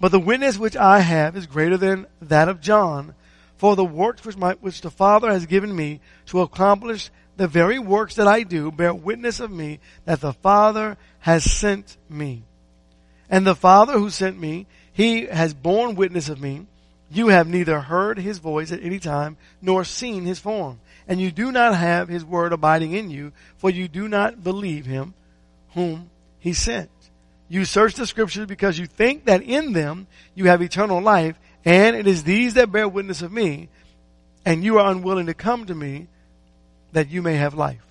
But 0.00 0.12
the 0.12 0.18
witness 0.18 0.58
which 0.58 0.76
I 0.76 1.00
have 1.00 1.36
is 1.36 1.46
greater 1.46 1.76
than 1.76 2.06
that 2.22 2.48
of 2.48 2.60
John. 2.60 3.14
For 3.58 3.76
the 3.76 3.84
works 3.84 4.24
which, 4.24 4.38
my, 4.38 4.54
which 4.54 4.80
the 4.80 4.90
Father 4.90 5.30
has 5.30 5.44
given 5.44 5.76
me 5.76 6.00
to 6.26 6.40
accomplish 6.40 7.10
the 7.40 7.48
very 7.48 7.78
works 7.78 8.16
that 8.16 8.28
I 8.28 8.42
do 8.42 8.70
bear 8.70 8.92
witness 8.92 9.40
of 9.40 9.50
me 9.50 9.80
that 10.04 10.20
the 10.20 10.34
Father 10.34 10.98
has 11.20 11.42
sent 11.42 11.96
me. 12.06 12.42
And 13.30 13.46
the 13.46 13.54
Father 13.54 13.94
who 13.94 14.10
sent 14.10 14.38
me, 14.38 14.66
he 14.92 15.24
has 15.24 15.54
borne 15.54 15.94
witness 15.94 16.28
of 16.28 16.38
me. 16.38 16.66
You 17.10 17.28
have 17.28 17.48
neither 17.48 17.80
heard 17.80 18.18
his 18.18 18.40
voice 18.40 18.72
at 18.72 18.82
any 18.82 18.98
time 18.98 19.38
nor 19.62 19.84
seen 19.84 20.26
his 20.26 20.38
form. 20.38 20.80
And 21.08 21.18
you 21.18 21.30
do 21.30 21.50
not 21.50 21.74
have 21.74 22.08
his 22.08 22.26
word 22.26 22.52
abiding 22.52 22.92
in 22.92 23.08
you, 23.08 23.32
for 23.56 23.70
you 23.70 23.88
do 23.88 24.06
not 24.06 24.44
believe 24.44 24.84
him 24.84 25.14
whom 25.70 26.10
he 26.40 26.52
sent. 26.52 26.90
You 27.48 27.64
search 27.64 27.94
the 27.94 28.06
scriptures 28.06 28.48
because 28.48 28.78
you 28.78 28.84
think 28.84 29.24
that 29.24 29.42
in 29.42 29.72
them 29.72 30.08
you 30.34 30.48
have 30.48 30.60
eternal 30.60 31.00
life, 31.00 31.40
and 31.64 31.96
it 31.96 32.06
is 32.06 32.22
these 32.22 32.52
that 32.52 32.70
bear 32.70 32.86
witness 32.86 33.22
of 33.22 33.32
me, 33.32 33.70
and 34.44 34.62
you 34.62 34.78
are 34.78 34.90
unwilling 34.90 35.24
to 35.24 35.32
come 35.32 35.64
to 35.64 35.74
me 35.74 36.06
that 36.92 37.10
you 37.10 37.22
may 37.22 37.36
have 37.36 37.54
life. 37.54 37.84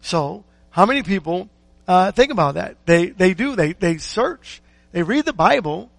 So, 0.00 0.44
how 0.70 0.86
many 0.86 1.02
people 1.02 1.48
uh, 1.88 2.12
think 2.12 2.32
about 2.32 2.54
that? 2.54 2.76
They 2.86 3.06
they 3.06 3.34
do. 3.34 3.56
They 3.56 3.72
they 3.72 3.98
search. 3.98 4.62
They 4.92 5.02
read 5.02 5.24
the 5.24 5.32
Bible, 5.32 5.90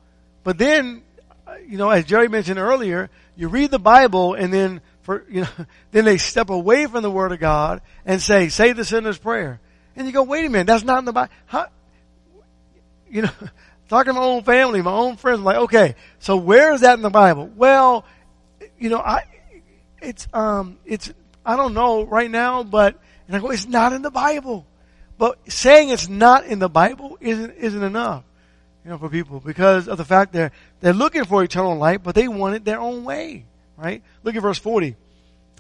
but 0.44 0.58
then, 0.58 1.04
uh, 1.46 1.56
you 1.68 1.78
know, 1.78 1.90
as 1.90 2.06
Jerry 2.06 2.28
mentioned 2.30 2.60
earlier, 2.60 3.10
you 3.36 3.48
read 3.50 3.70
the 3.70 3.80
Bible, 3.80 4.34
and 4.34 4.52
then 4.52 4.82
for 5.02 5.26
you 5.30 5.42
know, 5.42 5.66
then 5.92 6.06
they 6.06 6.18
step 6.18 6.50
away 6.50 6.86
from 6.86 7.04
the 7.04 7.12
Word 7.12 7.32
of 7.32 7.40
God 7.40 7.82
and 8.06 8.22
say, 8.22 8.50
"Say 8.50 8.72
the 8.74 8.86
sinner's 8.86 9.18
prayer," 9.18 9.60
and 9.96 10.08
you 10.08 10.14
go, 10.14 10.24
"Wait 10.24 10.46
a 10.46 10.50
minute, 10.50 10.68
that's 10.68 10.84
not 10.84 11.00
in 11.00 11.06
the 11.06 11.14
Bible." 11.14 11.34
How, 11.48 11.68
you 13.10 13.24
know, 13.24 13.32
talking 13.90 14.14
to 14.14 14.20
my 14.20 14.26
own 14.26 14.44
family, 14.44 14.82
my 14.82 14.92
own 14.92 15.18
friends, 15.18 15.40
I'm 15.40 15.46
like, 15.46 15.58
okay, 15.58 15.96
so 16.20 16.38
where 16.38 16.74
is 16.74 16.82
that 16.82 16.96
in 16.96 17.02
the 17.02 17.10
Bible? 17.10 17.50
Well, 17.56 18.06
you 18.80 18.90
know, 18.90 19.00
I, 19.00 19.24
it's, 20.02 20.28
um, 20.34 20.78
it's, 20.86 21.12
I 21.48 21.56
don't 21.56 21.74
know 21.74 22.04
right 22.04 22.30
now, 22.30 22.64
but, 22.64 23.00
and 23.26 23.36
I 23.36 23.40
go, 23.40 23.52
it's 23.52 23.66
not 23.66 23.94
in 23.94 24.02
the 24.02 24.12
Bible. 24.12 24.68
But 25.18 25.40
saying 25.52 25.90
it's 25.90 26.10
not 26.10 26.46
in 26.46 26.60
the 26.60 26.68
Bible 26.68 27.18
isn't, 27.22 27.56
isn't 27.56 27.82
enough, 27.82 28.26
you 28.84 28.92
know, 28.92 28.98
for 28.98 29.08
people 29.08 29.40
because 29.40 29.88
of 29.88 29.98
the 29.98 30.04
fact 30.04 30.34
they're, 30.34 30.52
they're 30.82 30.92
looking 30.92 31.24
for 31.24 31.42
eternal 31.42 31.78
life, 31.78 32.02
but 32.04 32.16
they 32.16 32.28
want 32.28 32.56
it 32.56 32.66
their 32.66 32.82
own 32.82 33.06
way, 33.06 33.46
right? 33.78 34.04
Look 34.24 34.36
at 34.36 34.42
verse 34.42 34.60
40. 34.60 34.98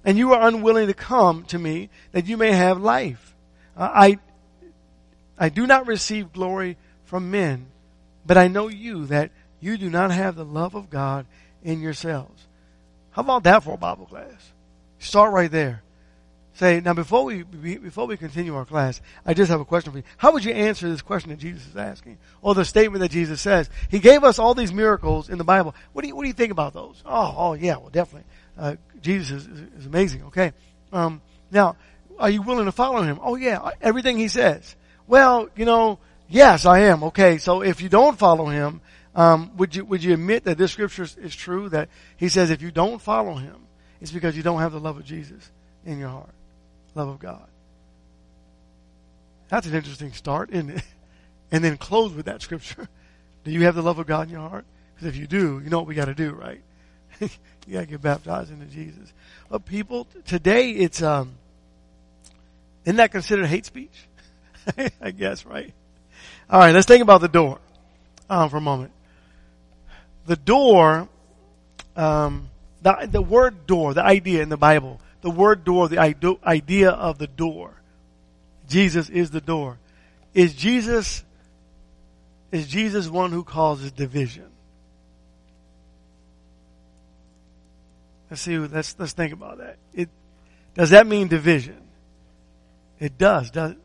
And 0.04 0.17
you 0.17 0.34
are 0.34 0.45
unwilling 0.45 0.88
to 0.88 0.93
come 0.93 1.45
to 1.45 1.58
me 1.58 1.89
that 2.12 2.28
you 2.28 2.36
may 2.36 2.52
have 2.52 2.82
life. 2.82 3.34
Uh, 3.76 3.89
I, 3.91 4.19
I 5.39 5.47
do 5.47 5.65
not 5.65 5.88
receive 5.88 6.34
glory 6.34 6.78
from 7.06 7.32
men, 7.32 7.67
but 8.26 8.38
I 8.38 8.50
know 8.50 8.67
you 8.67 9.06
that 9.06 9.32
you 9.62 9.78
do 9.78 9.89
not 9.89 10.12
have 10.12 10.36
the 10.36 10.45
love 10.45 10.76
of 10.76 10.89
God 10.89 11.26
in 11.63 11.80
yourselves. 11.80 12.45
How 13.12 13.21
about 13.21 13.43
that 13.43 13.63
for 13.63 13.73
a 13.76 13.78
Bible 13.78 14.06
class? 14.06 14.52
Start 15.00 15.34
right 15.34 15.52
there. 15.52 15.84
Say, 16.54 16.82
now 16.82 16.93
before 16.93 17.24
we, 17.24 17.43
before 17.43 18.08
we 18.08 18.18
continue 18.18 18.56
our 18.56 18.66
class, 18.66 19.00
I 19.24 19.36
just 19.36 19.52
have 19.52 19.62
a 19.62 19.66
question 19.66 19.91
for 19.91 20.00
you. 20.00 20.04
How 20.18 20.32
would 20.32 20.43
you 20.43 20.54
answer 20.54 20.89
this 20.89 21.04
question 21.04 21.30
that 21.30 21.38
Jesus 21.38 21.68
is 21.68 21.76
asking? 21.76 22.18
Or 22.41 22.56
the 22.56 22.66
statement 22.66 23.02
that 23.02 23.12
Jesus 23.12 23.39
says? 23.39 23.70
He 23.89 24.00
gave 24.00 24.24
us 24.24 24.39
all 24.39 24.56
these 24.56 24.74
miracles 24.74 25.30
in 25.30 25.38
the 25.38 25.43
Bible. 25.43 25.76
What 25.93 26.02
do 26.02 26.08
you, 26.08 26.16
what 26.16 26.24
do 26.24 26.28
you 26.28 26.34
think 26.34 26.52
about 26.52 26.74
those? 26.74 27.04
Oh, 27.06 27.36
oh 27.38 27.54
yeah, 27.54 27.78
well 27.78 27.89
definitely. 27.89 28.28
Uh, 28.58 28.76
Jesus 29.02 29.45
is, 29.45 29.60
is, 29.78 29.86
amazing, 29.86 30.24
okay? 30.24 30.52
Um, 30.91 31.22
now, 31.52 31.76
are 32.18 32.32
you 32.32 32.41
willing 32.41 32.66
to 32.66 32.72
follow 32.72 33.04
him? 33.04 33.20
Oh 33.22 33.36
yeah, 33.36 33.70
everything 33.80 34.18
he 34.18 34.28
says. 34.28 34.76
Well, 35.06 35.50
you 35.56 35.66
know, 35.66 36.00
Yes, 36.30 36.66
I 36.66 36.80
am. 36.80 37.04
Okay, 37.04 37.38
so 37.38 37.62
if 37.62 37.82
you 37.82 37.89
don't 37.89 38.18
follow 38.18 38.48
him, 38.48 38.82
um, 39.16 39.52
would 39.58 39.76
you 39.76 39.86
would 39.86 40.04
you 40.04 40.14
admit 40.14 40.43
that 40.43 40.58
this 40.58 40.72
scripture 40.74 41.04
is 41.04 41.36
true? 41.36 41.70
That 41.70 41.89
he 42.18 42.30
says 42.30 42.50
if 42.50 42.62
you 42.62 42.72
don't 42.72 43.02
follow 43.02 43.36
him, 43.36 43.68
it's 44.02 44.12
because 44.12 44.36
you 44.38 44.43
don't 44.43 44.60
have 44.60 44.72
the 44.72 44.80
love 44.80 44.98
of 44.98 45.06
Jesus 45.06 45.50
in 45.86 46.00
your 46.00 46.10
heart, 46.10 46.34
love 46.95 47.08
of 47.08 47.20
God. 47.20 47.48
That's 49.50 49.66
an 49.68 49.74
interesting 49.74 50.14
start, 50.14 50.52
isn't 50.52 50.70
it? 50.72 50.84
And 51.50 51.64
then 51.64 51.78
close 51.78 52.12
with 52.12 52.26
that 52.26 52.41
scripture. 52.41 52.89
Do 53.45 53.52
you 53.52 53.64
have 53.64 53.76
the 53.76 53.82
love 53.82 54.00
of 54.00 54.06
God 54.06 54.28
in 54.28 54.34
your 54.34 54.50
heart? 54.50 54.66
Because 54.93 55.08
if 55.08 55.16
you 55.16 55.28
do, 55.28 55.62
you 55.64 55.70
know 55.70 55.78
what 55.78 55.88
we 55.88 55.95
got 55.95 56.06
to 56.06 56.14
do, 56.14 56.32
right? 56.32 56.62
you 57.22 57.30
got 57.72 57.80
to 57.82 57.86
get 57.86 58.02
baptized 58.02 58.52
into 58.52 58.66
Jesus. 58.66 59.14
But 59.50 59.64
people 59.64 60.08
today, 60.26 60.72
it's 60.72 61.02
um, 61.02 61.36
isn't 62.84 62.98
that 62.98 63.12
considered 63.12 63.45
hate 63.45 63.66
speech? 63.66 64.08
I 65.02 65.12
guess, 65.12 65.45
right? 65.45 65.74
All 66.50 66.60
right, 66.60 66.74
let's 66.74 66.88
think 66.88 67.02
about 67.02 67.22
the 67.22 67.28
door 67.28 67.60
um, 68.30 68.50
for 68.50 68.58
a 68.58 68.62
moment. 68.62 68.91
The 70.26 70.36
door, 70.36 71.08
um, 71.95 72.50
The, 72.82 73.07
the 73.11 73.21
word 73.21 73.65
door, 73.65 73.93
the 73.93 74.03
idea 74.03 74.43
in 74.43 74.49
the 74.49 74.57
Bible, 74.57 75.01
the 75.21 75.30
word 75.30 75.63
door, 75.63 75.88
the 75.88 75.99
idea 75.99 76.89
of 76.89 77.17
the 77.17 77.28
door. 77.28 77.82
Jesus 78.69 79.09
is 79.09 79.32
the 79.32 79.41
door. 79.41 79.78
Is 80.34 80.53
Jesus, 80.53 81.23
is 82.51 82.67
Jesus 82.67 83.07
one 83.07 83.32
who 83.32 83.43
causes 83.43 83.91
division? 83.91 84.51
Let's 88.30 88.41
see, 88.41 88.57
let's, 88.57 88.95
let's 88.99 89.13
think 89.13 89.34
about 89.34 89.59
that. 89.59 89.78
It, 89.93 90.09
does 90.75 90.89
that 90.91 91.07
mean 91.07 91.28
division? 91.28 91.82
It 92.99 93.17
does. 93.17 93.51
does 93.51 93.75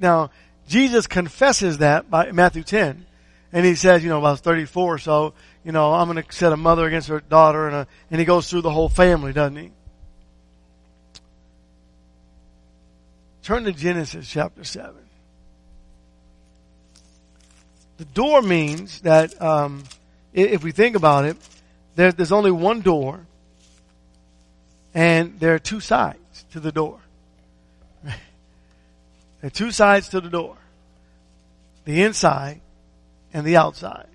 now, 0.00 0.30
Jesus 0.68 1.06
confesses 1.06 1.78
that 1.78 2.10
by 2.10 2.32
Matthew 2.32 2.62
10. 2.62 3.06
And 3.52 3.66
he 3.66 3.74
says, 3.74 4.02
you 4.02 4.08
know, 4.08 4.18
about 4.18 4.40
34 4.40 4.94
or 4.94 4.98
so, 4.98 5.34
you 5.62 5.72
know, 5.72 5.92
I'm 5.92 6.10
going 6.10 6.22
to 6.22 6.32
set 6.32 6.52
a 6.52 6.56
mother 6.56 6.86
against 6.86 7.08
her 7.08 7.20
daughter 7.20 7.66
and, 7.66 7.76
a, 7.76 7.86
and 8.10 8.18
he 8.18 8.24
goes 8.24 8.48
through 8.48 8.62
the 8.62 8.70
whole 8.70 8.88
family, 8.88 9.32
doesn't 9.32 9.56
he? 9.56 9.72
Turn 13.42 13.64
to 13.64 13.72
Genesis 13.72 14.28
chapter 14.28 14.64
7. 14.64 14.94
The 17.98 18.04
door 18.06 18.40
means 18.40 19.00
that, 19.02 19.40
um, 19.42 19.84
if 20.32 20.64
we 20.64 20.72
think 20.72 20.96
about 20.96 21.24
it, 21.26 21.36
there, 21.94 22.10
there's 22.10 22.32
only 22.32 22.50
one 22.50 22.80
door 22.80 23.26
and 24.94 25.38
there 25.40 25.54
are 25.54 25.58
two 25.58 25.80
sides 25.80 26.44
to 26.52 26.60
the 26.60 26.72
door. 26.72 27.00
there 28.04 28.14
are 29.44 29.50
two 29.50 29.70
sides 29.70 30.08
to 30.10 30.20
the 30.20 30.30
door. 30.30 30.56
The 31.84 32.02
inside 32.02 32.60
and 33.32 33.46
the 33.46 33.56
outside. 33.56 34.08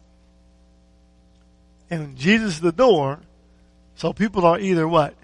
And 1.90 2.18
Jesus 2.18 2.56
is 2.56 2.62
the 2.62 2.72
door, 2.72 3.20
so 3.96 4.14
people 4.14 4.46
are 4.46 4.60
either 4.60 4.88
what? 4.88 5.16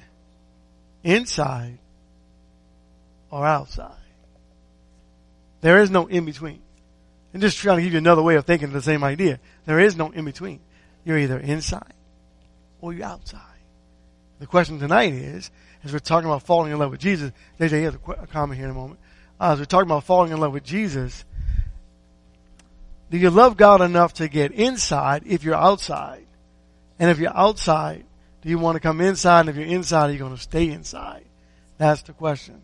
Inside 1.03 1.77
or 3.29 3.45
outside. 3.45 3.91
There 5.61 5.81
is 5.81 5.89
no 5.89 6.07
in 6.07 6.25
between. 6.25 6.61
I'm 7.33 7.41
just 7.41 7.57
trying 7.57 7.77
to 7.77 7.83
give 7.83 7.93
you 7.93 7.97
another 7.97 8.21
way 8.21 8.35
of 8.35 8.45
thinking 8.45 8.71
the 8.71 8.81
same 8.81 9.03
idea. 9.03 9.39
There 9.65 9.79
is 9.79 9.95
no 9.95 10.11
in 10.11 10.25
between. 10.25 10.59
You're 11.03 11.17
either 11.17 11.39
inside 11.39 11.93
or 12.79 12.93
you're 12.93 13.05
outside. 13.05 13.41
The 14.39 14.45
question 14.45 14.79
tonight 14.79 15.13
is, 15.13 15.49
as 15.83 15.93
we're 15.93 15.99
talking 15.99 16.29
about 16.29 16.43
falling 16.43 16.71
in 16.71 16.79
love 16.79 16.91
with 16.91 16.99
Jesus, 16.99 17.31
has 17.59 17.73
a 17.73 17.97
comment 18.31 18.57
here 18.57 18.65
in 18.65 18.71
a 18.71 18.75
moment. 18.75 18.99
Uh, 19.39 19.53
as 19.53 19.59
we're 19.59 19.65
talking 19.65 19.89
about 19.89 20.03
falling 20.03 20.31
in 20.31 20.39
love 20.39 20.53
with 20.53 20.63
Jesus, 20.63 21.25
do 23.09 23.17
you 23.17 23.29
love 23.29 23.57
God 23.57 23.81
enough 23.81 24.13
to 24.15 24.27
get 24.27 24.51
inside 24.51 25.23
if 25.25 25.43
you're 25.43 25.55
outside? 25.55 26.25
And 26.99 27.09
if 27.09 27.19
you're 27.19 27.35
outside, 27.35 28.05
do 28.41 28.49
you 28.49 28.57
want 28.57 28.75
to 28.75 28.79
come 28.79 29.01
inside? 29.01 29.41
And 29.41 29.49
if 29.49 29.55
you're 29.55 29.65
inside, 29.65 30.09
are 30.09 30.13
you 30.13 30.19
going 30.19 30.35
to 30.35 30.41
stay 30.41 30.69
inside? 30.69 31.25
That's 31.77 32.01
the 32.03 32.13
question. 32.13 32.61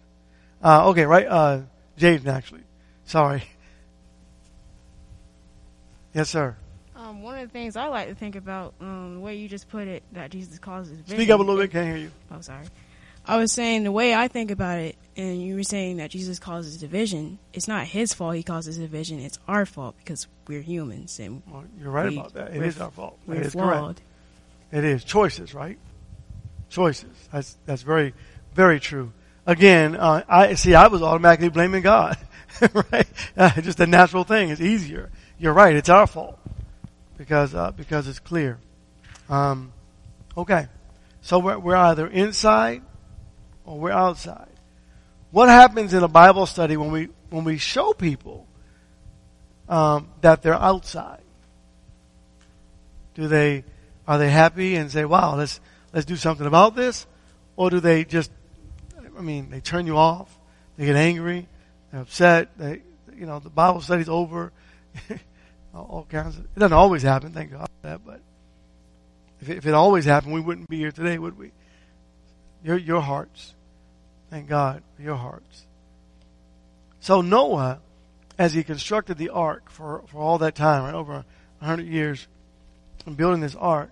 Uh, 0.64 0.90
okay, 0.90 1.06
right, 1.06 1.28
uh, 1.28 1.62
Jaden 1.98 2.28
actually. 2.28 2.64
Sorry. 3.06 3.44
Yes, 6.14 6.30
sir. 6.30 6.56
Um, 6.96 7.22
one 7.22 7.38
of 7.38 7.48
the 7.48 7.52
things 7.52 7.76
I 7.76 7.88
like 7.88 8.08
to 8.10 8.16
think 8.16 8.36
about, 8.36 8.74
um, 8.82 9.16
the 9.16 9.20
way 9.20 9.36
you 9.36 9.48
just 9.48 9.70
put 9.70 9.88
it, 9.88 10.04
that 10.14 10.32
Jesus 10.32 10.60
causes. 10.60 10.98
Speak 11.08 11.30
up 11.30 11.40
a 11.40 11.44
little 11.44 11.62
bit, 11.62 11.72
can't 11.72 11.88
hear 11.88 11.98
you. 11.98 12.12
Oh, 12.32 12.42
sorry. 12.42 12.66
I 13.30 13.38
was 13.38 13.52
saying 13.52 13.84
the 13.84 13.92
way 13.92 14.16
I 14.16 14.28
think 14.28 14.50
about 14.50 14.80
it, 14.80 14.96
and 15.16 15.40
you 15.40 15.54
were 15.54 15.62
saying 15.62 15.98
that 15.98 16.10
Jesus 16.10 16.40
causes 16.40 16.78
division. 16.78 17.38
It's 17.54 17.68
not 17.68 17.86
his 17.86 18.12
fault 18.12 18.36
he 18.36 18.42
causes 18.42 18.80
division. 18.80 19.20
It's 19.20 19.38
our 19.48 19.68
fault 19.68 19.96
because 20.00 20.26
we're 20.48 20.64
humans, 20.64 21.20
and 21.20 21.44
well, 21.48 21.64
you're 21.80 21.92
right 21.92 22.10
we, 22.10 22.18
about 22.18 22.34
that. 22.34 22.56
It 22.56 22.64
is 22.64 22.82
our 22.82 22.90
fault. 22.90 23.20
We're 23.28 23.36
it 23.36 23.46
is 23.46 23.54
flawed. 23.54 23.98
Correct. 23.98 24.02
It 24.72 24.84
is 24.84 25.04
choices, 25.04 25.54
right? 25.54 25.78
Choices. 26.70 27.12
That's 27.32 27.56
that's 27.68 27.84
very 27.84 28.16
very 28.56 28.80
true. 28.80 29.14
Again, 29.46 29.96
uh, 29.96 30.24
I 30.28 30.56
see. 30.56 30.74
I 30.74 30.88
was 30.88 31.04
automatically 31.04 31.50
blaming 31.50 31.84
God, 31.84 32.18
right? 32.92 33.08
Uh, 33.38 33.62
just 33.62 33.80
a 33.80 33.86
natural 33.86 34.24
thing. 34.24 34.50
It's 34.50 34.60
easier. 34.60 35.12
You're 35.38 35.54
right. 35.54 35.76
It's 35.76 35.90
our 35.90 36.08
fault 36.08 36.40
because 37.16 37.54
uh, 37.54 37.70
because 37.74 38.08
it's 38.08 38.18
clear. 38.18 38.58
Um, 39.30 39.72
okay, 40.36 40.66
so 41.22 41.38
we're, 41.38 41.60
we're 41.60 41.76
either 41.76 42.08
inside 42.08 42.82
or 43.70 43.78
we're 43.80 43.92
outside. 43.92 44.50
What 45.30 45.48
happens 45.48 45.94
in 45.94 46.02
a 46.02 46.08
Bible 46.08 46.48
study 46.48 46.76
when 46.76 46.92
we 46.92 47.10
when 47.30 47.44
we 47.44 47.60
show 47.60 47.94
people 47.94 48.48
um, 49.70 50.10
that 50.22 50.42
they're 50.42 50.56
outside? 50.56 51.22
Do 53.14 53.28
they 53.28 53.64
are 54.08 54.18
they 54.18 54.32
happy 54.32 54.76
and 54.76 54.90
say, 54.92 55.06
"Wow, 55.06 55.36
let's 55.36 55.62
let's 55.94 56.08
do 56.08 56.16
something 56.16 56.48
about 56.48 56.76
this," 56.76 57.06
or 57.56 57.70
do 57.70 57.80
they 57.80 58.06
just, 58.06 58.32
I 59.16 59.22
mean, 59.22 59.52
they 59.52 59.60
turn 59.60 59.86
you 59.86 59.98
off, 59.98 60.36
they 60.76 60.86
get 60.86 60.96
angry, 60.96 61.48
they're 61.92 62.02
upset, 62.02 62.58
they, 62.58 62.82
you 63.16 63.28
know, 63.28 63.38
the 63.40 63.52
Bible 63.52 63.82
study's 63.82 64.10
over. 64.10 64.52
all 65.76 66.08
kinds 66.10 66.40
of, 66.40 66.46
it 66.46 66.60
doesn't 66.60 66.74
always 66.74 67.04
happen, 67.04 67.32
thank 67.34 67.52
God 67.52 67.70
for 67.82 67.88
that, 67.88 68.02
but 68.04 68.20
if 69.42 69.50
it, 69.50 69.58
if 69.58 69.68
it 69.68 69.76
always 69.76 70.06
happened, 70.06 70.34
we 70.34 70.42
wouldn't 70.42 70.68
be 70.68 70.78
here 70.78 70.92
today, 70.92 71.20
would 71.20 71.38
we? 71.38 71.52
Your, 72.64 72.78
your 72.78 73.02
hearts. 73.02 73.54
Thank 74.30 74.48
God 74.48 74.84
for 74.96 75.02
your 75.02 75.16
hearts. 75.16 75.66
So 77.00 77.22
Noah, 77.22 77.80
as 78.38 78.54
he 78.54 78.64
constructed 78.64 79.18
the 79.18 79.30
ark 79.30 79.70
for, 79.70 80.04
for 80.08 80.22
all 80.22 80.38
that 80.40 80.56
time, 80.56 80.84
right, 80.84 80.94
over 80.94 81.26
a 81.62 81.66
hundred 81.66 81.88
years, 81.88 82.28
building 83.16 83.42
this 83.42 83.56
ark, 83.56 83.92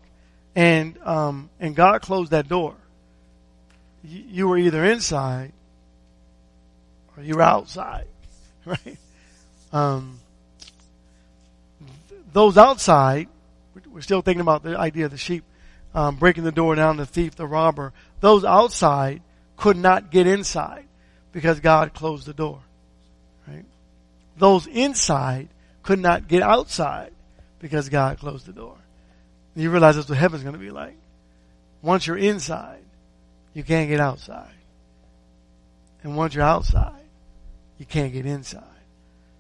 and 0.55 0.97
um, 1.03 1.49
and 1.59 1.75
God 1.75 2.01
closed 2.01 2.31
that 2.31 2.47
door. 2.47 2.75
You, 4.03 4.23
you 4.27 4.47
were 4.47 4.57
either 4.57 4.83
inside 4.83 5.53
or 7.15 7.23
you 7.23 7.35
were 7.35 7.41
outside, 7.41 8.07
right? 8.65 8.97
Um, 9.73 10.19
those 12.33 12.57
outside, 12.57 13.27
we're 13.89 14.01
still 14.01 14.21
thinking 14.21 14.41
about 14.41 14.63
the 14.63 14.77
idea 14.77 15.05
of 15.05 15.11
the 15.11 15.17
sheep 15.17 15.43
um, 15.95 16.17
breaking 16.17 16.43
the 16.43 16.51
door 16.51 16.75
down, 16.75 16.97
the 16.97 17.05
thief, 17.05 17.35
the 17.35 17.47
robber. 17.47 17.93
Those 18.19 18.45
outside 18.45 19.21
could 19.57 19.77
not 19.77 20.11
get 20.11 20.27
inside 20.27 20.85
because 21.31 21.59
God 21.59 21.93
closed 21.93 22.25
the 22.25 22.33
door. 22.33 22.61
Right? 23.47 23.65
Those 24.37 24.67
inside 24.67 25.49
could 25.83 25.99
not 25.99 26.27
get 26.27 26.43
outside 26.43 27.11
because 27.59 27.89
God 27.89 28.19
closed 28.19 28.45
the 28.45 28.53
door. 28.53 28.77
And 29.55 29.63
you 29.63 29.71
realize 29.71 29.95
that's 29.95 30.07
what 30.07 30.17
heaven's 30.17 30.43
going 30.43 30.53
to 30.53 30.59
be 30.59 30.69
like. 30.69 30.95
Once 31.81 32.05
you're 32.07 32.17
inside, 32.17 32.83
you 33.53 33.63
can't 33.63 33.89
get 33.89 33.99
outside. 33.99 34.53
And 36.03 36.15
once 36.15 36.35
you're 36.35 36.43
outside, 36.43 36.93
you 37.79 37.85
can't 37.85 38.13
get 38.13 38.25
inside. 38.25 38.63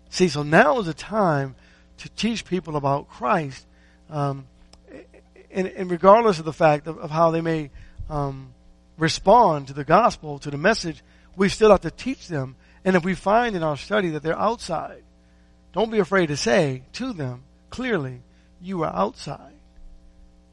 See, 0.09 0.27
so 0.27 0.43
now 0.43 0.79
is 0.79 0.85
the 0.85 0.93
time 0.93 1.55
to 1.99 2.09
teach 2.09 2.45
people 2.45 2.75
about 2.75 3.09
Christ, 3.09 3.65
um, 4.09 4.47
and, 5.51 5.67
and, 5.67 5.89
regardless 5.89 6.39
of 6.39 6.45
the 6.45 6.53
fact 6.53 6.87
of, 6.87 6.97
of 6.97 7.09
how 7.09 7.31
they 7.31 7.41
may 7.41 7.71
um, 8.09 8.53
respond 8.97 9.67
to 9.67 9.73
the 9.73 9.83
gospel, 9.83 10.39
to 10.39 10.51
the 10.51 10.57
message, 10.57 11.03
we 11.35 11.49
still 11.49 11.71
have 11.71 11.81
to 11.81 11.91
teach 11.91 12.27
them. 12.27 12.55
And 12.83 12.95
if 12.95 13.03
we 13.03 13.13
find 13.13 13.55
in 13.55 13.63
our 13.63 13.77
study 13.77 14.09
that 14.09 14.23
they're 14.23 14.37
outside, 14.37 15.03
don't 15.73 15.91
be 15.91 15.99
afraid 15.99 16.27
to 16.27 16.37
say 16.37 16.83
to 16.93 17.13
them 17.13 17.43
clearly, 17.69 18.21
you 18.61 18.83
are 18.83 18.93
outside. 18.93 19.53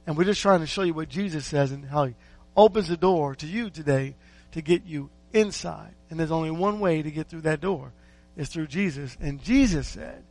And 0.07 0.17
we're 0.17 0.25
just 0.25 0.43
trying 0.43 0.61
to 0.61 0.67
show 0.67 0.83
you 0.83 0.95
what 0.95 1.09
Jesus 1.09 1.47
says 1.47 1.73
and 1.73 1.85
how 1.85 2.05
he 2.05 2.15
opens 2.57 2.89
the 2.89 2.97
door 2.97 3.35
to 3.37 3.47
you 3.47 3.71
today 3.71 4.17
to 4.53 4.61
get 4.61 4.85
you 4.85 5.11
inside. 5.33 5.95
And 6.11 6.21
there's 6.21 6.31
only 6.31 6.51
one 6.51 6.81
way 6.81 7.03
to 7.03 7.11
get 7.11 7.29
through 7.29 7.43
that 7.43 7.61
door. 7.61 7.93
is 8.37 8.49
through 8.49 8.67
Jesus. 8.67 9.17
And 9.21 9.43
Jesus 9.43 9.89
said, 9.89 10.23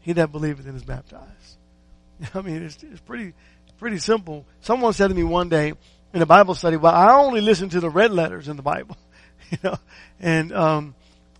he 0.00 0.12
that 0.14 0.32
believeth 0.32 0.66
and 0.66 0.76
is 0.76 0.84
baptized. 0.84 1.58
I 2.34 2.40
mean, 2.42 2.62
it's, 2.62 2.82
it's 2.82 3.00
pretty, 3.00 3.32
pretty 3.78 3.98
simple. 3.98 4.46
Someone 4.60 4.92
said 4.92 5.08
to 5.08 5.14
me 5.14 5.24
one 5.24 5.48
day 5.48 5.74
in 6.14 6.22
a 6.22 6.26
Bible 6.26 6.54
study, 6.54 6.76
well, 6.76 6.94
I 6.94 7.12
only 7.14 7.42
listen 7.42 7.68
to 7.70 7.80
the 7.80 7.90
red 7.90 8.12
letters 8.12 8.48
in 8.48 8.56
the 8.56 8.62
Bible, 8.62 8.96
you 9.50 9.58
know, 9.62 9.76
and, 10.20 10.52
um, 10.52 10.94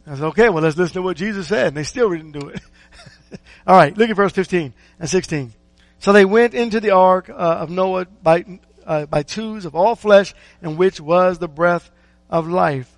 I 0.07 0.17
said, 0.17 0.25
okay, 0.25 0.49
well, 0.51 0.63
let's 0.63 0.77
listen 0.77 0.95
to 0.95 1.03
what 1.03 1.17
Jesus 1.17 1.49
said. 1.49 1.69
And 1.69 1.77
they 1.77 1.85
still 1.85 2.11
didn't 2.11 2.33
do 2.33 2.49
it. 2.49 2.61
All 3.67 3.77
right, 3.77 3.97
look 3.97 4.11
at 4.11 4.17
verse 4.17 4.33
15 4.33 4.75
and 5.01 5.09
16. 5.09 5.53
So 5.99 6.13
they 6.13 6.27
went 6.27 6.53
into 6.53 6.81
the 6.81 6.91
ark 6.91 7.31
uh, 7.31 7.33
of 7.33 7.71
Noah 7.71 8.07
by, 8.23 8.45
uh, 8.85 9.07
by 9.07 9.23
twos 9.23 9.65
of 9.65 9.75
all 9.75 9.97
flesh, 9.97 10.35
in 10.61 10.77
which 10.77 11.01
was 11.01 11.39
the 11.39 11.49
breath 11.49 11.91
of 12.29 12.47
life. 12.47 12.91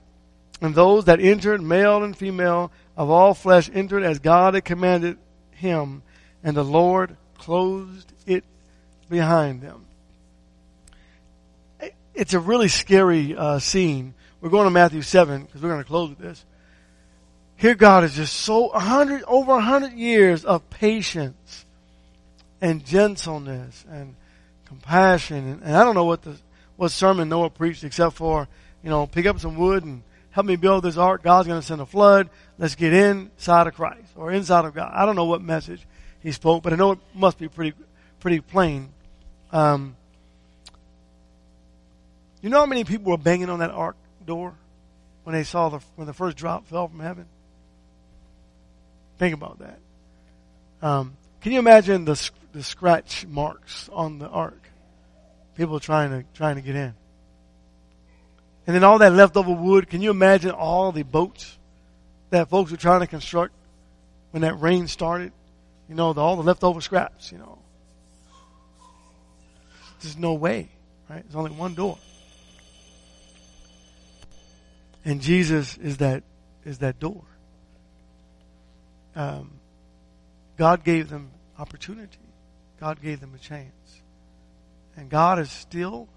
And 0.61 0.75
those 0.75 1.05
that 1.05 1.21
entered, 1.21 1.63
male 1.63 2.03
and 2.03 2.17
female, 2.17 2.73
of 2.97 3.09
all 3.11 3.35
flesh, 3.35 3.71
entered 3.73 4.03
as 4.03 4.19
God 4.19 4.55
had 4.55 4.65
commanded 4.65 5.19
him, 5.53 6.03
and 6.43 6.57
the 6.57 6.65
Lord 6.65 7.17
closed 7.39 8.13
it 8.27 8.43
behind 9.09 9.61
them. 9.61 9.86
It's 12.17 12.33
a 12.33 12.41
really 12.41 12.69
scary 12.69 13.37
uh, 13.37 13.59
scene. 13.59 14.15
We're 14.41 14.49
going 14.49 14.65
to 14.65 14.71
Matthew 14.71 15.03
7 15.03 15.45
because 15.45 15.61
we're 15.61 15.69
going 15.69 15.83
to 15.83 15.87
close 15.87 16.09
with 16.09 16.19
this. 16.19 16.45
Here 17.57 17.75
God 17.75 18.05
is 18.05 18.15
just 18.15 18.33
so 18.35 18.69
100, 18.69 19.23
over 19.27 19.53
100 19.53 19.93
years 19.93 20.43
of 20.43 20.69
patience 20.71 21.67
and 22.63 22.85
gentleness 22.85 23.85
and 23.91 24.15
compassion. 24.65 25.37
And, 25.47 25.63
and 25.63 25.77
I 25.77 25.85
don't 25.85 25.95
know 25.95 26.07
what 26.07 26.23
the, 26.23 26.37
what 26.77 26.91
sermon 26.91 27.29
Noah 27.29 27.51
preached 27.51 27.85
except 27.85 28.17
for, 28.17 28.49
you 28.83 28.89
know, 28.89 29.07
pick 29.07 29.27
up 29.27 29.39
some 29.39 29.57
wood 29.57 29.85
and 29.85 30.03
help 30.31 30.47
me 30.47 30.57
build 30.57 30.85
this 30.85 30.97
ark. 30.97 31.23
God's 31.23 31.49
going 31.49 31.61
to 31.61 31.67
send 31.67 31.83
a 31.83 31.87
flood. 31.87 32.31
Let's 32.59 32.77
get 32.77 32.95
inside 32.95 33.67
of 33.67 33.75
Christ 33.75 34.13
or 34.17 34.33
inside 34.33 34.65
of 34.65 34.73
God. 34.73 34.91
I 34.95 35.05
don't 35.05 35.17
know 35.17 35.27
what 35.27 35.43
message 35.43 35.87
he 36.21 36.33
spoke, 36.33 36.63
but 36.63 36.73
I 36.73 36.77
know 36.77 36.93
it 36.93 36.99
must 37.15 37.37
be 37.39 37.49
pretty, 37.49 37.77
pretty 38.21 38.41
plain. 38.41 38.89
Um, 39.53 39.97
you 42.43 42.51
know 42.51 42.61
how 42.61 42.67
many 42.67 42.85
people 42.85 43.11
were 43.11 43.19
banging 43.19 43.51
on 43.51 43.61
that 43.61 43.71
ark 43.71 43.97
door 44.25 44.55
when 45.25 45.35
they 45.35 45.45
saw 45.45 45.69
the 45.69 45.81
when 45.97 46.07
the 46.07 46.13
first 46.13 46.37
drop 46.37 46.67
fell 46.67 46.89
from 46.89 47.01
heaven? 47.01 47.27
Think 49.19 49.35
about 49.35 49.59
that. 49.61 49.79
Um, 50.83 51.17
can 51.41 51.53
you 51.53 51.59
imagine 51.59 52.05
the 52.05 52.31
the 52.53 52.63
scratch 52.63 53.27
marks 53.27 53.89
on 53.93 54.19
the 54.19 54.29
ark? 54.29 54.61
People 55.57 55.81
trying 55.81 56.11
to 56.11 56.25
trying 56.35 56.57
to 56.57 56.63
get 56.63 56.77
in, 56.77 56.95
and 58.67 58.77
then 58.77 58.85
all 58.85 58.99
that 58.99 59.13
leftover 59.13 59.53
wood. 59.53 59.89
Can 59.89 60.03
you 60.03 60.11
imagine 60.11 60.51
all 60.51 60.93
the 60.93 61.03
boats 61.03 61.57
that 62.31 62.51
folks 62.51 62.71
were 62.71 62.77
trying 62.77 63.01
to 63.01 63.07
construct 63.07 63.55
when 64.33 64.43
that 64.43 64.61
rain 64.61 64.87
started? 64.87 65.33
You 65.89 65.95
know, 65.95 66.13
the, 66.13 66.21
all 66.21 66.37
the 66.37 66.43
leftover 66.43 66.81
scraps. 66.81 67.33
You 67.33 67.39
know, 67.39 67.59
there's 70.03 70.19
no 70.19 70.35
way, 70.35 70.69
right? 71.09 71.23
There's 71.23 71.37
only 71.37 71.53
one 71.53 71.75
door. 71.75 71.97
And 75.07 75.21
Jesus 75.23 75.79
is 75.79 75.99
that 75.99 76.25
is 76.65 76.79
that 76.79 76.99
door. 76.99 77.23
Um, 79.15 79.53
God 80.59 80.83
gave 80.83 81.09
them 81.09 81.31
opportunity. 81.57 82.19
God 82.81 83.01
gave 83.01 83.21
them 83.21 83.33
a 83.35 83.39
chance. 83.39 84.03
And 84.97 85.09
God 85.09 85.39
is 85.39 85.51
still 85.51 86.09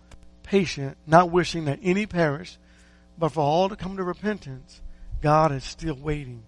patient, 0.41 0.97
not 1.05 1.29
wishing 1.29 1.65
that 1.65 1.79
any 1.83 2.07
perish, 2.07 2.57
but 3.17 3.29
for 3.29 3.41
all 3.41 3.69
to 3.69 3.75
come 3.75 3.97
to 3.97 4.03
repentance. 4.03 4.81
God 5.21 5.51
is 5.51 5.63
still 5.63 5.95
waiting 5.95 6.41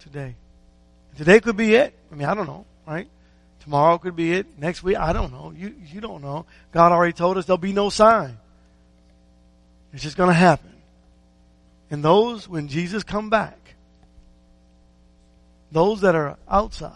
today. 0.00 0.36
Today 1.16 1.40
could 1.40 1.56
be 1.56 1.74
it. 1.74 1.94
I 2.12 2.14
mean, 2.14 2.28
I 2.28 2.34
don't 2.34 2.46
know, 2.46 2.66
right? 2.86 3.08
Tomorrow 3.60 3.98
could 3.98 4.16
be 4.16 4.32
it. 4.34 4.58
Next 4.58 4.82
week, 4.82 4.98
I 4.98 5.14
don't 5.14 5.32
know. 5.32 5.52
You, 5.56 5.74
you 5.90 6.02
don't 6.02 6.20
know. 6.20 6.44
God 6.72 6.92
already 6.92 7.14
told 7.14 7.38
us 7.38 7.46
there'll 7.46 7.56
be 7.58 7.72
no 7.72 7.88
sign. 7.88 8.36
It's 9.94 10.02
just 10.02 10.18
going 10.18 10.28
to 10.28 10.34
happen. 10.34 10.69
And 11.90 12.04
those, 12.04 12.48
when 12.48 12.68
Jesus 12.68 13.02
come 13.02 13.30
back, 13.30 13.74
those 15.72 16.00
that 16.02 16.14
are 16.14 16.36
outside 16.48 16.92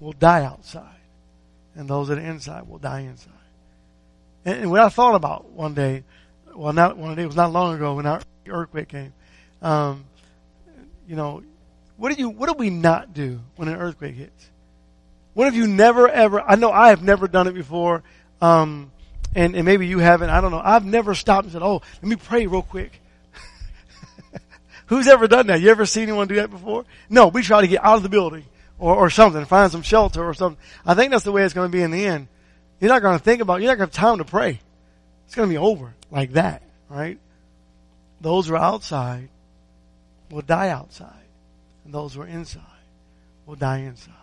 will 0.00 0.12
die 0.12 0.44
outside. 0.44 0.94
And 1.74 1.88
those 1.88 2.08
that 2.08 2.18
are 2.18 2.22
inside 2.22 2.68
will 2.68 2.78
die 2.78 3.00
inside. 3.00 3.32
And, 4.44 4.62
and 4.62 4.70
what 4.70 4.80
I 4.80 4.88
thought 4.88 5.14
about 5.14 5.50
one 5.50 5.74
day, 5.74 6.04
well, 6.54 6.72
not 6.72 6.96
one 6.96 7.16
day, 7.16 7.22
it 7.22 7.26
was 7.26 7.36
not 7.36 7.52
long 7.52 7.74
ago 7.74 7.94
when 7.94 8.06
our 8.06 8.22
earthquake 8.48 8.88
came. 8.88 9.12
Um, 9.60 10.04
you 11.08 11.16
know, 11.16 11.42
what 11.96 12.14
do 12.14 12.20
you, 12.20 12.28
what 12.28 12.48
do 12.48 12.54
we 12.54 12.70
not 12.70 13.12
do 13.12 13.40
when 13.56 13.68
an 13.68 13.76
earthquake 13.76 14.14
hits? 14.14 14.50
What 15.34 15.44
have 15.44 15.54
you 15.54 15.66
never 15.66 16.08
ever, 16.08 16.40
I 16.40 16.56
know 16.56 16.70
I 16.70 16.88
have 16.88 17.02
never 17.02 17.28
done 17.28 17.46
it 17.46 17.52
before, 17.52 18.02
um, 18.40 18.90
and, 19.34 19.54
and 19.54 19.64
maybe 19.64 19.86
you 19.86 19.98
haven't, 19.98 20.30
I 20.30 20.40
don't 20.40 20.50
know. 20.50 20.62
I've 20.64 20.84
never 20.84 21.14
stopped 21.14 21.44
and 21.44 21.52
said, 21.52 21.62
oh, 21.62 21.82
let 21.96 22.04
me 22.04 22.16
pray 22.16 22.46
real 22.46 22.62
quick. 22.62 23.00
Who's 24.86 25.08
ever 25.08 25.26
done 25.26 25.48
that? 25.48 25.60
You 25.60 25.70
ever 25.70 25.86
seen 25.86 26.04
anyone 26.04 26.28
do 26.28 26.36
that 26.36 26.50
before? 26.50 26.84
No, 27.08 27.28
we 27.28 27.42
try 27.42 27.60
to 27.60 27.66
get 27.66 27.84
out 27.84 27.96
of 27.96 28.02
the 28.02 28.08
building 28.08 28.44
or, 28.78 28.94
or 28.94 29.10
something, 29.10 29.44
find 29.44 29.70
some 29.70 29.82
shelter 29.82 30.24
or 30.24 30.34
something. 30.34 30.62
I 30.84 30.94
think 30.94 31.10
that's 31.10 31.24
the 31.24 31.32
way 31.32 31.42
it's 31.42 31.54
going 31.54 31.70
to 31.70 31.76
be 31.76 31.82
in 31.82 31.90
the 31.90 32.06
end. 32.06 32.28
You're 32.80 32.90
not 32.90 33.02
going 33.02 33.18
to 33.18 33.24
think 33.24 33.40
about, 33.40 33.60
you're 33.60 33.70
not 33.70 33.78
going 33.78 33.90
to 33.90 33.98
have 33.98 34.08
time 34.08 34.18
to 34.18 34.24
pray. 34.24 34.60
It's 35.26 35.34
going 35.34 35.48
to 35.48 35.52
be 35.52 35.58
over 35.58 35.94
like 36.10 36.32
that, 36.32 36.62
right? 36.88 37.18
Those 38.20 38.46
who 38.46 38.54
are 38.54 38.58
outside 38.58 39.28
will 40.30 40.42
die 40.42 40.68
outside, 40.68 41.12
and 41.84 41.92
those 41.92 42.14
who 42.14 42.22
are 42.22 42.26
inside 42.26 42.62
will 43.44 43.56
die 43.56 43.78
inside. 43.78 44.14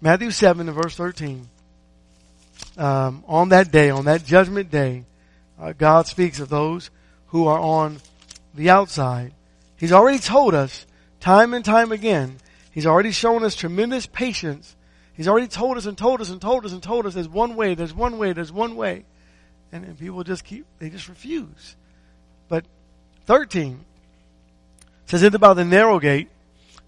Matthew 0.00 0.30
7 0.30 0.68
and 0.68 0.76
verse 0.76 0.96
13. 0.96 1.48
Um, 2.76 3.24
on 3.26 3.50
that 3.50 3.70
day, 3.70 3.90
on 3.90 4.06
that 4.06 4.24
judgment 4.24 4.70
day, 4.70 5.04
uh, 5.60 5.72
God 5.72 6.06
speaks 6.06 6.40
of 6.40 6.48
those 6.48 6.90
who 7.28 7.46
are 7.46 7.58
on 7.58 7.98
the 8.54 8.70
outside. 8.70 9.32
He's 9.76 9.92
already 9.92 10.18
told 10.18 10.54
us 10.54 10.86
time 11.20 11.54
and 11.54 11.64
time 11.64 11.92
again. 11.92 12.38
He's 12.70 12.86
already 12.86 13.12
shown 13.12 13.44
us 13.44 13.54
tremendous 13.54 14.06
patience. 14.06 14.76
He's 15.14 15.28
already 15.28 15.48
told 15.48 15.76
us 15.76 15.86
and 15.86 15.96
told 15.96 16.20
us 16.20 16.30
and 16.30 16.40
told 16.40 16.64
us 16.64 16.72
and 16.72 16.82
told 16.82 17.06
us 17.06 17.14
there's 17.14 17.28
one 17.28 17.54
way, 17.56 17.74
there's 17.74 17.94
one 17.94 18.18
way, 18.18 18.32
there's 18.32 18.52
one 18.52 18.76
way. 18.76 19.04
And, 19.70 19.84
and 19.84 19.98
people 19.98 20.24
just 20.24 20.44
keep, 20.44 20.66
they 20.78 20.90
just 20.90 21.08
refuse. 21.08 21.76
But 22.48 22.64
13 23.26 23.84
says, 25.06 25.22
Enter 25.22 25.38
by 25.38 25.54
the 25.54 25.64
narrow 25.64 25.98
gate, 25.98 26.28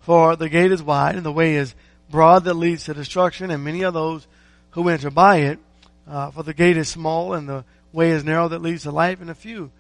for 0.01 0.37
the 0.37 0.49
gate 0.49 0.73
is 0.73 0.83
wide 0.83 1.17
and 1.17 1.25
the 1.25 1.33
way 1.33 1.57
is 1.57 1.75
broad 2.11 2.45
that 2.45 2.55
leads 2.55 2.85
to 2.85 2.95
destruction, 2.95 3.51
and 3.51 3.65
many 3.65 3.85
are 3.85 3.93
those 3.93 4.27
who 4.71 4.89
enter 4.89 5.11
by 5.11 5.39
it. 5.39 5.59
Uh, 6.07 6.31
for 6.31 6.43
the 6.43 6.53
gate 6.53 6.77
is 6.77 6.89
small 6.89 7.33
and 7.33 7.49
the 7.49 7.65
way 7.93 8.11
is 8.11 8.25
narrow 8.25 8.49
that 8.49 8.61
leads 8.61 8.83
to 8.83 8.91
life, 8.91 9.21
and 9.21 9.31
a 9.31 9.35
few 9.35 9.71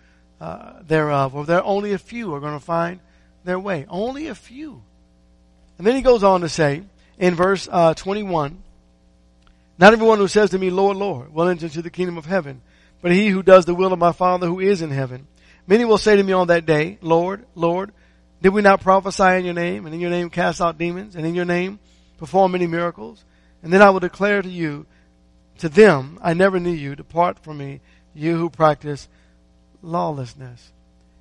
uh, 0.40 0.82
thereof, 0.82 1.34
or 1.34 1.44
there 1.44 1.62
only 1.62 1.92
a 1.92 1.98
few 1.98 2.34
are 2.34 2.40
going 2.40 2.58
to 2.58 2.64
find 2.64 3.00
their 3.44 3.58
way. 3.58 3.86
Only 3.88 4.28
a 4.28 4.34
few. 4.34 4.82
And 5.78 5.86
then 5.86 5.96
he 5.96 6.02
goes 6.02 6.22
on 6.22 6.40
to 6.42 6.48
say 6.48 6.82
in 7.18 7.34
verse 7.34 7.68
uh, 7.70 7.94
21, 7.94 8.62
Not 9.78 9.92
everyone 9.92 10.18
who 10.18 10.28
says 10.28 10.50
to 10.50 10.58
me, 10.58 10.70
Lord, 10.70 10.96
Lord, 10.96 11.32
will 11.32 11.48
enter 11.48 11.66
into 11.66 11.82
the 11.82 11.90
kingdom 11.90 12.18
of 12.18 12.26
heaven, 12.26 12.62
but 13.00 13.12
he 13.12 13.28
who 13.28 13.42
does 13.42 13.64
the 13.64 13.74
will 13.74 13.92
of 13.92 13.98
my 13.98 14.12
Father 14.12 14.46
who 14.46 14.60
is 14.60 14.82
in 14.82 14.90
heaven. 14.90 15.26
Many 15.66 15.84
will 15.84 15.98
say 15.98 16.16
to 16.16 16.22
me 16.22 16.32
on 16.32 16.48
that 16.48 16.66
day, 16.66 16.98
Lord, 17.00 17.46
Lord, 17.54 17.92
did 18.42 18.52
we 18.52 18.62
not 18.62 18.82
prophesy 18.82 19.38
in 19.38 19.44
your 19.44 19.54
name, 19.54 19.86
and 19.86 19.94
in 19.94 20.00
your 20.00 20.10
name 20.10 20.28
cast 20.28 20.60
out 20.60 20.76
demons, 20.76 21.16
and 21.16 21.24
in 21.24 21.34
your 21.34 21.46
name 21.46 21.78
perform 22.18 22.52
many 22.52 22.66
miracles? 22.66 23.24
And 23.62 23.72
then 23.72 23.80
I 23.80 23.90
will 23.90 24.00
declare 24.00 24.42
to 24.42 24.48
you, 24.48 24.86
to 25.58 25.68
them, 25.68 26.18
I 26.20 26.34
never 26.34 26.60
knew 26.60 26.70
you. 26.70 26.96
Depart 26.96 27.38
from 27.38 27.58
me, 27.58 27.80
you 28.14 28.36
who 28.36 28.50
practice 28.50 29.08
lawlessness. 29.84 30.72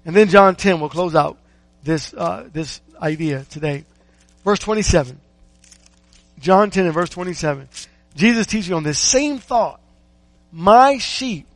And 0.05 0.15
then 0.15 0.29
John 0.29 0.55
10 0.55 0.79
will 0.79 0.89
close 0.89 1.15
out 1.15 1.37
this, 1.83 2.13
uh, 2.13 2.49
this 2.51 2.81
idea 3.01 3.45
today. 3.49 3.85
Verse 4.43 4.59
27. 4.59 5.19
John 6.39 6.69
10 6.71 6.85
and 6.85 6.93
verse 6.93 7.09
27. 7.09 7.69
Jesus 8.15 8.47
teaching 8.47 8.73
on 8.73 8.83
this 8.83 8.99
same 8.99 9.37
thought. 9.39 9.79
My 10.51 10.97
sheep 10.97 11.47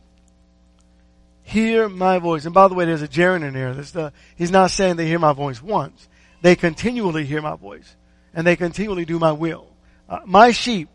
hear 1.44 1.88
my 1.88 2.20
voice. 2.20 2.46
And 2.46 2.54
by 2.54 2.68
the 2.68 2.74
way, 2.74 2.86
there's 2.86 3.02
a 3.02 3.08
gerund 3.08 3.44
in 3.44 3.54
there. 3.54 3.74
The, 3.74 4.12
he's 4.36 4.52
not 4.52 4.72
saying 4.72 4.96
they 4.96 5.08
hear 5.08 5.20
my 5.20 5.34
voice 5.34 5.62
once. 5.62 6.08
They 6.42 6.56
continually 6.56 7.26
hear 7.26 7.42
my 7.42 7.56
voice. 7.56 7.96
And 8.34 8.46
they 8.46 8.56
continually 8.56 9.06
do 9.06 9.20
my 9.20 9.32
will. 9.32 9.68
Uh, 10.10 10.20
my 10.26 10.52
sheep 10.52 10.90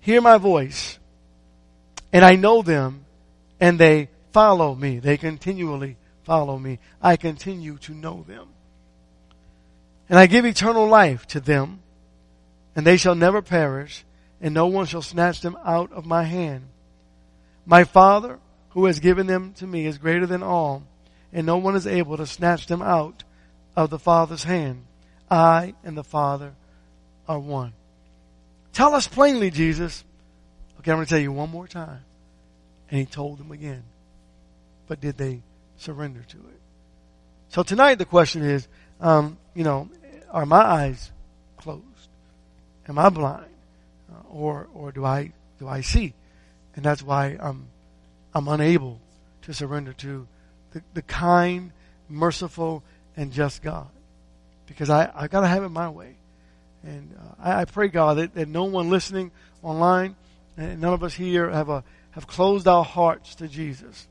hear 0.00 0.20
my 0.20 0.38
voice. 0.38 0.98
And 2.12 2.24
I 2.24 2.36
know 2.36 2.62
them. 2.62 3.04
And 3.60 3.78
they 3.78 4.08
follow 4.38 4.72
me. 4.72 5.00
They 5.00 5.16
continually 5.16 5.96
follow 6.22 6.60
me. 6.60 6.78
I 7.02 7.16
continue 7.16 7.76
to 7.78 7.92
know 7.92 8.24
them. 8.28 8.50
And 10.08 10.16
I 10.16 10.28
give 10.28 10.44
eternal 10.46 10.86
life 10.86 11.26
to 11.28 11.40
them, 11.40 11.80
and 12.76 12.86
they 12.86 12.96
shall 12.96 13.16
never 13.16 13.42
perish, 13.42 14.04
and 14.40 14.54
no 14.54 14.68
one 14.68 14.86
shall 14.86 15.02
snatch 15.02 15.40
them 15.40 15.58
out 15.64 15.92
of 15.92 16.06
my 16.06 16.22
hand. 16.22 16.68
My 17.66 17.82
Father, 17.82 18.38
who 18.70 18.84
has 18.84 19.00
given 19.00 19.26
them 19.26 19.54
to 19.54 19.66
me, 19.66 19.86
is 19.86 19.98
greater 19.98 20.24
than 20.24 20.44
all, 20.44 20.84
and 21.32 21.44
no 21.44 21.56
one 21.56 21.74
is 21.74 21.88
able 21.88 22.16
to 22.16 22.24
snatch 22.24 22.68
them 22.68 22.80
out 22.80 23.24
of 23.74 23.90
the 23.90 23.98
Father's 23.98 24.44
hand. 24.44 24.84
I 25.28 25.74
and 25.82 25.96
the 25.96 26.04
Father 26.04 26.54
are 27.26 27.40
one. 27.40 27.72
Tell 28.72 28.94
us 28.94 29.08
plainly, 29.08 29.50
Jesus. 29.50 30.04
Okay, 30.78 30.92
I'm 30.92 30.98
going 30.98 31.06
to 31.06 31.10
tell 31.10 31.18
you 31.18 31.32
one 31.32 31.50
more 31.50 31.66
time. 31.66 32.04
And 32.88 33.00
he 33.00 33.04
told 33.04 33.38
them 33.38 33.50
again 33.50 33.82
but 34.88 35.00
did 35.00 35.16
they 35.18 35.42
surrender 35.76 36.22
to 36.28 36.36
it? 36.38 36.60
So 37.50 37.62
tonight 37.62 37.96
the 37.96 38.04
question 38.04 38.42
is, 38.42 38.66
um, 39.00 39.38
you 39.54 39.62
know, 39.62 39.88
are 40.30 40.46
my 40.46 40.62
eyes 40.62 41.12
closed? 41.58 41.84
Am 42.88 42.98
I 42.98 43.10
blind, 43.10 43.46
uh, 44.10 44.28
or 44.30 44.68
or 44.74 44.92
do 44.92 45.04
I 45.04 45.32
do 45.58 45.68
I 45.68 45.82
see? 45.82 46.14
And 46.74 46.84
that's 46.84 47.02
why 47.02 47.36
I'm 47.40 47.68
I'm 48.34 48.48
unable 48.48 49.00
to 49.42 49.54
surrender 49.54 49.92
to 49.94 50.26
the, 50.72 50.82
the 50.94 51.02
kind, 51.02 51.72
merciful, 52.08 52.82
and 53.16 53.32
just 53.32 53.62
God, 53.62 53.88
because 54.66 54.90
I 54.90 55.10
I 55.14 55.28
got 55.28 55.40
to 55.42 55.48
have 55.48 55.62
it 55.62 55.68
my 55.68 55.88
way. 55.88 56.16
And 56.82 57.14
uh, 57.18 57.34
I, 57.40 57.60
I, 57.62 57.64
pray 57.64 57.88
God 57.88 58.18
that, 58.18 58.34
that 58.34 58.48
no 58.48 58.64
one 58.64 58.88
listening 58.88 59.32
online 59.64 60.14
and 60.56 60.80
none 60.80 60.94
of 60.94 61.02
us 61.02 61.12
here 61.12 61.50
have 61.50 61.68
a 61.68 61.82
have 62.12 62.26
closed 62.26 62.68
our 62.68 62.84
hearts 62.84 63.34
to 63.36 63.48
Jesus 63.48 64.06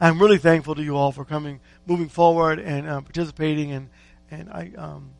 I'm 0.00 0.20
really 0.20 0.38
thankful 0.38 0.76
to 0.76 0.82
you 0.82 0.96
all 0.96 1.10
for 1.10 1.24
coming, 1.24 1.60
moving 1.86 2.08
forward, 2.08 2.60
and 2.60 2.88
uh, 2.88 3.00
participating, 3.00 3.72
and 3.72 3.88
and 4.30 4.48
I 4.50 4.70
um, 4.76 5.10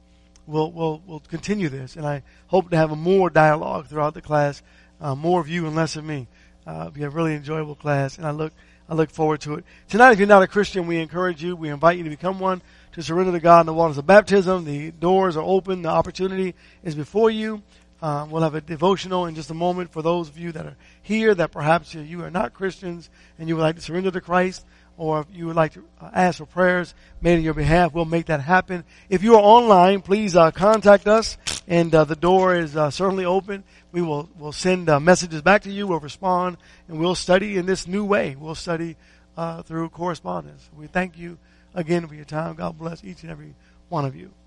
will 0.46 0.70
will 0.70 1.02
will 1.04 1.20
continue 1.20 1.68
this, 1.68 1.96
and 1.96 2.06
I 2.06 2.22
hope 2.46 2.70
to 2.70 2.76
have 2.76 2.92
a 2.92 2.96
more 2.96 3.28
dialogue 3.28 3.88
throughout 3.88 4.14
the 4.14 4.22
class, 4.22 4.62
uh, 5.00 5.16
more 5.16 5.40
of 5.40 5.48
you 5.48 5.66
and 5.66 5.74
less 5.74 5.96
of 5.96 6.04
me. 6.04 6.28
Uh, 6.64 6.90
be 6.90 7.02
a 7.02 7.10
really 7.10 7.34
enjoyable 7.34 7.74
class, 7.74 8.18
and 8.18 8.26
I 8.26 8.30
look 8.30 8.52
I 8.88 8.94
look 8.94 9.10
forward 9.10 9.40
to 9.42 9.54
it. 9.54 9.64
Tonight, 9.88 10.12
if 10.12 10.18
you're 10.20 10.28
not 10.28 10.42
a 10.42 10.46
Christian, 10.46 10.86
we 10.86 10.98
encourage 10.98 11.42
you, 11.42 11.56
we 11.56 11.70
invite 11.70 11.98
you 11.98 12.04
to 12.04 12.10
become 12.10 12.38
one, 12.38 12.62
to 12.92 13.02
surrender 13.02 13.32
to 13.32 13.40
God 13.40 13.60
in 13.60 13.66
the 13.66 13.74
waters 13.74 13.98
of 13.98 14.06
baptism. 14.06 14.64
The 14.64 14.92
doors 14.92 15.36
are 15.36 15.42
open, 15.42 15.82
the 15.82 15.88
opportunity 15.88 16.54
is 16.84 16.94
before 16.94 17.30
you. 17.30 17.62
Uh, 18.00 18.26
we'll 18.30 18.42
have 18.42 18.54
a 18.54 18.60
devotional 18.60 19.26
in 19.26 19.34
just 19.34 19.50
a 19.50 19.54
moment 19.54 19.92
for 19.92 20.02
those 20.02 20.28
of 20.28 20.38
you 20.38 20.52
that 20.52 20.66
are 20.66 20.76
here 21.02 21.34
that 21.34 21.50
perhaps 21.50 21.94
you 21.94 22.22
are 22.22 22.30
not 22.30 22.54
Christians 22.54 23.10
and 23.38 23.48
you 23.48 23.56
would 23.56 23.62
like 23.62 23.76
to 23.76 23.82
surrender 23.82 24.10
to 24.10 24.20
Christ 24.20 24.64
or 24.98 25.20
if 25.20 25.26
you 25.32 25.46
would 25.46 25.56
like 25.56 25.72
to 25.74 25.84
uh, 26.00 26.10
ask 26.12 26.38
for 26.38 26.46
prayers 26.46 26.92
made 27.22 27.36
on 27.36 27.42
your 27.42 27.54
behalf, 27.54 27.94
we'll 27.94 28.04
make 28.04 28.26
that 28.26 28.40
happen. 28.40 28.84
If 29.08 29.22
you 29.22 29.36
are 29.36 29.40
online, 29.40 30.02
please 30.02 30.34
uh, 30.34 30.50
contact 30.50 31.06
us, 31.06 31.38
and 31.68 31.94
uh, 31.94 32.04
the 32.04 32.16
door 32.16 32.56
is 32.56 32.76
uh, 32.76 32.90
certainly 32.90 33.24
open. 33.24 33.62
We 33.92 34.02
will 34.02 34.28
will 34.36 34.52
send 34.52 34.90
uh, 34.90 34.98
messages 35.00 35.40
back 35.40 35.62
to 35.62 35.70
you. 35.70 35.86
We'll 35.86 36.00
respond, 36.00 36.58
and 36.88 36.98
we'll 36.98 37.14
study 37.14 37.56
in 37.56 37.64
this 37.64 37.86
new 37.86 38.04
way. 38.04 38.36
We'll 38.38 38.56
study 38.56 38.96
uh, 39.36 39.62
through 39.62 39.88
correspondence. 39.90 40.68
We 40.76 40.88
thank 40.88 41.16
you 41.16 41.38
again 41.74 42.06
for 42.08 42.14
your 42.14 42.24
time. 42.24 42.56
God 42.56 42.76
bless 42.76 43.04
each 43.04 43.22
and 43.22 43.30
every 43.30 43.54
one 43.88 44.04
of 44.04 44.16
you. 44.16 44.37